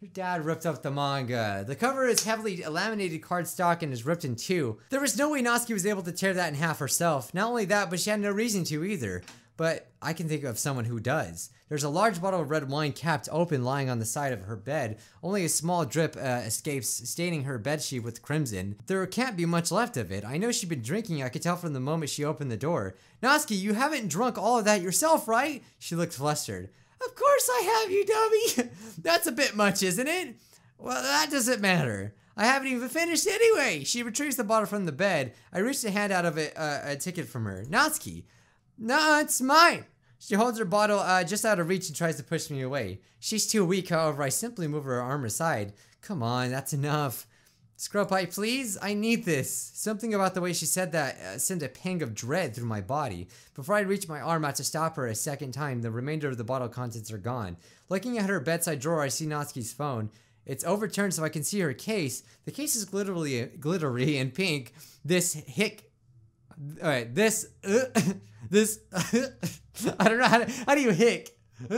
Your 0.00 0.10
dad 0.12 0.44
ripped 0.44 0.66
up 0.66 0.82
the 0.82 0.90
manga. 0.90 1.64
The 1.66 1.74
cover 1.74 2.06
is 2.06 2.24
heavily 2.24 2.62
laminated 2.62 3.22
cardstock 3.22 3.82
and 3.82 3.92
is 3.92 4.04
ripped 4.04 4.24
in 4.24 4.36
two. 4.36 4.78
There 4.90 5.00
was 5.00 5.16
no 5.16 5.30
way 5.30 5.42
Natsuki 5.42 5.72
was 5.72 5.86
able 5.86 6.02
to 6.02 6.12
tear 6.12 6.34
that 6.34 6.48
in 6.48 6.54
half 6.58 6.80
herself. 6.80 7.32
Not 7.32 7.48
only 7.48 7.64
that, 7.66 7.88
but 7.88 8.00
she 8.00 8.10
had 8.10 8.20
no 8.20 8.30
reason 8.30 8.64
to 8.64 8.84
either. 8.84 9.22
But 9.56 9.88
I 10.02 10.12
can 10.12 10.28
think 10.28 10.44
of 10.44 10.58
someone 10.58 10.84
who 10.84 11.00
does. 11.00 11.48
There's 11.70 11.82
a 11.82 11.88
large 11.88 12.20
bottle 12.20 12.42
of 12.42 12.50
red 12.50 12.68
wine 12.68 12.92
capped 12.92 13.28
open 13.32 13.64
lying 13.64 13.88
on 13.88 13.98
the 13.98 14.04
side 14.04 14.34
of 14.34 14.42
her 14.42 14.54
bed. 14.54 14.98
Only 15.22 15.46
a 15.46 15.48
small 15.48 15.86
drip 15.86 16.14
uh, 16.14 16.42
escapes, 16.44 16.88
staining 17.08 17.44
her 17.44 17.58
bedsheet 17.58 18.02
with 18.02 18.20
crimson. 18.20 18.76
There 18.86 19.04
can't 19.06 19.36
be 19.36 19.46
much 19.46 19.72
left 19.72 19.96
of 19.96 20.12
it. 20.12 20.26
I 20.26 20.36
know 20.36 20.52
she'd 20.52 20.68
been 20.68 20.82
drinking, 20.82 21.22
I 21.22 21.30
could 21.30 21.40
tell 21.42 21.56
from 21.56 21.72
the 21.72 21.80
moment 21.80 22.10
she 22.10 22.22
opened 22.22 22.50
the 22.50 22.58
door. 22.58 22.96
Natsuki, 23.22 23.58
you 23.58 23.72
haven't 23.72 24.08
drunk 24.08 24.36
all 24.36 24.58
of 24.58 24.66
that 24.66 24.82
yourself, 24.82 25.26
right? 25.26 25.64
She 25.78 25.96
looked 25.96 26.12
flustered. 26.12 26.68
Of 27.04 27.14
course 27.14 27.50
I 27.52 27.80
have, 27.82 27.90
you 27.90 28.04
dummy! 28.06 28.70
That's 29.02 29.26
a 29.26 29.32
bit 29.32 29.54
much, 29.56 29.82
isn't 29.82 30.06
it? 30.06 30.36
Well, 30.78 31.02
that 31.02 31.30
doesn't 31.30 31.60
matter. 31.60 32.14
I 32.36 32.44
haven't 32.46 32.68
even 32.68 32.88
finished 32.88 33.26
anyway. 33.26 33.84
She 33.84 34.02
retrieves 34.02 34.36
the 34.36 34.44
bottle 34.44 34.66
from 34.66 34.84
the 34.84 34.92
bed. 34.92 35.32
I 35.52 35.60
reach 35.60 35.80
to 35.82 35.90
hand 35.90 36.12
out 36.12 36.26
of 36.26 36.36
it 36.36 36.52
uh, 36.56 36.80
a 36.84 36.96
ticket 36.96 37.26
from 37.28 37.44
her. 37.46 37.64
Natsuki. 37.68 38.24
No, 38.78 39.18
it's 39.20 39.40
mine. 39.40 39.86
She 40.18 40.34
holds 40.34 40.58
her 40.58 40.64
bottle 40.64 40.98
uh, 40.98 41.24
just 41.24 41.44
out 41.44 41.60
of 41.60 41.68
reach 41.68 41.88
and 41.88 41.96
tries 41.96 42.16
to 42.16 42.22
push 42.22 42.50
me 42.50 42.60
away. 42.60 43.00
She's 43.20 43.46
too 43.46 43.64
weak, 43.64 43.88
however, 43.88 44.22
I 44.22 44.28
simply 44.28 44.68
move 44.68 44.84
her 44.84 45.00
arm 45.00 45.24
aside. 45.24 45.72
Come 46.02 46.22
on, 46.22 46.50
that's 46.50 46.72
enough. 46.72 47.25
Scrub 47.78 48.08
pipe, 48.08 48.32
please. 48.32 48.78
I 48.80 48.94
need 48.94 49.24
this. 49.24 49.70
Something 49.74 50.14
about 50.14 50.32
the 50.34 50.40
way 50.40 50.54
she 50.54 50.64
said 50.64 50.92
that 50.92 51.18
uh, 51.18 51.38
sent 51.38 51.62
a 51.62 51.68
pang 51.68 52.02
of 52.02 52.14
dread 52.14 52.54
through 52.54 52.66
my 52.66 52.80
body. 52.80 53.28
Before 53.54 53.74
I 53.74 53.80
reach 53.80 54.08
my 54.08 54.18
arm 54.18 54.46
out 54.46 54.56
to 54.56 54.64
stop 54.64 54.96
her 54.96 55.06
a 55.06 55.14
second 55.14 55.52
time, 55.52 55.82
the 55.82 55.90
remainder 55.90 56.28
of 56.28 56.38
the 56.38 56.44
bottle 56.44 56.70
contents 56.70 57.12
are 57.12 57.18
gone. 57.18 57.58
Looking 57.90 58.16
at 58.16 58.30
her 58.30 58.40
bedside 58.40 58.80
drawer, 58.80 59.02
I 59.02 59.08
see 59.08 59.26
Natsuki's 59.26 59.74
phone. 59.74 60.10
It's 60.46 60.64
overturned 60.64 61.12
so 61.12 61.22
I 61.22 61.28
can 61.28 61.42
see 61.42 61.60
her 61.60 61.74
case. 61.74 62.22
The 62.46 62.50
case 62.50 62.76
is 62.76 62.86
glittery, 62.86 63.50
glittery 63.60 64.16
and 64.16 64.32
pink. 64.32 64.72
This 65.04 65.34
hick. 65.34 65.90
Alright, 66.80 67.14
this. 67.14 67.48
Uh, 67.62 67.84
this. 68.50 68.80
I 69.98 70.08
don't 70.08 70.18
know 70.18 70.28
how 70.28 70.38
to. 70.38 70.50
How 70.66 70.74
do 70.74 70.80
you 70.80 70.92
hick? 70.92 71.36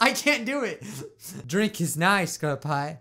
I 0.00 0.12
can't 0.12 0.44
do 0.44 0.62
it. 0.64 0.84
Drink 1.46 1.80
is 1.80 1.96
nice, 1.96 2.32
Scrub 2.32 2.60
Pie. 2.60 2.98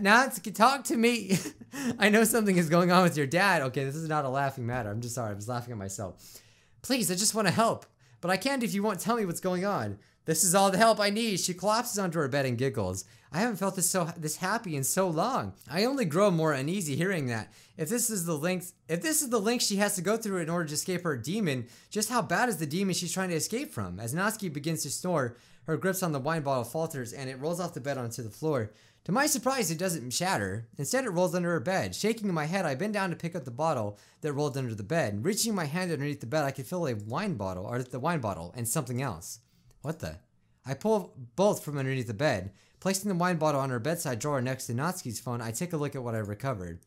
Now 0.00 0.24
it's 0.24 0.38
talk 0.52 0.84
to 0.84 0.96
me. 0.96 1.38
I 1.98 2.08
know 2.10 2.24
something 2.24 2.56
is 2.56 2.68
going 2.68 2.92
on 2.92 3.02
with 3.02 3.16
your 3.16 3.26
dad. 3.26 3.62
Okay, 3.62 3.84
this 3.84 3.94
is 3.94 4.08
not 4.08 4.24
a 4.24 4.28
laughing 4.28 4.66
matter. 4.66 4.90
I'm 4.90 5.00
just 5.00 5.14
sorry. 5.14 5.30
I 5.30 5.34
was 5.34 5.48
laughing 5.48 5.72
at 5.72 5.78
myself. 5.78 6.40
Please, 6.82 7.10
I 7.10 7.14
just 7.14 7.34
want 7.34 7.48
to 7.48 7.54
help. 7.54 7.86
But 8.20 8.30
I 8.30 8.36
can't 8.36 8.62
if 8.62 8.74
you 8.74 8.82
won't 8.82 9.00
tell 9.00 9.16
me 9.16 9.24
what's 9.24 9.40
going 9.40 9.64
on. 9.64 9.98
This 10.26 10.44
is 10.44 10.54
all 10.54 10.70
the 10.70 10.78
help 10.78 11.00
I 11.00 11.10
need. 11.10 11.40
She 11.40 11.54
collapses 11.54 11.98
onto 11.98 12.18
her 12.18 12.28
bed 12.28 12.44
and 12.44 12.58
giggles. 12.58 13.04
I 13.32 13.38
haven't 13.38 13.56
felt 13.56 13.76
this 13.76 13.88
so 13.88 14.12
this 14.16 14.36
happy 14.36 14.76
in 14.76 14.84
so 14.84 15.08
long. 15.08 15.54
I 15.70 15.84
only 15.84 16.04
grow 16.04 16.30
more 16.30 16.52
uneasy 16.52 16.96
hearing 16.96 17.26
that. 17.26 17.52
If 17.76 17.88
this 17.88 18.10
is 18.10 18.26
the 18.26 18.36
length 18.36 18.72
if 18.88 19.00
this 19.02 19.22
is 19.22 19.30
the 19.30 19.40
length 19.40 19.64
she 19.64 19.76
has 19.76 19.94
to 19.96 20.02
go 20.02 20.16
through 20.16 20.38
in 20.42 20.50
order 20.50 20.66
to 20.66 20.74
escape 20.74 21.02
her 21.04 21.16
demon, 21.16 21.66
just 21.90 22.10
how 22.10 22.22
bad 22.22 22.48
is 22.48 22.58
the 22.58 22.66
demon 22.66 22.94
she's 22.94 23.12
trying 23.12 23.30
to 23.30 23.36
escape 23.36 23.72
from? 23.72 23.98
As 23.98 24.14
Natsuki 24.14 24.52
begins 24.52 24.82
to 24.82 24.90
snore, 24.90 25.36
her 25.66 25.76
grips 25.76 26.02
on 26.02 26.12
the 26.12 26.18
wine 26.18 26.42
bottle 26.42 26.64
falters 26.64 27.12
and 27.12 27.30
it 27.30 27.38
rolls 27.38 27.60
off 27.60 27.74
the 27.74 27.80
bed 27.80 27.98
onto 27.98 28.22
the 28.22 28.30
floor. 28.30 28.72
To 29.04 29.12
my 29.12 29.26
surprise, 29.26 29.70
it 29.70 29.78
doesn't 29.78 30.12
shatter. 30.12 30.68
Instead, 30.76 31.04
it 31.04 31.10
rolls 31.10 31.34
under 31.34 31.50
her 31.50 31.60
bed. 31.60 31.94
Shaking 31.94 32.32
my 32.34 32.44
head, 32.44 32.66
I 32.66 32.74
bend 32.74 32.92
down 32.92 33.10
to 33.10 33.16
pick 33.16 33.34
up 33.34 33.44
the 33.44 33.50
bottle 33.50 33.98
that 34.20 34.32
rolled 34.34 34.58
under 34.58 34.74
the 34.74 34.82
bed. 34.82 35.24
Reaching 35.24 35.54
my 35.54 35.64
hand 35.64 35.90
underneath 35.90 36.20
the 36.20 36.26
bed, 36.26 36.44
I 36.44 36.50
can 36.50 36.64
feel 36.64 36.86
a 36.86 36.94
wine 36.94 37.34
bottle, 37.34 37.64
or 37.64 37.82
the 37.82 37.98
wine 37.98 38.20
bottle, 38.20 38.52
and 38.54 38.68
something 38.68 39.00
else. 39.00 39.40
What 39.80 40.00
the? 40.00 40.18
I 40.66 40.74
pull 40.74 41.14
both 41.34 41.64
from 41.64 41.78
underneath 41.78 42.08
the 42.08 42.14
bed. 42.14 42.52
Placing 42.78 43.08
the 43.08 43.14
wine 43.14 43.36
bottle 43.36 43.60
on 43.60 43.70
her 43.70 43.78
bedside 43.78 44.18
drawer 44.18 44.40
next 44.42 44.66
to 44.66 44.74
Natsuki's 44.74 45.20
phone, 45.20 45.40
I 45.40 45.50
take 45.50 45.72
a 45.72 45.76
look 45.78 45.94
at 45.94 46.02
what 46.02 46.14
I 46.14 46.18
recovered. 46.18 46.80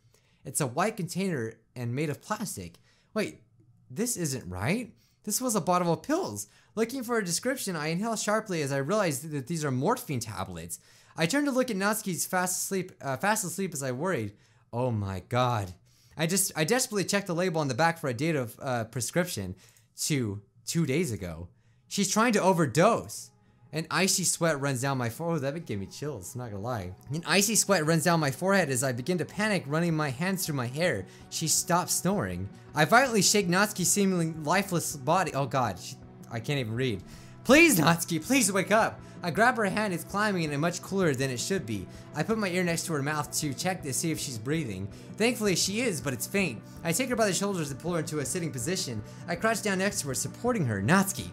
It's 0.45 0.61
a 0.61 0.67
white 0.67 0.97
container 0.97 1.53
and 1.75 1.95
made 1.95 2.09
of 2.09 2.21
plastic. 2.21 2.77
Wait, 3.13 3.41
this 3.89 4.17
isn't 4.17 4.49
right. 4.49 4.93
This 5.23 5.39
was 5.39 5.55
a 5.55 5.61
bottle 5.61 5.93
of 5.93 6.03
pills. 6.03 6.47
Looking 6.75 7.03
for 7.03 7.17
a 7.17 7.25
description, 7.25 7.75
I 7.75 7.87
inhale 7.87 8.15
sharply 8.15 8.61
as 8.61 8.71
I 8.71 8.77
realize 8.77 9.21
that 9.21 9.47
these 9.47 9.63
are 9.63 9.71
morphine 9.71 10.19
tablets. 10.19 10.79
I 11.17 11.25
turned 11.25 11.45
to 11.45 11.51
look 11.51 11.69
at 11.69 11.77
Natsuki's 11.77 12.25
fast 12.25 12.63
asleep, 12.63 12.91
uh, 13.01 13.17
fast 13.17 13.43
asleep 13.43 13.73
as 13.73 13.83
I 13.83 13.91
worried. 13.91 14.33
Oh 14.71 14.91
my 14.91 15.21
god. 15.29 15.73
I 16.17 16.27
just, 16.27 16.51
I 16.55 16.63
desperately 16.63 17.05
checked 17.05 17.27
the 17.27 17.35
label 17.35 17.61
on 17.61 17.67
the 17.67 17.73
back 17.73 17.97
for 17.97 18.07
a 18.07 18.13
date 18.13 18.35
of 18.35 18.55
uh, 18.61 18.83
prescription 18.85 19.55
to 20.01 20.41
two 20.65 20.85
days 20.85 21.11
ago. 21.11 21.47
She's 21.87 22.11
trying 22.11 22.33
to 22.33 22.41
overdose. 22.41 23.29
An 23.71 23.87
icy 23.89 24.23
sweat 24.23 24.61
runs 24.61 24.81
down 24.81 24.99
my 24.99 25.09
forehead. 25.09 25.37
Oh, 25.37 25.39
that 25.41 25.53
would 25.55 25.65
give 25.65 25.79
me 25.79 25.87
chills, 25.87 26.35
not 26.35 26.51
gonna 26.51 26.61
lie. 26.61 26.91
An 27.11 27.23
icy 27.25 27.55
sweat 27.55 27.85
runs 27.87 28.03
down 28.03 28.19
my 28.19 28.29
forehead 28.29 28.69
as 28.69 28.83
I 28.83 28.91
begin 28.91 29.17
to 29.17 29.25
panic, 29.25 29.63
running 29.65 29.95
my 29.95 30.09
hands 30.09 30.45
through 30.45 30.55
my 30.55 30.67
hair. 30.67 31.07
She 31.31 31.47
stops 31.47 31.93
snoring. 31.93 32.47
I 32.75 32.85
violently 32.85 33.23
shake 33.23 33.47
Natsuki's 33.47 33.91
seemingly 33.91 34.33
lifeless 34.43 34.95
body. 34.95 35.33
Oh 35.33 35.47
god, 35.47 35.79
she, 35.79 35.95
I 36.31 36.39
can't 36.39 36.59
even 36.59 36.75
read. 36.75 37.01
Please, 37.43 37.77
Natsuki, 37.77 38.25
please 38.25 38.51
wake 38.51 38.71
up. 38.71 38.99
I 39.21 39.31
grab 39.31 39.57
her 39.57 39.65
hand, 39.65 39.93
it's 39.93 40.03
climbing 40.03 40.51
and 40.51 40.61
much 40.61 40.81
cooler 40.81 41.13
than 41.13 41.29
it 41.29 41.39
should 41.39 41.65
be. 41.65 41.87
I 42.15 42.23
put 42.23 42.37
my 42.37 42.49
ear 42.49 42.63
next 42.63 42.85
to 42.85 42.93
her 42.93 43.01
mouth 43.01 43.31
to 43.39 43.53
check 43.53 43.81
to 43.83 43.93
see 43.93 44.11
if 44.11 44.19
she's 44.19 44.37
breathing. 44.37 44.87
Thankfully, 45.17 45.55
she 45.55 45.81
is, 45.81 46.01
but 46.01 46.13
it's 46.13 46.27
faint. 46.27 46.61
I 46.83 46.91
take 46.91 47.09
her 47.09 47.15
by 47.15 47.27
the 47.27 47.33
shoulders 47.33 47.71
and 47.71 47.79
pull 47.79 47.93
her 47.93 47.99
into 47.99 48.19
a 48.19 48.25
sitting 48.25 48.51
position. 48.51 49.01
I 49.27 49.35
crouch 49.35 49.61
down 49.61 49.79
next 49.79 50.01
to 50.01 50.09
her, 50.09 50.13
supporting 50.13 50.65
her. 50.65 50.81
Natsuki. 50.81 51.29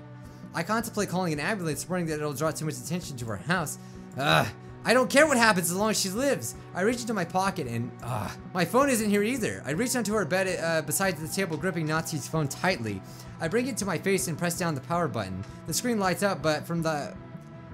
I 0.53 0.65
contemplate 0.65 1.09
calling 1.09 1.33
an 1.33 1.41
ambulance, 1.41 1.89
worrying 1.89 2.07
that 2.07 2.15
it'll 2.15 2.33
draw 2.33 2.51
too 2.51 2.65
much 2.65 2.75
attention 2.75 3.17
to 3.19 3.29
our 3.31 3.37
house. 3.37 3.79
Ugh. 4.19 4.47
I 4.85 4.95
don't 4.95 5.11
care 5.11 5.27
what 5.27 5.37
happens 5.37 5.71
as 5.71 5.77
long 5.77 5.91
as 5.91 6.01
she 6.01 6.09
lives. 6.09 6.55
I 6.75 6.81
reach 6.83 7.01
into 7.01 7.13
my 7.13 7.25
pocket 7.25 7.67
and, 7.67 7.91
ugh. 8.03 8.31
My 8.55 8.65
phone 8.65 8.89
isn't 8.89 9.11
here 9.11 9.23
either. 9.23 9.63
I 9.67 9.73
reach 9.73 9.95
onto 9.95 10.15
her 10.15 10.25
bed 10.25 10.59
uh, 10.63 10.83
beside 10.83 11.19
the 11.19 11.29
table, 11.29 11.57
gripping 11.59 11.87
Nazi's 11.87 12.27
phone 12.27 12.49
tightly. 12.49 13.03
I 13.41 13.49
bring 13.49 13.67
it 13.67 13.77
to 13.79 13.87
my 13.87 13.99
face 13.99 14.29
and 14.29 14.39
press 14.39 14.59
down 14.59 14.75
the 14.75 14.81
power 14.81 15.07
button. 15.07 15.45
The 15.67 15.75
screen 15.75 15.99
lights 15.99 16.23
up, 16.23 16.43
but 16.43 16.67
from 16.67 16.83
the 16.83 17.15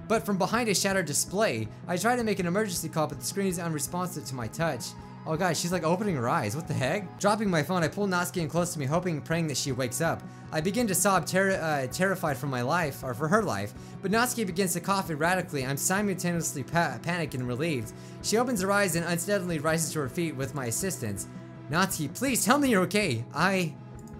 but 0.07 0.25
from 0.25 0.37
behind 0.37 0.69
a 0.69 0.73
shattered 0.75 1.05
display, 1.05 1.67
I 1.85 1.97
try 1.97 2.15
to 2.15 2.23
make 2.23 2.39
an 2.39 2.47
emergency 2.47 2.87
call, 2.87 3.07
but 3.07 3.19
the 3.19 3.25
screen 3.25 3.47
is 3.47 3.59
unresponsive 3.59 4.23
to 4.25 4.35
my 4.35 4.47
touch. 4.47 4.85
Oh 5.29 5.35
god, 5.35 5.57
she's 5.57 5.73
like 5.73 5.83
opening 5.83 6.15
her 6.15 6.29
eyes. 6.29 6.55
What 6.55 6.69
the 6.69 6.73
heck? 6.73 7.19
Dropping 7.19 7.49
my 7.49 7.61
phone, 7.61 7.83
I 7.83 7.89
pull 7.89 8.07
Natsuki 8.07 8.37
in 8.37 8.47
close 8.47 8.71
to 8.71 8.79
me, 8.79 8.85
hoping 8.85 9.19
praying 9.19 9.47
that 9.47 9.57
she 9.57 9.73
wakes 9.73 9.99
up. 9.99 10.23
I 10.53 10.61
begin 10.61 10.87
to 10.87 10.95
sob, 10.95 11.25
ter 11.25 11.51
uh, 11.51 11.87
terrified 11.87 12.37
for 12.37 12.47
my 12.47 12.61
life, 12.61 13.03
or 13.03 13.13
for 13.13 13.27
her 13.27 13.43
life, 13.43 13.73
but 14.01 14.09
Natsuki 14.09 14.45
begins 14.45 14.71
to 14.73 14.79
cough 14.79 15.09
erratically. 15.09 15.65
I'm 15.65 15.75
simultaneously 15.75 16.63
pa 16.63 16.97
panicked 17.03 17.35
and 17.35 17.45
relieved. 17.45 17.91
She 18.21 18.37
opens 18.37 18.61
her 18.61 18.71
eyes 18.71 18.95
and 18.95 19.05
unsteadily 19.05 19.59
rises 19.59 19.91
to 19.93 19.99
her 19.99 20.07
feet 20.07 20.33
with 20.33 20.55
my 20.55 20.67
assistance. 20.67 21.27
Natsuki, 21.69 22.13
please 22.13 22.45
tell 22.45 22.57
me 22.57 22.69
you're 22.69 22.83
okay. 22.83 23.25
I... 23.35 23.73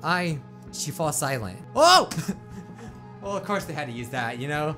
I... 0.04 0.40
She 0.74 0.92
falls 0.92 1.18
silent. 1.18 1.58
Oh! 1.74 2.10
well, 3.22 3.38
of 3.38 3.46
course 3.46 3.64
they 3.64 3.74
had 3.74 3.88
to 3.88 3.94
use 3.94 4.10
that, 4.10 4.40
you 4.40 4.50
know? 4.50 4.76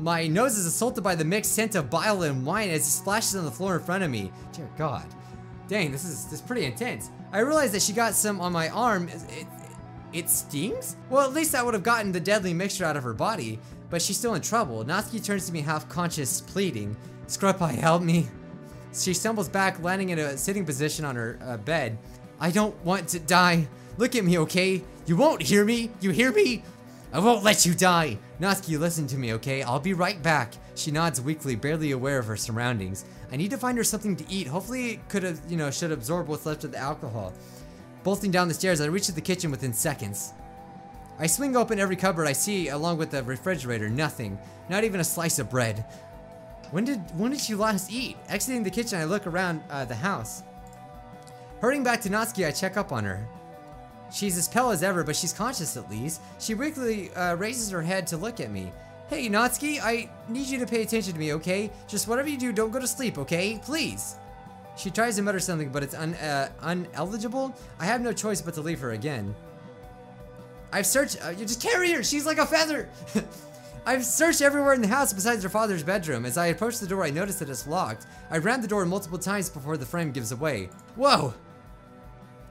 My 0.00 0.26
nose 0.26 0.56
is 0.56 0.64
assaulted 0.64 1.04
by 1.04 1.14
the 1.14 1.26
mixed 1.26 1.54
scent 1.54 1.74
of 1.74 1.90
bile 1.90 2.22
and 2.22 2.46
wine 2.46 2.70
as 2.70 2.80
it 2.80 2.90
splashes 2.90 3.36
on 3.36 3.44
the 3.44 3.50
floor 3.50 3.76
in 3.76 3.82
front 3.82 4.02
of 4.02 4.10
me. 4.10 4.32
Dear 4.52 4.68
God. 4.78 5.04
Dang, 5.68 5.92
this 5.92 6.04
is, 6.04 6.24
this 6.24 6.34
is 6.34 6.40
pretty 6.40 6.64
intense. 6.64 7.10
I 7.32 7.40
realize 7.40 7.72
that 7.72 7.82
she 7.82 7.92
got 7.92 8.14
some 8.14 8.40
on 8.40 8.50
my 8.50 8.70
arm. 8.70 9.10
It, 9.28 9.46
it 10.14 10.30
stings? 10.30 10.96
Well, 11.10 11.26
at 11.26 11.34
least 11.34 11.52
that 11.52 11.64
would 11.64 11.74
have 11.74 11.82
gotten 11.82 12.12
the 12.12 12.20
deadly 12.20 12.54
mixture 12.54 12.86
out 12.86 12.96
of 12.96 13.04
her 13.04 13.12
body, 13.12 13.58
but 13.90 14.00
she's 14.00 14.16
still 14.16 14.34
in 14.34 14.40
trouble. 14.40 14.82
Natsuki 14.84 15.22
turns 15.22 15.46
to 15.46 15.52
me 15.52 15.60
half 15.60 15.86
conscious, 15.88 16.40
pleading. 16.40 16.96
Scrubby, 17.26 17.76
help 17.76 18.02
me. 18.02 18.26
She 18.94 19.12
stumbles 19.12 19.50
back, 19.50 19.82
landing 19.82 20.08
in 20.08 20.18
a 20.18 20.36
sitting 20.36 20.64
position 20.64 21.04
on 21.04 21.14
her 21.14 21.38
uh, 21.42 21.58
bed. 21.58 21.98
I 22.40 22.50
don't 22.50 22.74
want 22.86 23.06
to 23.08 23.20
die. 23.20 23.68
Look 23.98 24.16
at 24.16 24.24
me, 24.24 24.38
okay? 24.38 24.82
You 25.04 25.16
won't 25.16 25.42
hear 25.42 25.64
me. 25.64 25.90
You 26.00 26.10
hear 26.10 26.32
me? 26.32 26.64
I 27.12 27.18
won't 27.18 27.44
let 27.44 27.66
you 27.66 27.74
die! 27.74 28.18
Natsuki, 28.40 28.78
listen 28.78 29.06
to 29.08 29.18
me, 29.18 29.34
okay? 29.34 29.62
I'll 29.62 29.78
be 29.78 29.92
right 29.92 30.20
back. 30.22 30.54
She 30.74 30.90
nods 30.90 31.20
weakly, 31.20 31.56
barely 31.56 31.90
aware 31.90 32.18
of 32.18 32.26
her 32.26 32.38
surroundings. 32.38 33.04
I 33.30 33.36
need 33.36 33.50
to 33.50 33.58
find 33.58 33.76
her 33.76 33.84
something 33.84 34.16
to 34.16 34.24
eat. 34.32 34.46
Hopefully 34.46 34.92
it 34.92 35.08
could 35.10 35.38
you 35.46 35.58
know, 35.58 35.70
should 35.70 35.92
absorb 35.92 36.26
what's 36.26 36.46
left 36.46 36.64
of 36.64 36.72
the 36.72 36.78
alcohol. 36.78 37.34
Bolting 38.02 38.30
down 38.30 38.48
the 38.48 38.54
stairs, 38.54 38.80
I 38.80 38.86
reach 38.86 39.08
the 39.08 39.20
kitchen 39.20 39.50
within 39.50 39.74
seconds. 39.74 40.32
I 41.18 41.26
swing 41.26 41.54
open 41.54 41.78
every 41.78 41.96
cupboard 41.96 42.26
I 42.26 42.32
see, 42.32 42.68
along 42.68 42.96
with 42.96 43.10
the 43.10 43.22
refrigerator. 43.22 43.90
Nothing. 43.90 44.38
Not 44.70 44.84
even 44.84 45.00
a 45.00 45.04
slice 45.04 45.38
of 45.38 45.50
bread. 45.50 45.84
When 46.70 46.86
did 46.86 46.98
when 47.18 47.32
did 47.32 47.40
she 47.40 47.54
last 47.54 47.92
eat? 47.92 48.16
Exiting 48.30 48.62
the 48.62 48.70
kitchen, 48.70 48.98
I 48.98 49.04
look 49.04 49.26
around 49.26 49.62
uh, 49.68 49.84
the 49.84 49.94
house. 49.94 50.44
Hurrying 51.60 51.84
back 51.84 52.00
to 52.02 52.08
Natsuki, 52.08 52.46
I 52.46 52.52
check 52.52 52.78
up 52.78 52.90
on 52.90 53.04
her. 53.04 53.28
She's 54.12 54.36
as 54.36 54.48
pale 54.48 54.70
as 54.70 54.82
ever, 54.82 55.04
but 55.04 55.16
she's 55.16 55.32
conscious 55.32 55.76
at 55.76 55.90
least. 55.90 56.20
She 56.38 56.54
weakly 56.54 57.12
uh, 57.14 57.36
raises 57.36 57.70
her 57.70 57.82
head 57.82 58.06
to 58.08 58.16
look 58.16 58.40
at 58.40 58.50
me. 58.50 58.72
Hey, 59.08 59.28
Natsuki, 59.28 59.80
I 59.82 60.08
need 60.28 60.46
you 60.46 60.58
to 60.58 60.66
pay 60.66 60.82
attention 60.82 61.12
to 61.14 61.18
me, 61.18 61.32
okay? 61.34 61.70
Just 61.88 62.06
whatever 62.06 62.28
you 62.28 62.38
do, 62.38 62.52
don't 62.52 62.70
go 62.70 62.78
to 62.78 62.86
sleep, 62.86 63.18
okay? 63.18 63.60
Please. 63.62 64.16
She 64.76 64.90
tries 64.90 65.16
to 65.16 65.22
mutter 65.22 65.40
something, 65.40 65.70
but 65.70 65.82
it's 65.82 65.94
un 65.94 66.14
uh, 66.14 66.48
uneligible. 66.62 67.54
I 67.78 67.84
have 67.86 68.00
no 68.00 68.12
choice 68.12 68.40
but 68.40 68.54
to 68.54 68.60
leave 68.60 68.80
her 68.80 68.92
again. 68.92 69.34
I've 70.72 70.86
searched. 70.86 71.18
Uh, 71.24 71.30
you 71.30 71.44
just 71.44 71.62
carry 71.62 71.92
her. 71.92 72.02
She's 72.02 72.24
like 72.24 72.38
a 72.38 72.46
feather. 72.46 72.88
I've 73.86 74.04
searched 74.04 74.42
everywhere 74.42 74.74
in 74.74 74.82
the 74.82 74.88
house 74.88 75.12
besides 75.12 75.42
her 75.42 75.48
father's 75.48 75.82
bedroom. 75.82 76.24
As 76.24 76.36
I 76.36 76.46
approach 76.46 76.78
the 76.78 76.86
door, 76.86 77.02
I 77.02 77.10
notice 77.10 77.38
that 77.38 77.48
it's 77.48 77.66
locked. 77.66 78.06
I 78.30 78.38
ran 78.38 78.60
the 78.60 78.68
door 78.68 78.84
multiple 78.84 79.18
times 79.18 79.48
before 79.48 79.76
the 79.76 79.86
frame 79.86 80.12
gives 80.12 80.32
away. 80.32 80.68
Whoa! 80.96 81.34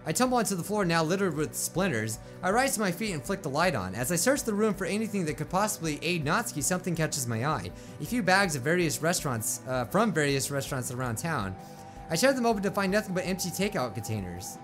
I 0.10 0.12
tumble 0.12 0.39
onto 0.39 0.56
the 0.56 0.63
floor 0.63 0.86
now 0.86 1.04
littered 1.04 1.38
with 1.38 1.54
splinters. 1.54 2.17
I 2.41 2.50
rise 2.50 2.74
to 2.74 2.80
my 2.80 2.91
feet 2.91 3.13
and 3.13 3.24
flick 3.24 3.43
the 3.43 3.50
light 3.50 3.76
on. 3.76 3.93
As 3.93 4.12
I 4.12 4.15
search 4.15 4.41
the 4.41 4.56
room 4.56 4.74
for 4.74 4.86
anything 4.86 5.24
that 5.26 5.38
could 5.38 5.52
possibly 5.52 6.00
aid 6.02 6.26
Natsuki, 6.26 6.63
something 6.63 6.95
catches 6.95 7.28
my 7.28 7.45
eye. 7.45 7.69
A 8.02 8.06
few 8.06 8.24
bags 8.24 8.56
of 8.56 8.63
various 8.63 9.04
restaurants, 9.04 9.62
uh, 9.67 9.86
from 9.86 10.12
various 10.12 10.50
restaurants 10.50 10.89
around 10.89 11.19
town. 11.19 11.56
I 12.10 12.15
tear 12.15 12.34
them 12.34 12.48
open 12.48 12.63
to 12.63 12.72
find 12.72 12.91
nothing 12.91 13.13
but 13.13 13.28
empty 13.28 13.50
takeout 13.50 13.93
containers. 13.93 14.58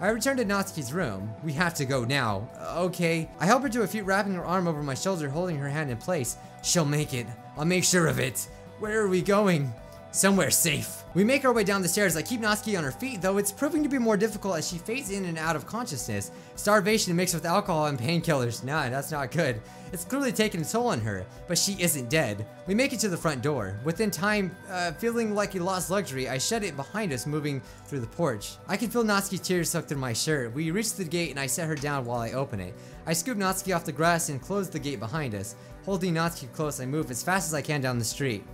I 0.00 0.10
return 0.10 0.36
to 0.36 0.44
Natsuki's 0.44 0.92
room. 0.92 1.34
We 1.42 1.52
have 1.54 1.74
to 1.74 1.84
go 1.84 2.04
now. 2.04 2.48
Okay. 2.76 3.28
I 3.40 3.46
help 3.46 3.64
her 3.64 3.68
to 3.70 3.82
a 3.82 3.88
feet, 3.88 4.04
wrapping 4.04 4.34
her 4.34 4.44
arm 4.44 4.68
over 4.68 4.84
my 4.84 4.94
shoulder, 4.94 5.28
holding 5.28 5.56
her 5.56 5.68
hand 5.68 5.90
in 5.90 5.96
place. 5.96 6.36
She'll 6.62 6.84
make 6.84 7.12
it. 7.12 7.26
I'll 7.58 7.64
make 7.64 7.82
sure 7.82 8.06
of 8.06 8.20
it. 8.20 8.48
Where 8.78 9.00
are 9.00 9.08
we 9.08 9.20
going? 9.20 9.72
Somewhere 10.12 10.50
safe. 10.50 11.04
We 11.14 11.22
make 11.22 11.44
our 11.44 11.52
way 11.52 11.62
down 11.62 11.82
the 11.82 11.88
stairs. 11.88 12.16
I 12.16 12.22
keep 12.22 12.40
Natsuki 12.40 12.76
on 12.76 12.82
her 12.82 12.90
feet, 12.90 13.22
though 13.22 13.38
it's 13.38 13.52
proving 13.52 13.84
to 13.84 13.88
be 13.88 13.98
more 13.98 14.16
difficult 14.16 14.58
as 14.58 14.68
she 14.68 14.78
fades 14.78 15.10
in 15.10 15.24
and 15.26 15.38
out 15.38 15.54
of 15.54 15.66
consciousness. 15.66 16.32
Starvation 16.56 17.14
mixed 17.14 17.34
with 17.34 17.44
alcohol 17.44 17.86
and 17.86 17.98
painkillers. 17.98 18.64
Nah, 18.64 18.88
that's 18.90 19.12
not 19.12 19.30
good. 19.30 19.60
It's 19.92 20.04
clearly 20.04 20.32
taken 20.32 20.62
a 20.62 20.64
toll 20.64 20.88
on 20.88 21.00
her, 21.00 21.24
but 21.46 21.58
she 21.58 21.80
isn't 21.80 22.10
dead. 22.10 22.44
We 22.66 22.74
make 22.74 22.92
it 22.92 22.98
to 23.00 23.08
the 23.08 23.16
front 23.16 23.40
door. 23.40 23.78
Within 23.84 24.10
time, 24.10 24.54
uh, 24.68 24.92
feeling 24.92 25.32
like 25.32 25.54
a 25.54 25.62
lost 25.62 25.90
luxury, 25.90 26.28
I 26.28 26.38
shut 26.38 26.64
it 26.64 26.76
behind 26.76 27.12
us, 27.12 27.24
moving 27.24 27.60
through 27.86 28.00
the 28.00 28.06
porch. 28.08 28.56
I 28.66 28.76
can 28.76 28.90
feel 28.90 29.04
Natsuki's 29.04 29.40
tears 29.40 29.70
sucked 29.70 29.88
through 29.88 29.98
my 29.98 30.12
shirt. 30.12 30.52
We 30.52 30.72
reach 30.72 30.94
the 30.94 31.04
gate 31.04 31.30
and 31.30 31.38
I 31.38 31.46
set 31.46 31.68
her 31.68 31.76
down 31.76 32.04
while 32.04 32.20
I 32.20 32.32
open 32.32 32.58
it. 32.58 32.74
I 33.06 33.12
scoop 33.12 33.38
Natsuki 33.38 33.74
off 33.74 33.84
the 33.84 33.92
grass 33.92 34.28
and 34.28 34.42
close 34.42 34.68
the 34.70 34.78
gate 34.78 34.98
behind 34.98 35.36
us. 35.36 35.54
Holding 35.84 36.14
Natsuki 36.14 36.52
close, 36.52 36.80
I 36.80 36.86
move 36.86 37.10
as 37.12 37.22
fast 37.22 37.48
as 37.48 37.54
I 37.54 37.62
can 37.62 37.80
down 37.80 37.98
the 37.98 38.04
street. 38.04 38.44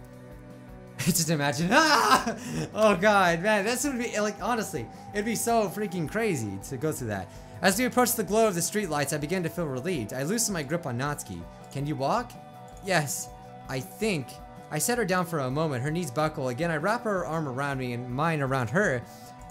just 1.04 1.30
imagine, 1.30 1.68
ah! 1.72 2.36
Oh 2.74 2.96
god, 2.96 3.42
man, 3.42 3.64
that's 3.64 3.84
gonna 3.84 4.02
be, 4.02 4.18
like, 4.18 4.42
honestly, 4.42 4.86
it'd 5.12 5.24
be 5.24 5.36
so 5.36 5.68
freaking 5.68 6.08
crazy 6.08 6.58
to 6.68 6.76
go 6.76 6.92
through 6.92 7.08
that. 7.08 7.28
As 7.62 7.78
we 7.78 7.84
approached 7.86 8.16
the 8.16 8.24
glow 8.24 8.46
of 8.48 8.54
the 8.54 8.60
streetlights, 8.60 9.14
I 9.14 9.18
began 9.18 9.42
to 9.42 9.48
feel 9.48 9.66
relieved. 9.66 10.12
I 10.12 10.24
loosen 10.24 10.52
my 10.52 10.62
grip 10.62 10.86
on 10.86 10.98
Natsuki. 10.98 11.40
Can 11.72 11.86
you 11.86 11.96
walk? 11.96 12.32
Yes, 12.84 13.28
I 13.68 13.80
think. 13.80 14.26
I 14.70 14.78
set 14.78 14.98
her 14.98 15.04
down 15.04 15.26
for 15.26 15.40
a 15.40 15.50
moment, 15.50 15.82
her 15.82 15.90
knees 15.90 16.10
buckle. 16.10 16.48
Again, 16.48 16.70
I 16.70 16.76
wrap 16.76 17.04
her 17.04 17.24
arm 17.24 17.48
around 17.48 17.78
me 17.78 17.92
and 17.92 18.10
mine 18.10 18.40
around 18.40 18.68
her. 18.70 19.02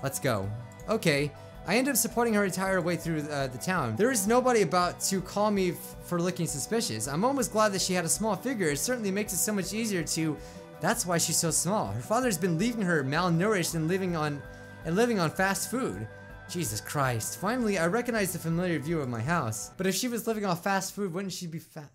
Let's 0.04 0.20
go. 0.20 0.50
Okay. 0.90 1.32
I 1.68 1.78
end 1.78 1.90
up 1.90 1.96
supporting 1.96 2.36
her 2.36 2.46
entire 2.46 2.80
way 2.80 2.96
through 2.96 3.22
uh, 3.22 3.48
the 3.48 3.58
town. 3.58 3.96
There 3.96 4.12
is 4.12 4.28
nobody 4.28 4.62
about 4.62 5.00
to 5.02 5.20
call 5.20 5.50
me 5.50 5.74
for 6.06 6.22
looking 6.22 6.46
suspicious. 6.46 7.08
I'm 7.08 7.26
almost 7.26 7.52
glad 7.52 7.72
that 7.72 7.82
she 7.82 7.94
had 7.94 8.06
a 8.06 8.10
small 8.10 8.36
figure. 8.36 8.70
It 8.70 8.78
certainly 8.78 9.10
makes 9.10 9.34
it 9.34 9.38
so 9.38 9.52
much 9.52 9.74
easier 9.74 10.04
to 10.04 10.38
that's 10.86 11.04
why 11.04 11.18
she's 11.18 11.38
so 11.38 11.50
small. 11.50 11.88
Her 11.88 12.00
father's 12.00 12.38
been 12.38 12.60
leaving 12.60 12.84
her 12.84 13.04
malnourished 13.04 13.74
and 13.74 13.88
living 13.88 14.16
on 14.16 14.40
and 14.86 14.96
living 14.96 15.18
on 15.20 15.32
fast 15.32 15.72
food. 15.72 16.08
Jesus 16.48 16.80
Christ. 16.80 17.40
Finally, 17.40 17.80
I 17.80 17.88
recognize 17.88 18.34
the 18.34 18.38
familiar 18.38 18.78
view 18.78 19.02
of 19.02 19.10
my 19.10 19.20
house. 19.20 19.72
But 19.78 19.88
if 19.88 19.96
she 19.96 20.08
was 20.08 20.28
living 20.28 20.46
off 20.46 20.64
fast 20.64 20.94
food, 20.94 21.12
wouldn't 21.12 21.34
she 21.34 21.48
be 21.48 21.58
fat? 21.58 21.90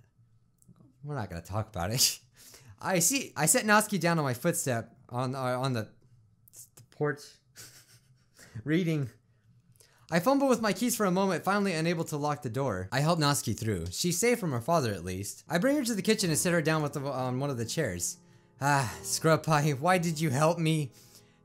We're 1.04 1.14
not 1.14 1.30
gonna 1.30 1.40
talk 1.40 1.68
about 1.68 1.92
it. 1.92 2.18
I 2.82 2.98
see. 2.98 3.32
I 3.36 3.46
set 3.46 3.64
Natsuki 3.64 4.00
down 4.00 4.18
on 4.18 4.24
my 4.24 4.34
footstep 4.34 4.92
on 5.08 5.36
uh, 5.36 5.38
on 5.38 5.72
the, 5.72 5.86
the 6.74 6.82
porch, 6.90 7.20
reading. 8.64 9.08
I 10.10 10.18
fumble 10.18 10.48
with 10.48 10.60
my 10.60 10.72
keys 10.72 10.96
for 10.96 11.06
a 11.06 11.12
moment, 11.12 11.44
finally 11.44 11.74
unable 11.74 12.02
to 12.06 12.16
lock 12.16 12.42
the 12.42 12.50
door. 12.50 12.88
I 12.90 12.98
help 12.98 13.20
Natsuki 13.20 13.56
through. 13.56 13.86
She's 13.92 14.18
safe 14.18 14.40
from 14.40 14.50
her 14.50 14.60
father, 14.60 14.92
at 14.92 15.04
least. 15.04 15.44
I 15.48 15.58
bring 15.58 15.76
her 15.76 15.84
to 15.84 15.94
the 15.94 16.02
kitchen 16.02 16.30
and 16.30 16.38
sit 16.38 16.52
her 16.52 16.60
down 16.60 16.82
the, 16.82 17.00
on 17.02 17.38
one 17.38 17.50
of 17.50 17.56
the 17.56 17.64
chairs. 17.64 18.16
Ah, 18.62 18.92
Scrub 19.02 19.42
Pie, 19.42 19.70
why 19.70 19.96
did 19.96 20.20
you 20.20 20.28
help 20.28 20.58
me? 20.58 20.90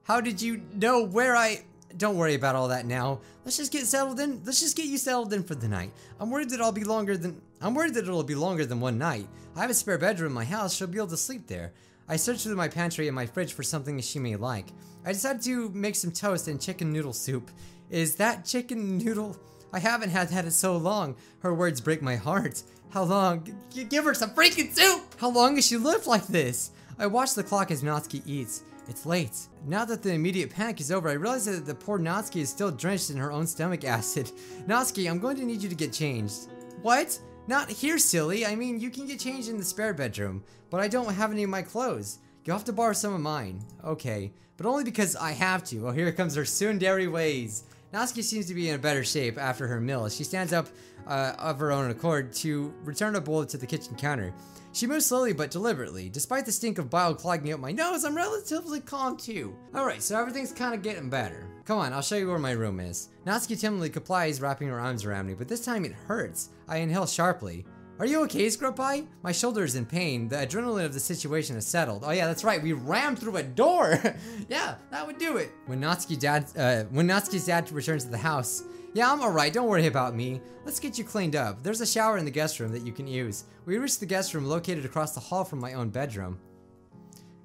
How 0.03 0.19
did 0.19 0.41
you 0.41 0.61
know 0.73 1.05
where 1.05 1.33
I... 1.33 1.63
Don't 1.95 2.17
worry 2.17 2.33
about 2.33 2.55
all 2.55 2.67
that 2.67 2.85
now. 2.85 3.21
Let's 3.45 3.55
just 3.55 3.71
get 3.71 3.85
settled 3.85 4.19
in. 4.19 4.41
Let's 4.43 4.59
just 4.59 4.75
get 4.75 4.87
you 4.87 4.97
settled 4.97 5.31
in 5.31 5.43
for 5.43 5.55
the 5.55 5.69
night. 5.69 5.93
I'm 6.19 6.29
worried 6.29 6.49
that 6.49 6.59
I'll 6.59 6.73
be 6.73 6.83
longer 6.83 7.15
than... 7.15 7.41
I'm 7.61 7.73
worried 7.73 7.93
that 7.93 8.03
it'll 8.03 8.21
be 8.23 8.35
longer 8.35 8.65
than 8.65 8.81
one 8.81 8.97
night. 8.97 9.29
I 9.55 9.61
have 9.61 9.69
a 9.69 9.73
spare 9.73 9.97
bedroom 9.97 10.31
in 10.31 10.35
my 10.35 10.43
house. 10.43 10.75
She'll 10.75 10.87
be 10.87 10.97
able 10.97 11.07
to 11.07 11.15
sleep 11.15 11.47
there. 11.47 11.71
I 12.09 12.17
searched 12.17 12.41
through 12.41 12.57
my 12.57 12.67
pantry 12.67 13.07
and 13.07 13.15
my 13.15 13.25
fridge 13.25 13.53
for 13.53 13.63
something 13.63 13.97
she 14.01 14.19
may 14.19 14.35
like. 14.35 14.67
I 15.05 15.13
decided 15.13 15.41
to 15.43 15.69
make 15.69 15.95
some 15.95 16.11
toast 16.11 16.49
and 16.49 16.61
chicken 16.61 16.91
noodle 16.91 17.13
soup. 17.13 17.49
Is 17.89 18.15
that 18.15 18.43
chicken 18.43 18.97
noodle? 18.97 19.37
I 19.71 19.79
haven't 19.79 20.09
had 20.09 20.27
that 20.29 20.43
in 20.43 20.51
so 20.51 20.75
long. 20.75 21.15
Her 21.39 21.53
words 21.53 21.79
break 21.79 22.01
my 22.01 22.17
heart. 22.17 22.61
How 22.89 23.03
long? 23.03 23.57
G 23.73 23.85
give 23.85 24.03
her 24.03 24.13
some 24.13 24.31
freaking 24.31 24.73
soup! 24.73 25.15
How 25.17 25.29
long 25.29 25.55
has 25.55 25.65
she 25.65 25.77
lived 25.77 26.07
like 26.07 26.27
this? 26.27 26.71
I 26.97 27.07
watch 27.07 27.33
the 27.33 27.43
clock 27.43 27.71
as 27.71 27.83
Natsuki 27.83 28.21
eats. 28.25 28.63
It's 28.87 29.05
late. 29.05 29.47
Now 29.65 29.83
that 29.83 30.01
the 30.01 30.13
immediate 30.13 30.49
panic 30.49 30.79
is 30.79 30.91
over, 30.91 31.09
I 31.09 31.13
realize 31.13 31.45
that 31.45 31.65
the 31.65 31.75
poor 31.75 31.99
Natsuki 31.99 32.41
is 32.41 32.49
still 32.49 32.71
drenched 32.71 33.09
in 33.09 33.17
her 33.17 33.31
own 33.31 33.47
stomach 33.47 33.83
acid. 33.85 34.31
Natsuki, 34.67 35.09
I'm 35.09 35.19
going 35.19 35.35
to 35.37 35.45
need 35.45 35.61
you 35.61 35.69
to 35.69 35.75
get 35.75 35.91
changed. 35.91 36.47
What? 36.81 37.19
Not 37.47 37.69
here, 37.69 37.97
silly. 37.97 38.45
I 38.45 38.55
mean, 38.55 38.79
you 38.79 38.89
can 38.89 39.07
get 39.07 39.19
changed 39.19 39.49
in 39.49 39.57
the 39.57 39.63
spare 39.65 39.93
bedroom, 39.93 40.43
but 40.69 40.79
I 40.79 40.87
don't 40.87 41.13
have 41.13 41.31
any 41.31 41.43
of 41.43 41.49
my 41.49 41.61
clothes. 41.61 42.19
You'll 42.43 42.57
have 42.57 42.65
to 42.65 42.73
borrow 42.73 42.93
some 42.93 43.13
of 43.13 43.21
mine. 43.21 43.61
Okay, 43.83 44.31
but 44.55 44.65
only 44.65 44.83
because 44.83 45.15
I 45.15 45.31
have 45.31 45.63
to. 45.65 45.79
Well, 45.83 45.93
here 45.93 46.11
comes 46.11 46.35
her 46.35 46.43
tsundere 46.43 47.11
ways. 47.11 47.63
Natsuki 47.93 48.23
seems 48.23 48.45
to 48.47 48.53
be 48.53 48.69
in 48.69 48.75
a 48.75 48.79
better 48.79 49.03
shape 49.03 49.37
after 49.37 49.67
her 49.67 49.81
meal. 49.81 50.07
She 50.09 50.23
stands 50.23 50.53
up 50.53 50.67
uh, 51.07 51.33
of 51.37 51.59
her 51.59 51.71
own 51.71 51.91
accord 51.91 52.33
to 52.33 52.73
return 52.83 53.15
a 53.15 53.21
bowl 53.21 53.45
to 53.45 53.57
the 53.57 53.67
kitchen 53.67 53.95
counter. 53.95 54.33
She 54.73 54.87
moves 54.87 55.05
slowly 55.05 55.31
but 55.31 55.51
deliberately. 55.51 56.09
Despite 56.09 56.45
the 56.45 56.51
stink 56.51 56.77
of 56.77 56.89
bile 56.89 57.15
clogging 57.15 57.53
up 57.53 57.59
my 57.59 57.71
nose, 57.71 58.03
I'm 58.03 58.15
relatively 58.15 58.81
calm 58.81 59.15
too. 59.15 59.55
Alright, 59.73 60.03
so 60.03 60.19
everything's 60.19 60.51
kind 60.51 60.73
of 60.73 60.81
getting 60.81 61.09
better. 61.09 61.47
Come 61.63 61.79
on, 61.79 61.93
I'll 61.93 62.01
show 62.01 62.17
you 62.17 62.27
where 62.27 62.37
my 62.37 62.51
room 62.51 62.79
is. 62.79 63.09
Natsuki 63.25 63.59
timidly 63.59 63.89
complies, 63.89 64.41
wrapping 64.41 64.67
her 64.67 64.79
arms 64.79 65.05
around 65.05 65.27
me, 65.27 65.33
but 65.33 65.47
this 65.47 65.63
time 65.63 65.85
it 65.85 65.93
hurts. 65.93 66.49
I 66.67 66.77
inhale 66.77 67.07
sharply. 67.07 67.65
Are 67.97 68.05
you 68.05 68.21
okay, 68.23 68.49
Scrub 68.49 68.75
Pie? 68.75 69.03
My 69.23 69.31
shoulder 69.31 69.63
is 69.63 69.75
in 69.75 69.85
pain. 69.85 70.27
The 70.27 70.35
adrenaline 70.35 70.83
of 70.83 70.93
the 70.93 70.99
situation 70.99 71.55
has 71.55 71.65
settled. 71.65 72.03
Oh 72.05 72.11
yeah, 72.11 72.27
that's 72.27 72.43
right. 72.43 72.61
We 72.61 72.73
rammed 72.73 73.19
through 73.19 73.37
a 73.37 73.43
door. 73.43 73.97
yeah, 74.49 74.75
that 74.91 75.07
would 75.07 75.17
do 75.17 75.37
it. 75.37 75.51
When 75.67 75.79
Natsuki 75.79 76.19
dad, 76.19 76.51
uh, 76.57 76.83
when 76.91 77.07
Natsuki's 77.07 77.45
dad 77.45 77.71
returns 77.71 78.03
to 78.03 78.11
the 78.11 78.17
house, 78.17 78.63
yeah, 78.95 79.11
I'm 79.11 79.19
alright, 79.19 79.51
don't 79.51 79.67
worry 79.67 79.87
about 79.87 80.15
me. 80.15 80.39
Let's 80.63 80.79
get 80.79 80.97
you 80.97 81.03
cleaned 81.03 81.35
up. 81.35 81.61
There's 81.61 81.81
a 81.81 81.85
shower 81.85 82.17
in 82.17 82.23
the 82.23 82.31
guest 82.31 82.61
room 82.61 82.71
that 82.71 82.85
you 82.85 82.93
can 82.93 83.07
use. 83.07 83.43
We 83.65 83.77
reached 83.77 83.99
the 83.99 84.05
guest 84.05 84.33
room 84.33 84.45
located 84.45 84.85
across 84.85 85.13
the 85.13 85.19
hall 85.19 85.43
from 85.43 85.59
my 85.59 85.73
own 85.73 85.89
bedroom. 85.89 86.39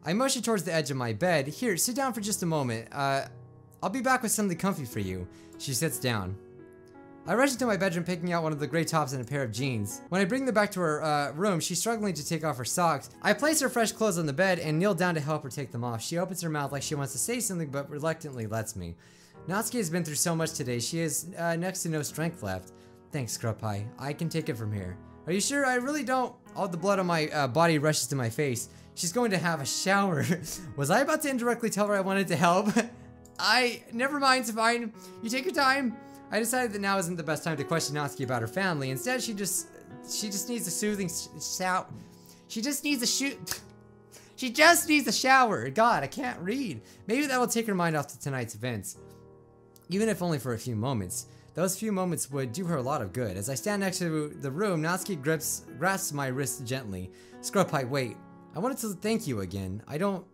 I 0.05 0.13
motion 0.13 0.43
towards 0.43 0.63
the 0.63 0.73
edge 0.73 0.93
of 0.93 0.97
my 0.97 1.13
bed. 1.13 1.49
Here, 1.49 1.77
sit 1.77 1.97
down 1.97 2.13
for 2.13 2.21
just 2.21 2.45
a 2.45 2.47
moment. 2.47 2.87
Uh, 2.93 3.27
I'll 3.83 3.91
be 3.91 4.01
back 4.01 4.23
with 4.23 4.31
something 4.31 4.57
comfy 4.57 4.85
for 4.85 5.01
you. 5.01 5.27
She 5.59 5.75
sits 5.75 5.99
down. 5.99 6.37
I 7.27 7.35
rush 7.35 7.51
into 7.51 7.67
my 7.67 7.77
bedroom 7.77 8.05
picking 8.05 8.33
out 8.33 8.45
one 8.45 8.53
of 8.53 8.61
the 8.61 8.69
gray 8.69 8.85
tops 8.85 9.13
and 9.13 9.21
a 9.21 9.25
pair 9.25 9.43
of 9.43 9.51
jeans. 9.51 10.03
When 10.09 10.21
I 10.21 10.27
bring 10.27 10.47
them 10.47 10.55
back 10.55 10.71
to 10.73 10.81
her 10.81 11.03
uh, 11.03 11.33
room, 11.33 11.59
she's 11.59 11.81
struggling 11.81 12.15
to 12.15 12.25
take 12.25 12.45
off 12.45 12.59
her 12.59 12.65
socks. 12.65 13.11
I 13.23 13.33
place 13.33 13.61
her 13.61 13.69
fresh 13.69 13.91
clothes 13.91 14.19
on 14.19 14.27
the 14.27 14.33
bed 14.33 14.61
and 14.61 14.79
kneel 14.79 14.95
down 14.95 15.17
to 15.17 15.21
help 15.21 15.43
her 15.43 15.51
take 15.51 15.73
them 15.73 15.83
off. 15.83 16.01
She 16.01 16.17
opens 16.17 16.43
her 16.43 16.49
mouth 16.49 16.71
like 16.71 16.83
she 16.85 16.95
wants 16.95 17.13
to 17.15 17.19
say 17.19 17.41
something 17.41 17.71
but 17.71 17.91
reluctantly 17.91 18.47
lets 18.47 18.77
me. 18.77 18.95
Natsuki 19.49 19.79
has 19.79 19.91
been 19.91 20.05
through 20.05 20.15
so 20.15 20.37
much 20.37 20.53
today, 20.53 20.79
she 20.79 20.99
has 20.99 21.27
uh, 21.39 21.57
next 21.57 21.83
to 21.83 21.89
no 21.89 22.03
strength 22.03 22.43
left. 22.43 22.73
Thanks, 23.13 23.37
Pie. 23.37 23.87
I 23.99 24.13
can 24.13 24.29
take 24.29 24.49
it 24.49 24.57
from 24.57 24.73
here. 24.73 24.97
Are 25.27 25.33
you 25.33 25.41
sure? 25.41 25.67
I 25.67 25.75
really 25.77 26.05
don't. 26.05 26.35
All 26.55 26.69
the 26.69 26.77
blood 26.77 26.99
on 26.99 27.07
my 27.07 27.29
uh, 27.29 27.49
body 27.49 27.79
rushes 27.79 28.07
to 28.09 28.17
my 28.17 28.31
face. 28.31 28.69
She's 28.95 29.13
going 29.13 29.31
to 29.33 29.39
have 29.39 29.61
a 29.61 29.67
shower. 29.67 30.25
Was 30.77 30.91
I 30.91 31.01
about 31.01 31.23
to 31.23 31.31
indirectly 31.31 31.71
tell 31.71 31.87
her 31.89 31.95
I 31.95 32.01
wanted 32.01 32.29
to 32.29 32.37
help? 32.37 32.69
I, 33.39 33.83
never 33.93 34.21
mind, 34.21 34.47
fine. 34.47 34.93
You 35.23 35.31
take 35.31 35.45
your 35.45 35.55
time. 35.55 35.97
I 36.31 36.39
decided 36.39 36.73
that 36.73 36.81
now 36.81 36.99
isn't 36.99 37.17
the 37.17 37.23
best 37.23 37.43
time 37.43 37.57
to 37.57 37.65
question 37.65 37.97
Natsuki 37.97 38.25
about 38.25 38.43
her 38.43 38.49
family. 38.49 38.91
Instead, 38.91 39.23
she 39.23 39.35
just, 39.35 39.69
she 40.09 40.27
just 40.29 40.49
needs 40.49 40.67
a 40.67 40.71
soothing 40.71 41.11
shout. 41.41 41.91
She 42.49 42.61
just 42.61 42.85
needs 42.85 43.03
a 43.03 43.07
shoot. 43.07 43.61
she 44.37 44.51
just 44.51 44.89
needs 44.89 45.09
a 45.09 45.13
shower. 45.13 45.69
God, 45.71 46.03
I 46.05 46.07
can't 46.07 46.39
read. 46.41 46.81
Maybe 47.07 47.27
that 47.27 47.41
will 47.41 47.49
take 47.49 47.67
her 47.67 47.75
mind 47.75 47.97
off 47.97 48.09
to 48.09 48.21
tonight's 48.21 48.55
events. 48.55 48.97
Even 49.91 50.09
if 50.09 50.23
only 50.23 50.39
for 50.39 50.55
a 50.55 50.59
few 50.59 50.77
moments. 50.77 51.27
Those 51.55 51.79
few 51.79 51.91
moments 51.91 52.31
would 52.31 52.53
do 52.53 52.65
her 52.65 52.77
a 52.77 52.83
lot 52.83 53.03
of 53.03 53.13
good. 53.13 53.37
As 53.37 53.51
I 53.51 53.55
stand 53.55 53.81
next 53.81 53.99
to 53.99 54.29
the 54.29 54.51
room, 54.51 54.83
Natsuki 54.83 55.21
grips, 55.21 55.65
grasps 55.79 56.13
my 56.13 56.29
wrist 56.29 56.65
gently. 56.65 57.11
Scrub 57.41 57.69
Pie, 57.69 57.85
wait. 57.85 58.17
I 58.55 58.61
wanted 58.61 58.79
to 58.79 58.91
thank 58.91 59.27
you 59.27 59.41
again. 59.41 59.83
I 59.89 59.99
don't... 59.99 60.25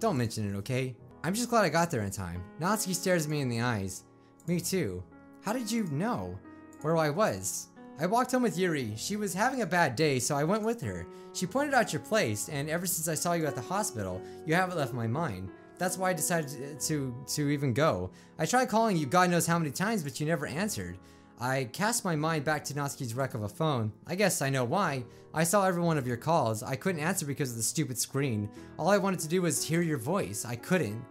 Don't 0.00 0.16
mention 0.16 0.52
it, 0.52 0.56
okay? 0.58 0.96
I'm 1.22 1.34
just 1.34 1.50
glad 1.50 1.64
I 1.64 1.68
got 1.68 1.90
there 1.90 2.02
in 2.02 2.10
time. 2.10 2.42
Natsuki 2.58 2.94
stares 2.94 3.28
me 3.28 3.40
in 3.40 3.48
the 3.48 3.60
eyes. 3.60 4.04
Me 4.46 4.58
too. 4.60 5.04
How 5.44 5.52
did 5.52 5.70
you 5.70 5.84
know 5.84 6.38
where 6.80 6.96
I 6.96 7.10
was? 7.10 7.68
I 8.00 8.06
walked 8.06 8.32
home 8.32 8.42
with 8.42 8.58
Yuri. 8.58 8.94
She 8.96 9.16
was 9.16 9.34
having 9.34 9.60
a 9.60 9.66
bad 9.66 9.94
day, 9.94 10.18
so 10.18 10.34
I 10.34 10.42
went 10.42 10.64
with 10.64 10.80
her. 10.80 11.06
She 11.34 11.46
pointed 11.46 11.74
out 11.74 11.92
your 11.92 12.00
place, 12.00 12.48
and 12.48 12.68
ever 12.68 12.86
since 12.86 13.06
I 13.06 13.14
saw 13.14 13.34
you 13.34 13.46
at 13.46 13.54
the 13.54 13.60
hospital, 13.60 14.20
you 14.46 14.54
haven't 14.54 14.78
left 14.78 14.94
my 14.94 15.06
mind. 15.06 15.50
That's 15.82 15.98
why 15.98 16.10
I 16.10 16.12
decided 16.12 16.78
to 16.78 17.12
to 17.34 17.50
even 17.50 17.74
go. 17.74 18.12
I 18.38 18.46
tried 18.46 18.68
calling 18.68 18.96
you 18.96 19.04
God 19.04 19.30
knows 19.30 19.48
how 19.48 19.58
many 19.58 19.72
times, 19.72 20.04
but 20.04 20.20
you 20.20 20.26
never 20.26 20.46
answered. 20.46 20.96
I 21.40 21.64
cast 21.72 22.04
my 22.04 22.14
mind 22.14 22.44
back 22.44 22.62
to 22.66 22.74
Natsuki's 22.74 23.14
wreck 23.14 23.34
of 23.34 23.42
a 23.42 23.48
phone. 23.48 23.90
I 24.06 24.14
guess 24.14 24.42
I 24.42 24.48
know 24.48 24.62
why. 24.62 25.02
I 25.34 25.42
saw 25.42 25.66
every 25.66 25.82
one 25.82 25.98
of 25.98 26.06
your 26.06 26.16
calls. 26.16 26.62
I 26.62 26.76
couldn't 26.76 27.00
answer 27.00 27.26
because 27.26 27.50
of 27.50 27.56
the 27.56 27.64
stupid 27.64 27.98
screen. 27.98 28.48
All 28.78 28.90
I 28.90 28.98
wanted 28.98 29.18
to 29.20 29.28
do 29.28 29.42
was 29.42 29.64
hear 29.64 29.82
your 29.82 29.98
voice. 29.98 30.44
I 30.44 30.54
couldn't. 30.54 31.04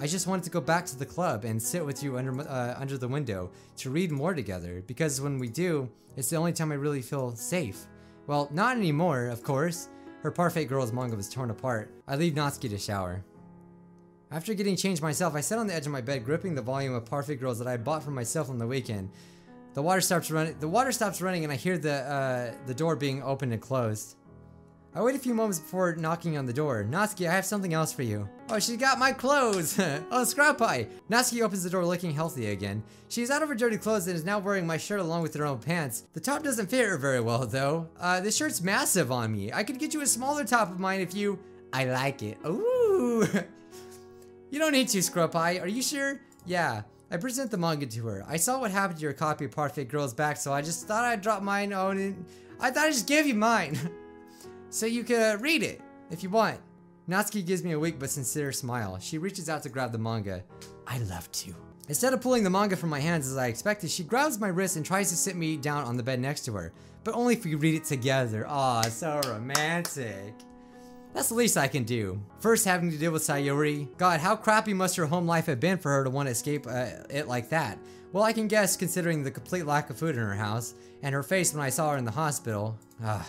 I 0.00 0.06
just 0.06 0.26
wanted 0.26 0.44
to 0.44 0.50
go 0.50 0.62
back 0.62 0.86
to 0.86 0.98
the 0.98 1.04
club 1.04 1.44
and 1.44 1.62
sit 1.62 1.84
with 1.84 2.02
you 2.02 2.16
under 2.16 2.48
uh, 2.48 2.76
under 2.78 2.96
the 2.96 3.08
window 3.08 3.50
to 3.76 3.90
read 3.90 4.10
more 4.10 4.32
together 4.32 4.82
because 4.86 5.20
when 5.20 5.38
we 5.38 5.48
do, 5.50 5.86
it's 6.16 6.30
the 6.30 6.36
only 6.36 6.54
time 6.54 6.72
I 6.72 6.76
really 6.76 7.02
feel 7.02 7.36
safe. 7.36 7.84
Well, 8.26 8.48
not 8.50 8.78
anymore, 8.78 9.26
of 9.26 9.42
course. 9.42 9.90
Her 10.22 10.30
Parfait 10.30 10.64
Girls 10.64 10.94
manga 10.94 11.14
was 11.14 11.28
torn 11.28 11.50
apart. 11.50 11.92
I 12.08 12.16
leave 12.16 12.32
Natsuki 12.32 12.70
to 12.70 12.78
shower. 12.78 13.22
After 14.30 14.54
getting 14.54 14.76
changed 14.76 15.02
myself, 15.02 15.34
I 15.34 15.40
sat 15.40 15.58
on 15.58 15.66
the 15.66 15.74
edge 15.74 15.86
of 15.86 15.92
my 15.92 16.00
bed 16.00 16.24
gripping 16.24 16.54
the 16.54 16.62
volume 16.62 16.94
of 16.94 17.04
Parfait 17.04 17.36
Girls 17.36 17.58
that 17.58 17.68
I 17.68 17.76
bought 17.76 18.02
for 18.02 18.10
myself 18.10 18.48
on 18.50 18.58
the 18.58 18.66
weekend. 18.66 19.10
The 19.74 19.82
water 19.82 20.00
stops 20.00 20.30
running. 20.30 20.58
The 20.58 20.68
water 20.68 20.92
stops 20.92 21.20
running, 21.20 21.44
and 21.44 21.52
I 21.52 21.56
hear 21.56 21.78
the 21.78 21.94
uh, 21.94 22.54
the 22.66 22.74
door 22.74 22.96
being 22.96 23.22
opened 23.22 23.52
and 23.52 23.60
closed. 23.60 24.16
I 24.96 25.02
wait 25.02 25.16
a 25.16 25.18
few 25.18 25.34
moments 25.34 25.58
before 25.58 25.96
knocking 25.96 26.38
on 26.38 26.46
the 26.46 26.52
door. 26.52 26.86
Natsuki, 26.88 27.28
I 27.28 27.32
have 27.32 27.44
something 27.44 27.74
else 27.74 27.92
for 27.92 28.04
you. 28.04 28.28
Oh, 28.48 28.60
she 28.60 28.76
got 28.76 28.96
my 29.00 29.10
clothes! 29.10 29.76
oh, 30.12 30.22
Scrap 30.22 30.58
Pie! 30.58 30.86
Natsuki 31.10 31.42
opens 31.42 31.64
the 31.64 31.70
door 31.70 31.84
looking 31.84 32.12
healthy 32.12 32.50
again. 32.50 32.80
She's 33.08 33.28
out 33.28 33.42
of 33.42 33.48
her 33.48 33.56
dirty 33.56 33.76
clothes 33.76 34.06
and 34.06 34.14
is 34.14 34.24
now 34.24 34.38
wearing 34.38 34.68
my 34.68 34.76
shirt 34.76 35.00
along 35.00 35.22
with 35.22 35.34
her 35.34 35.46
own 35.46 35.58
pants. 35.58 36.04
The 36.12 36.20
top 36.20 36.44
doesn't 36.44 36.70
fit 36.70 36.86
her 36.86 36.96
very 36.96 37.20
well, 37.20 37.44
though. 37.44 37.88
Uh, 37.98 38.20
this 38.20 38.36
shirt's 38.36 38.62
massive 38.62 39.10
on 39.10 39.32
me. 39.32 39.52
I 39.52 39.64
could 39.64 39.80
get 39.80 39.94
you 39.94 40.00
a 40.00 40.06
smaller 40.06 40.44
top 40.44 40.70
of 40.70 40.78
mine 40.78 41.00
if 41.00 41.12
you... 41.12 41.40
I 41.72 41.86
like 41.86 42.22
it. 42.22 42.38
Ooh! 42.46 43.26
you 44.50 44.58
don't 44.58 44.72
need 44.72 44.88
to, 44.88 45.02
Scrap 45.02 45.32
Pie. 45.32 45.58
Are 45.58 45.68
you 45.68 45.82
sure? 45.82 46.20
Yeah. 46.46 46.82
I 47.10 47.16
present 47.16 47.50
the 47.50 47.58
manga 47.58 47.86
to 47.86 48.06
her. 48.06 48.24
I 48.26 48.36
saw 48.36 48.60
what 48.60 48.70
happened 48.70 48.98
to 48.98 49.02
your 49.02 49.12
copy 49.12 49.44
of 49.44 49.52
Parfait 49.52 49.84
Girls 49.84 50.14
back, 50.14 50.36
so 50.36 50.52
I 50.52 50.62
just 50.62 50.86
thought 50.86 51.04
I'd 51.04 51.20
drop 51.20 51.42
mine 51.42 51.72
on 51.72 51.98
and... 51.98 52.24
I 52.60 52.70
thought 52.70 52.86
I'd 52.86 52.92
just 52.92 53.06
give 53.06 53.26
you 53.26 53.34
mine. 53.34 53.78
so 54.70 54.86
you 54.86 55.04
could 55.04 55.40
read 55.40 55.62
it, 55.62 55.80
if 56.10 56.22
you 56.22 56.30
want. 56.30 56.58
Natsuki 57.08 57.44
gives 57.44 57.62
me 57.62 57.72
a 57.72 57.78
weak 57.78 57.98
but 57.98 58.10
sincere 58.10 58.52
smile. 58.52 58.98
She 58.98 59.18
reaches 59.18 59.48
out 59.48 59.62
to 59.64 59.68
grab 59.68 59.92
the 59.92 59.98
manga. 59.98 60.42
I 60.86 60.98
love 60.98 61.30
to. 61.32 61.54
Instead 61.88 62.14
of 62.14 62.22
pulling 62.22 62.44
the 62.44 62.50
manga 62.50 62.76
from 62.76 62.88
my 62.88 63.00
hands 63.00 63.28
as 63.28 63.36
I 63.36 63.48
expected, 63.48 63.90
she 63.90 64.04
grabs 64.04 64.40
my 64.40 64.48
wrist 64.48 64.76
and 64.76 64.86
tries 64.86 65.10
to 65.10 65.16
sit 65.16 65.36
me 65.36 65.56
down 65.58 65.84
on 65.84 65.96
the 65.98 66.02
bed 66.02 66.18
next 66.18 66.46
to 66.46 66.52
her. 66.54 66.72
But 67.04 67.14
only 67.14 67.34
if 67.34 67.44
we 67.44 67.54
read 67.56 67.74
it 67.74 67.84
together. 67.84 68.46
Aw, 68.48 68.82
so 68.82 69.20
romantic. 69.26 70.34
That's 71.14 71.28
the 71.28 71.36
least 71.36 71.56
I 71.56 71.68
can 71.68 71.84
do. 71.84 72.20
First, 72.40 72.64
having 72.64 72.90
to 72.90 72.98
deal 72.98 73.12
with 73.12 73.22
Sayori. 73.22 73.88
God, 73.96 74.18
how 74.20 74.34
crappy 74.34 74.74
must 74.74 74.96
her 74.96 75.06
home 75.06 75.26
life 75.26 75.46
have 75.46 75.60
been 75.60 75.78
for 75.78 75.90
her 75.92 76.04
to 76.04 76.10
want 76.10 76.26
to 76.26 76.32
escape 76.32 76.66
uh, 76.66 76.86
it 77.08 77.28
like 77.28 77.48
that? 77.50 77.78
Well, 78.12 78.24
I 78.24 78.32
can 78.32 78.48
guess 78.48 78.76
considering 78.76 79.22
the 79.22 79.30
complete 79.30 79.64
lack 79.64 79.90
of 79.90 79.96
food 79.96 80.16
in 80.16 80.20
her 80.20 80.34
house, 80.34 80.74
and 81.02 81.14
her 81.14 81.22
face 81.22 81.54
when 81.54 81.62
I 81.62 81.70
saw 81.70 81.92
her 81.92 81.96
in 81.96 82.04
the 82.04 82.10
hospital. 82.10 82.76
Ah. 83.02 83.28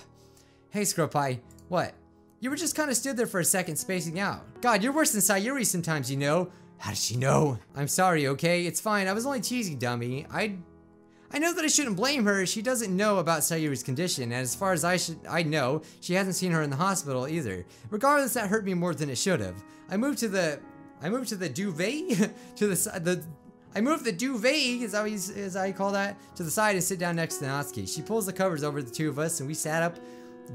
Hey, 0.72 0.84
Scrub 0.84 1.12
Pie. 1.12 1.40
What? 1.70 1.94
You 2.40 2.50
were 2.50 2.56
just 2.56 2.76
kind 2.76 2.90
of 2.90 2.98
stood 2.98 3.18
there 3.18 3.28
for 3.28 3.40
a 3.40 3.46
second, 3.46 3.76
spacing 3.76 4.20
out. 4.20 4.44
God, 4.62 4.84
you're 4.84 4.92
worse 4.92 5.12
than 5.12 5.22
Sayori 5.22 5.66
sometimes, 5.66 6.10
you 6.10 6.18
know. 6.18 6.52
How 6.78 6.90
does 6.92 7.04
she 7.04 7.18
know? 7.18 7.60
I'm 7.76 7.88
sorry, 7.88 8.28
okay? 8.28 8.66
It's 8.66 8.82
fine. 8.82 9.08
I 9.08 9.14
was 9.14 9.26
only 9.26 9.42
teasing, 9.42 9.78
dummy. 9.78 10.26
I 10.32 10.58
I 11.36 11.38
know 11.38 11.54
that 11.54 11.66
I 11.66 11.68
shouldn't 11.68 11.98
blame 11.98 12.24
her. 12.24 12.46
She 12.46 12.62
doesn't 12.62 12.96
know 12.96 13.18
about 13.18 13.42
Sayori's 13.42 13.84
condition, 13.84 14.24
and 14.24 14.34
as 14.36 14.56
far 14.56 14.72
as 14.72 14.86
I 14.86 14.96
should 14.96 15.20
I 15.30 15.44
know, 15.44 15.82
she 16.00 16.14
hasn't 16.14 16.38
seen 16.38 16.54
her 16.54 16.62
in 16.62 16.70
the 16.70 16.78
hospital 16.78 17.28
either. 17.28 17.66
Regardless, 17.90 18.36
that 18.36 18.48
hurt 18.48 18.64
me 18.64 18.74
more 18.74 18.96
than 18.96 19.10
it 19.10 19.18
should 19.18 19.42
have. 19.42 19.62
I 19.90 19.98
moved 19.98 20.20
to 20.20 20.30
the 20.30 20.62
I 21.02 21.10
moved 21.10 21.28
to 21.30 21.36
the 21.36 21.50
duvet 21.50 22.32
to 22.56 22.68
the 22.68 23.00
the 23.02 23.26
I 23.76 23.82
moved 23.82 24.06
the 24.06 24.14
duvet, 24.14 24.82
as 24.82 24.94
I, 24.94 25.10
as 25.10 25.58
I 25.58 25.74
call 25.74 25.92
that, 25.92 26.16
to 26.38 26.44
the 26.44 26.50
side 26.50 26.76
and 26.76 26.84
sit 26.84 27.00
down 27.00 27.18
next 27.18 27.40
to 27.40 27.46
Natsuki. 27.46 27.94
She 27.94 28.02
pulls 28.02 28.26
the 28.26 28.32
covers 28.32 28.64
over 28.64 28.82
the 28.82 28.90
two 28.90 29.10
of 29.10 29.20
us, 29.20 29.42
and 29.42 29.50
we 29.50 29.56
sat 29.56 29.84
up 29.84 29.98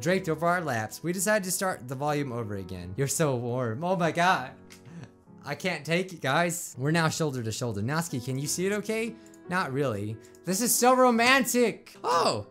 draped 0.00 0.30
over 0.30 0.46
our 0.46 0.62
laps. 0.62 1.02
We 1.02 1.12
decided 1.12 1.44
to 1.44 1.50
start 1.50 1.88
the 1.88 1.94
volume 1.94 2.32
over 2.32 2.56
again. 2.56 2.94
You're 2.96 3.06
so 3.06 3.36
warm. 3.36 3.84
Oh 3.84 3.96
my 3.96 4.12
god. 4.12 4.52
I 5.44 5.54
can't 5.56 5.84
take 5.84 6.14
it, 6.14 6.22
guys. 6.22 6.74
We're 6.78 6.90
now 6.90 7.10
shoulder 7.10 7.42
to 7.42 7.52
shoulder. 7.52 7.82
Natsuki, 7.82 8.24
can 8.24 8.38
you 8.38 8.46
see 8.46 8.66
it 8.66 8.72
okay? 8.72 9.14
Not 9.50 9.72
really. 9.72 10.16
This 10.44 10.60
is 10.60 10.72
so 10.72 10.94
romantic. 10.94 11.96
Oh, 12.04 12.46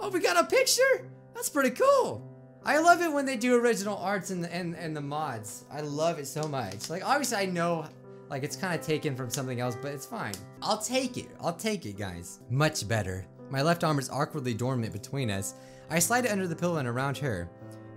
oh, 0.00 0.08
we 0.08 0.18
got 0.18 0.42
a 0.42 0.48
picture? 0.48 1.06
That's 1.34 1.50
pretty 1.50 1.70
cool. 1.70 2.26
I 2.64 2.78
love 2.78 3.02
it 3.02 3.12
when 3.12 3.26
they 3.26 3.36
do 3.36 3.60
original 3.60 3.98
arts 3.98 4.30
and 4.30 4.42
the, 4.42 4.52
and, 4.52 4.74
and 4.74 4.96
the 4.96 5.02
mods. 5.02 5.64
I 5.70 5.82
love 5.82 6.18
it 6.18 6.26
so 6.26 6.48
much. 6.48 6.88
Like, 6.88 7.04
obviously 7.04 7.36
I 7.36 7.44
know, 7.44 7.86
like, 8.30 8.44
it's 8.44 8.56
kind 8.56 8.74
of 8.74 8.84
taken 8.84 9.14
from 9.14 9.28
something 9.28 9.60
else, 9.60 9.76
but 9.80 9.92
it's 9.92 10.06
fine. 10.06 10.32
I'll 10.62 10.78
take 10.78 11.18
it. 11.18 11.28
I'll 11.38 11.52
take 11.52 11.84
it, 11.84 11.98
guys. 11.98 12.40
Much 12.48 12.88
better. 12.88 13.26
My 13.50 13.60
left 13.60 13.84
arm 13.84 13.98
is 13.98 14.08
awkwardly 14.08 14.54
dormant 14.54 14.94
between 14.94 15.30
us, 15.30 15.54
I 15.90 15.98
slide 15.98 16.24
it 16.24 16.32
under 16.32 16.46
the 16.46 16.56
pillow 16.56 16.76
and 16.78 16.88
around 16.88 17.18
her. 17.18 17.50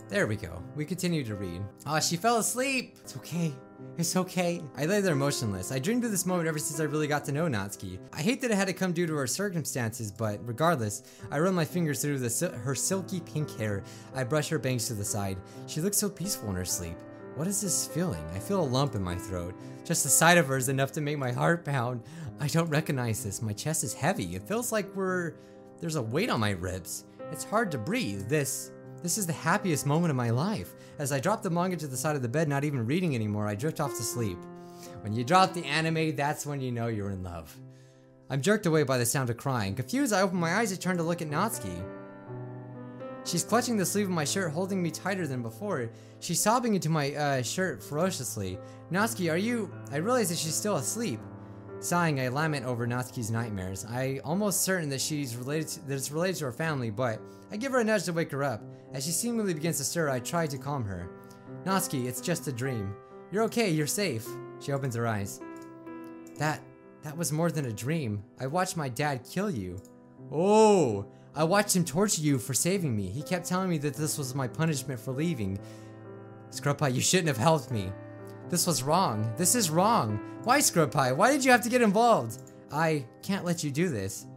There 0.10 0.28
we 0.28 0.36
go. 0.36 0.62
We 0.76 0.84
continue 0.84 1.24
to 1.24 1.36
read. 1.36 1.62
Ah, 1.86 1.96
oh, 1.96 2.00
she 2.02 2.18
fell 2.18 2.38
asleep. 2.38 2.98
It's 3.02 3.16
okay. 3.16 3.54
It's 3.98 4.16
okay. 4.16 4.62
I 4.78 4.86
lay 4.86 5.02
there 5.02 5.16
motionless. 5.16 5.72
I 5.72 5.78
dreamed 5.78 6.04
of 6.06 6.12
this 6.12 6.26
moment 6.26 6.48
ever 6.48 6.58
since 6.58 6.80
I 6.80 6.86
really 6.86 7.08
got 7.08 7.24
to 7.26 7.32
know 7.32 7.46
Natsuki. 7.46 8.00
I 8.14 8.22
hate 8.22 8.42
that 8.42 8.50
it 8.50 8.56
had 8.56 8.68
to 8.68 8.74
come 8.74 8.94
due 8.94 9.06
to 9.06 9.14
her 9.16 9.28
circumstances, 9.28 10.12
but 10.12 10.40
regardless, 10.48 11.04
I 11.30 11.40
run 11.40 11.54
my 11.54 11.66
fingers 11.66 12.02
through 12.02 12.18
her 12.20 12.74
silky 12.74 13.20
pink 13.20 13.56
hair. 13.58 13.84
I 14.16 14.24
brush 14.24 14.50
her 14.50 14.58
bangs 14.60 14.88
to 14.88 14.94
the 14.94 15.06
side. 15.06 15.38
She 15.68 15.82
looks 15.82 15.98
so 15.98 16.10
peaceful 16.10 16.50
in 16.50 16.56
her 16.56 16.66
sleep. 16.66 16.96
What 17.36 17.48
is 17.48 17.62
this 17.62 17.88
feeling? 17.88 18.24
I 18.34 18.40
feel 18.40 18.62
a 18.62 18.64
lump 18.64 18.96
in 18.96 19.04
my 19.04 19.16
throat. 19.16 19.56
Just 19.86 20.04
the 20.04 20.10
sight 20.10 20.38
of 20.38 20.48
her 20.48 20.58
is 20.58 20.70
enough 20.70 20.92
to 20.94 21.02
make 21.02 21.18
my 21.18 21.32
heart 21.32 21.64
pound. 21.64 22.02
I 22.40 22.48
don't 22.48 22.70
recognize 22.70 23.24
this. 23.24 23.42
My 23.42 23.54
chest 23.54 23.84
is 23.84 23.94
heavy. 23.94 24.36
It 24.36 24.48
feels 24.48 24.72
like 24.72 24.96
we're... 24.96 25.34
There's 25.80 25.96
a 25.96 26.02
weight 26.02 26.30
on 26.30 26.40
my 26.40 26.52
ribs. 26.52 27.06
It's 27.32 27.44
hard 27.44 27.72
to 27.72 27.78
breathe. 27.78 28.28
This 28.28 28.72
this 29.04 29.18
is 29.18 29.26
the 29.26 29.34
happiest 29.34 29.86
moment 29.86 30.12
of 30.12 30.16
my 30.16 30.30
life. 30.30 30.74
As 31.00 31.12
I 31.12 31.20
drop 31.20 31.42
the 31.42 31.50
manga 31.50 31.76
to 31.78 31.88
the 31.88 31.98
side 31.98 32.16
of 32.16 32.22
the 32.22 32.30
bed, 32.30 32.48
not 32.48 32.64
even 32.64 32.86
reading 32.86 33.16
anymore, 33.16 33.48
I 33.48 33.56
drift 33.56 33.80
off 33.80 33.96
to 33.96 34.04
sleep. 34.04 34.38
When 35.02 35.14
you 35.14 35.24
drop 35.24 35.54
the 35.54 35.66
anime, 35.66 36.16
that's 36.16 36.46
when 36.46 36.62
you 36.62 36.72
know 36.72 36.88
you're 36.88 37.12
in 37.12 37.24
love. 37.24 37.56
I'm 38.30 38.42
jerked 38.42 38.66
away 38.66 38.84
by 38.84 38.98
the 38.98 39.06
sound 39.06 39.30
of 39.30 39.38
crying. 39.38 39.76
Confused, 39.76 40.14
I 40.14 40.22
open 40.22 40.38
my 40.38 40.56
eyes 40.56 40.72
and 40.72 40.80
turn 40.80 40.98
to 40.98 41.04
look 41.04 41.22
at 41.22 41.30
Natsuki. 41.30 41.84
She's 43.26 43.44
clutching 43.44 43.78
the 43.78 43.86
sleeve 43.86 44.06
of 44.06 44.12
my 44.12 44.24
shirt, 44.24 44.52
holding 44.52 44.82
me 44.82 44.90
tighter 44.90 45.28
than 45.28 45.42
before. 45.42 45.90
She's 46.20 46.40
sobbing 46.40 46.76
into 46.76 46.90
my 46.90 47.14
uh, 47.14 47.42
shirt 47.44 47.84
ferociously. 47.84 48.58
Natsuki, 48.92 49.32
are 49.32 49.38
you... 49.38 49.72
I 49.92 49.98
realize 49.98 50.30
that 50.30 50.38
she's 50.38 50.56
still 50.56 50.78
asleep. 50.78 51.20
Sighing, 51.82 52.20
I 52.20 52.28
lament 52.28 52.64
over 52.64 52.86
Natsuki's 52.86 53.32
nightmares. 53.32 53.88
I 53.90 54.22
almost 54.24 54.62
certain 54.62 54.88
that 54.90 55.02
she's 55.02 55.36
related 55.36 55.68
to, 55.70 55.88
that 55.88 55.96
it's 55.96 56.12
related 56.12 56.36
to 56.38 56.46
her 56.46 56.52
family, 56.52 56.92
but 56.92 57.20
I 57.52 57.58
give 57.58 57.72
her 57.72 57.80
a 57.80 57.84
nudge 57.84 58.04
to 58.04 58.14
wake 58.14 58.32
her 58.32 58.44
up. 58.44 58.62
As 58.94 59.04
she 59.04 59.12
seemingly 59.12 59.56
begins 59.56 59.78
to 59.78 59.84
stir, 59.84 60.08
I 60.08 60.20
try 60.20 60.46
to 60.46 60.60
calm 60.60 60.86
her. 60.86 61.10
Natsuki, 61.66 62.06
it's 62.06 62.22
just 62.22 62.48
a 62.48 62.52
dream. 62.52 62.94
You're 63.32 63.44
okay, 63.46 63.72
you're 63.72 63.88
safe. 63.88 64.28
She 64.60 64.72
opens 64.72 64.96
her 64.96 65.08
eyes. 65.08 65.42
That 66.38 66.62
that 67.02 67.18
was 67.18 67.32
more 67.32 67.50
than 67.50 67.66
a 67.66 67.74
dream. 67.74 68.24
I 68.40 68.46
watched 68.46 68.78
my 68.78 68.88
dad 68.88 69.26
kill 69.28 69.50
you. 69.50 69.82
Oh, 70.32 71.08
I 71.34 71.44
watched 71.46 71.76
him 71.76 71.84
torture 71.84 72.22
you 72.22 72.38
for 72.38 72.54
saving 72.54 72.96
me. 72.96 73.08
He 73.08 73.24
kept 73.24 73.48
telling 73.48 73.70
me 73.70 73.80
that 73.80 73.96
this 73.96 74.20
was 74.20 74.36
my 74.36 74.48
punishment 74.48 75.00
for 75.00 75.14
leaving. 75.14 75.58
Scrub 76.52 76.80
you 76.92 77.02
shouldn't 77.02 77.30
have 77.30 77.38
helped 77.38 77.72
me. 77.72 77.92
This 78.52 78.68
was 78.68 78.84
wrong. 78.84 79.34
This 79.38 79.56
is 79.56 79.70
wrong. 79.70 80.20
Why, 80.44 80.60
Scrub 80.60 80.92
Pie? 80.92 81.14
Why 81.14 81.32
did 81.32 81.46
you 81.46 81.52
have 81.52 81.64
to 81.64 81.70
get 81.70 81.82
involved? 81.82 82.42
I 82.70 83.06
can't 83.24 83.46
let 83.46 83.64
you 83.64 83.72
do 83.72 83.88
this. 83.88 84.28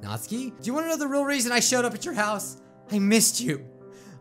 Natsuki, 0.00 0.58
do 0.58 0.66
you 0.66 0.72
want 0.72 0.86
to 0.86 0.88
know 0.88 0.96
the 0.96 1.06
real 1.06 1.26
reason 1.26 1.52
I 1.52 1.60
showed 1.60 1.84
up 1.84 1.94
at 1.94 2.06
your 2.06 2.14
house? 2.14 2.62
I 2.90 2.98
missed 2.98 3.42
you. 3.42 3.62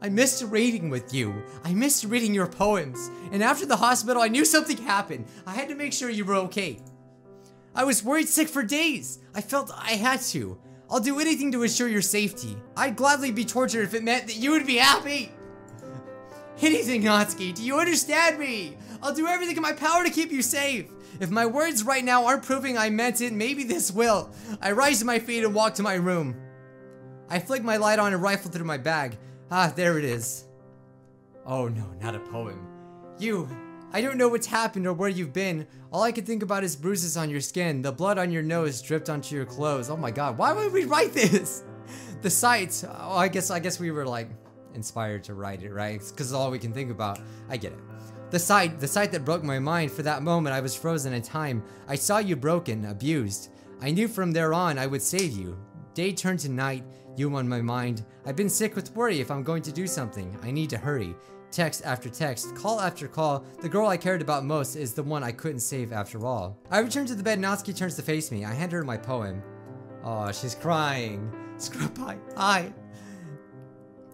I 0.01 0.09
missed 0.09 0.43
reading 0.43 0.89
with 0.89 1.13
you. 1.13 1.33
I 1.63 1.73
missed 1.73 2.03
reading 2.03 2.33
your 2.33 2.47
poems. 2.47 3.09
And 3.31 3.41
after 3.41 3.65
the 3.65 3.77
hospital, 3.77 4.21
I 4.21 4.27
knew 4.27 4.43
something 4.43 4.75
happened. 4.75 5.27
I 5.47 5.53
had 5.53 5.69
to 5.69 5.75
make 5.75 5.93
sure 5.93 6.09
you 6.09 6.25
were 6.25 6.35
okay. 6.35 6.79
I 7.73 7.85
was 7.85 8.03
worried 8.03 8.27
sick 8.27 8.49
for 8.49 8.63
days. 8.63 9.19
I 9.33 9.39
felt 9.39 9.71
I 9.73 9.91
had 9.91 10.19
to. 10.33 10.59
I'll 10.91 10.99
do 10.99 11.21
anything 11.21 11.53
to 11.53 11.63
assure 11.63 11.87
your 11.87 12.01
safety. 12.01 12.57
I'd 12.75 12.97
gladly 12.97 13.31
be 13.31 13.45
tortured 13.45 13.83
if 13.83 13.93
it 13.93 14.03
meant 14.03 14.27
that 14.27 14.35
you 14.35 14.51
would 14.51 14.67
be 14.67 14.75
happy. 14.75 15.31
Anything, 16.61 17.03
Natsuki, 17.03 17.53
do 17.53 17.63
you 17.63 17.77
understand 17.77 18.39
me? 18.39 18.77
I'll 19.01 19.13
do 19.13 19.27
everything 19.27 19.57
in 19.57 19.61
my 19.61 19.73
power 19.73 20.03
to 20.03 20.09
keep 20.09 20.31
you 20.31 20.41
safe. 20.41 20.89
If 21.19 21.29
my 21.29 21.45
words 21.45 21.83
right 21.83 22.03
now 22.03 22.25
aren't 22.25 22.43
proving 22.43 22.77
I 22.77 22.89
meant 22.89 23.21
it, 23.21 23.33
maybe 23.33 23.63
this 23.63 23.91
will. 23.91 24.29
I 24.61 24.71
rise 24.71 24.99
to 24.99 25.05
my 25.05 25.19
feet 25.19 25.43
and 25.43 25.53
walk 25.53 25.75
to 25.75 25.83
my 25.83 25.95
room. 25.95 26.35
I 27.29 27.39
flick 27.39 27.63
my 27.63 27.77
light 27.77 27.99
on 27.99 28.13
and 28.13 28.21
rifle 28.21 28.51
through 28.51 28.65
my 28.65 28.77
bag. 28.77 29.17
Ah, 29.51 29.71
there 29.75 29.97
it 29.97 30.05
is. 30.05 30.45
Oh 31.45 31.67
no, 31.67 31.85
not 32.01 32.15
a 32.15 32.19
poem. 32.19 32.67
You, 33.19 33.49
I 33.91 34.01
don't 34.01 34.17
know 34.17 34.29
what's 34.29 34.47
happened 34.47 34.87
or 34.87 34.93
where 34.93 35.09
you've 35.09 35.33
been. 35.33 35.67
All 35.91 36.03
I 36.03 36.11
can 36.11 36.25
think 36.25 36.41
about 36.41 36.63
is 36.63 36.75
bruises 36.75 37.17
on 37.17 37.29
your 37.29 37.41
skin, 37.41 37.81
the 37.81 37.91
blood 37.91 38.17
on 38.17 38.31
your 38.31 38.43
nose 38.43 38.81
dripped 38.81 39.09
onto 39.09 39.35
your 39.35 39.45
clothes. 39.45 39.89
Oh 39.89 39.97
my 39.97 40.11
god, 40.11 40.37
why 40.37 40.53
would 40.53 40.71
we 40.71 40.85
write 40.85 41.13
this? 41.13 41.63
The 42.21 42.29
sights, 42.29 42.85
oh, 42.87 43.17
I 43.17 43.27
guess, 43.27 43.51
I 43.51 43.59
guess 43.59 43.81
we 43.81 43.91
were 43.91 44.05
like 44.05 44.29
inspired 44.75 45.23
to 45.25 45.33
write 45.33 45.63
it, 45.63 45.71
right? 45.71 46.01
Because 46.05 46.33
all 46.33 46.51
we 46.51 46.59
can 46.59 46.73
think 46.73 46.91
about. 46.91 47.19
I 47.49 47.57
get 47.57 47.73
it. 47.73 47.79
The 48.31 48.39
sight, 48.39 48.79
the 48.79 48.87
sight 48.87 49.11
that 49.11 49.25
broke 49.25 49.43
my 49.43 49.59
mind, 49.59 49.91
for 49.91 50.01
that 50.03 50.23
moment 50.23 50.55
I 50.55 50.59
was 50.59 50.75
frozen 50.75 51.13
in 51.13 51.21
time. 51.21 51.63
I 51.87 51.95
saw 51.95 52.17
you 52.17 52.35
broken, 52.35 52.85
abused. 52.85 53.49
I 53.81 53.91
knew 53.91 54.07
from 54.07 54.31
there 54.31 54.53
on 54.53 54.79
I 54.79 54.87
would 54.87 55.01
save 55.01 55.33
you. 55.33 55.57
Day 55.93 56.11
turned 56.13 56.39
to 56.39 56.49
night, 56.49 56.83
you 57.15 57.33
on 57.35 57.47
my 57.47 57.61
mind. 57.61 58.03
I've 58.25 58.35
been 58.35 58.49
sick 58.49 58.75
with 58.75 58.95
worry 58.95 59.19
if 59.19 59.29
I'm 59.29 59.43
going 59.43 59.61
to 59.63 59.71
do 59.71 59.85
something. 59.85 60.37
I 60.41 60.49
need 60.49 60.69
to 60.71 60.77
hurry. 60.77 61.15
Text 61.51 61.83
after 61.85 62.09
text, 62.09 62.55
call 62.55 62.81
after 62.81 63.07
call, 63.07 63.45
the 63.61 63.69
girl 63.69 63.87
I 63.87 63.97
cared 63.97 64.23
about 64.23 64.43
most 64.43 64.75
is 64.75 64.93
the 64.93 65.03
one 65.03 65.23
I 65.23 65.31
couldn't 65.31 65.59
save 65.59 65.93
after 65.93 66.25
all. 66.25 66.57
I 66.71 66.79
return 66.79 67.05
to 67.05 67.15
the 67.15 67.21
bed, 67.21 67.37
Natsuki 67.37 67.77
turns 67.77 67.95
to 67.97 68.01
face 68.01 68.31
me. 68.31 68.43
I 68.43 68.53
hand 68.53 68.71
her 68.71 68.83
my 68.83 68.97
poem. 68.97 69.43
Oh, 70.03 70.31
she's 70.31 70.55
crying. 70.55 71.31
Scrub 71.57 71.93
pie. 71.93 72.73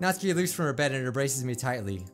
Hi. 0.02 0.06
Natsuki 0.06 0.36
leaps 0.36 0.54
from 0.54 0.66
her 0.66 0.74
bed 0.74 0.92
and 0.92 1.06
embraces 1.06 1.44
me 1.44 1.56
tightly. 1.56 2.06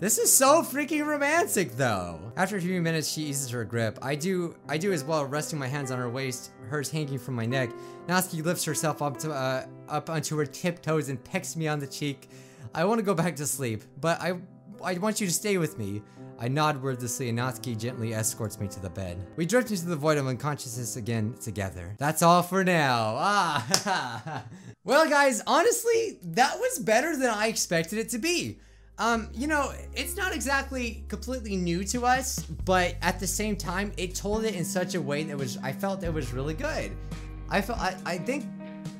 This 0.00 0.18
is 0.18 0.32
so 0.32 0.62
freaking 0.62 1.04
romantic 1.04 1.72
though. 1.72 2.20
After 2.36 2.56
a 2.56 2.60
few 2.60 2.80
minutes, 2.80 3.08
she 3.08 3.22
eases 3.22 3.50
her 3.50 3.64
grip. 3.64 3.98
I 4.00 4.14
do 4.14 4.54
I 4.68 4.78
do 4.78 4.92
as 4.92 5.02
well, 5.02 5.24
resting 5.24 5.58
my 5.58 5.66
hands 5.66 5.90
on 5.90 5.98
her 5.98 6.08
waist, 6.08 6.52
hers 6.68 6.88
hanging 6.90 7.18
from 7.18 7.34
my 7.34 7.46
neck. 7.46 7.70
Natsuki 8.06 8.44
lifts 8.44 8.64
herself 8.64 9.02
up 9.02 9.16
to 9.18 9.32
uh, 9.32 9.66
up 9.88 10.08
onto 10.08 10.36
her 10.38 10.46
tiptoes 10.46 11.08
and 11.08 11.22
pecks 11.24 11.56
me 11.56 11.66
on 11.66 11.80
the 11.80 11.86
cheek. 11.86 12.28
I 12.74 12.84
want 12.84 12.98
to 13.00 13.02
go 13.02 13.14
back 13.14 13.34
to 13.36 13.46
sleep, 13.46 13.82
but 14.00 14.20
I 14.20 14.38
I 14.82 14.94
want 14.98 15.20
you 15.20 15.26
to 15.26 15.32
stay 15.32 15.58
with 15.58 15.78
me. 15.78 16.02
I 16.38 16.48
nod 16.48 16.80
wordlessly 16.80 17.28
and 17.28 17.38
Natsuki 17.38 17.76
gently 17.76 18.14
escorts 18.14 18.60
me 18.60 18.68
to 18.68 18.80
the 18.80 18.90
bed. 18.90 19.26
We 19.36 19.44
drift 19.44 19.70
into 19.70 19.86
the 19.86 19.96
void 19.96 20.18
of 20.18 20.26
unconsciousness 20.26 20.96
again 20.96 21.34
together. 21.40 21.96
That's 21.98 22.22
all 22.22 22.42
for 22.42 22.62
now. 22.62 23.16
Ah, 23.18 24.44
well 24.84 25.08
guys, 25.08 25.42
honestly, 25.46 26.18
that 26.22 26.58
was 26.58 26.78
better 26.78 27.16
than 27.16 27.30
I 27.30 27.48
expected 27.48 27.98
it 27.98 28.08
to 28.10 28.18
be. 28.18 28.60
Um, 28.98 29.30
you 29.32 29.46
know, 29.46 29.72
it's 29.94 30.16
not 30.16 30.34
exactly 30.34 31.04
completely 31.08 31.56
new 31.56 31.84
to 31.84 32.04
us, 32.04 32.40
but 32.64 32.96
at 33.00 33.20
the 33.20 33.26
same 33.26 33.56
time, 33.56 33.92
it 33.96 34.14
told 34.14 34.44
it 34.44 34.54
in 34.54 34.64
such 34.64 34.94
a 34.96 35.00
way 35.00 35.22
that 35.24 35.36
was, 35.36 35.56
I 35.58 35.72
felt 35.72 36.02
it 36.02 36.12
was 36.12 36.32
really 36.32 36.54
good. 36.54 36.96
I 37.48 37.60
felt, 37.60 37.78
I, 37.78 37.96
I 38.04 38.18
think 38.18 38.44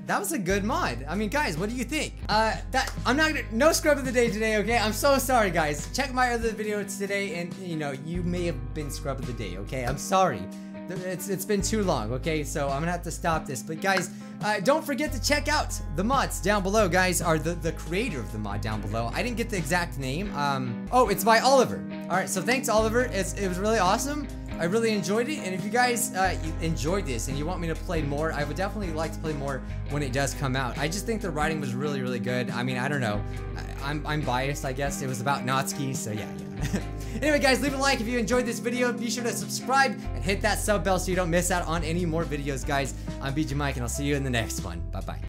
that 0.08 0.18
was 0.18 0.32
a 0.32 0.38
good 0.38 0.64
mod. 0.64 1.04
I 1.06 1.14
mean, 1.14 1.28
guys, 1.28 1.58
what 1.58 1.68
do 1.68 1.76
you 1.76 1.84
think? 1.84 2.14
Uh, 2.30 2.56
that, 2.70 2.90
I'm 3.04 3.14
not 3.14 3.28
gonna, 3.28 3.44
no 3.52 3.72
scrub 3.72 3.98
of 3.98 4.06
the 4.06 4.10
day 4.10 4.30
today, 4.30 4.56
okay? 4.56 4.78
I'm 4.78 4.94
so 4.94 5.18
sorry, 5.18 5.50
guys. 5.50 5.86
Check 5.94 6.14
my 6.14 6.32
other 6.32 6.50
videos 6.50 6.98
today 6.98 7.34
and, 7.34 7.54
you 7.58 7.76
know, 7.76 7.92
you 8.06 8.22
may 8.22 8.46
have 8.46 8.74
been 8.74 8.90
scrub 8.90 9.18
of 9.18 9.26
the 9.26 9.34
day, 9.34 9.58
okay? 9.58 9.84
I'm 9.84 9.98
sorry. 9.98 10.42
It's, 10.88 11.28
it's 11.28 11.44
been 11.44 11.60
too 11.60 11.82
long, 11.82 12.10
okay? 12.14 12.42
So 12.42 12.70
I'm 12.70 12.80
gonna 12.80 12.90
have 12.90 13.02
to 13.02 13.10
stop 13.10 13.44
this. 13.44 13.62
But 13.62 13.82
guys, 13.82 14.10
uh, 14.42 14.60
don't 14.60 14.82
forget 14.82 15.12
to 15.12 15.22
check 15.22 15.46
out 15.46 15.78
the 15.94 16.04
mods 16.04 16.40
down 16.40 16.62
below, 16.62 16.88
guys. 16.88 17.20
Are 17.20 17.38
the, 17.38 17.52
the 17.52 17.72
creator 17.72 18.18
of 18.18 18.32
the 18.32 18.38
mod 18.38 18.62
down 18.62 18.80
below. 18.80 19.10
I 19.12 19.22
didn't 19.22 19.36
get 19.36 19.50
the 19.50 19.58
exact 19.58 19.98
name. 19.98 20.34
Um, 20.34 20.86
oh, 20.90 21.08
it's 21.08 21.22
by 21.22 21.40
Oliver. 21.40 21.84
All 22.04 22.16
right, 22.16 22.30
so 22.30 22.40
thanks, 22.40 22.70
Oliver. 22.70 23.02
It's, 23.12 23.34
it 23.34 23.46
was 23.46 23.58
really 23.58 23.78
awesome. 23.78 24.26
I 24.58 24.64
really 24.64 24.92
enjoyed 24.92 25.28
it, 25.28 25.38
and 25.38 25.54
if 25.54 25.64
you 25.64 25.70
guys 25.70 26.14
uh, 26.14 26.36
enjoyed 26.60 27.06
this 27.06 27.28
and 27.28 27.38
you 27.38 27.46
want 27.46 27.60
me 27.60 27.68
to 27.68 27.74
play 27.74 28.02
more, 28.02 28.32
I 28.32 28.44
would 28.44 28.56
definitely 28.56 28.92
like 28.92 29.12
to 29.12 29.18
play 29.20 29.32
more 29.32 29.62
when 29.90 30.02
it 30.02 30.12
does 30.12 30.34
come 30.34 30.56
out. 30.56 30.76
I 30.78 30.88
just 30.88 31.06
think 31.06 31.22
the 31.22 31.30
writing 31.30 31.60
was 31.60 31.74
really, 31.74 32.02
really 32.02 32.18
good. 32.18 32.50
I 32.50 32.62
mean, 32.62 32.76
I 32.76 32.88
don't 32.88 33.00
know. 33.00 33.22
I, 33.56 33.60
am 33.60 34.04
I'm, 34.04 34.06
I'm 34.06 34.20
biased, 34.22 34.64
I 34.64 34.72
guess. 34.72 35.00
It 35.00 35.06
was 35.06 35.20
about 35.20 35.46
Natsuki, 35.46 35.94
so 35.94 36.10
yeah, 36.10 36.28
yeah. 36.36 36.80
anyway, 37.22 37.38
guys, 37.38 37.60
leave 37.62 37.74
a 37.74 37.76
like 37.76 38.00
if 38.00 38.08
you 38.08 38.18
enjoyed 38.18 38.46
this 38.46 38.58
video. 38.58 38.92
Be 38.92 39.10
sure 39.10 39.24
to 39.24 39.32
subscribe 39.32 39.92
and 40.14 40.24
hit 40.24 40.40
that 40.42 40.58
sub 40.58 40.82
bell 40.82 40.98
so 40.98 41.10
you 41.10 41.16
don't 41.16 41.30
miss 41.30 41.50
out 41.50 41.66
on 41.66 41.84
any 41.84 42.04
more 42.04 42.24
videos, 42.24 42.66
guys. 42.66 42.94
I'm 43.20 43.34
BG 43.34 43.54
Mike, 43.54 43.76
and 43.76 43.84
I'll 43.84 43.88
see 43.88 44.04
you 44.04 44.16
in 44.16 44.24
the 44.24 44.30
next 44.30 44.64
one. 44.64 44.80
Bye-bye. 44.90 45.20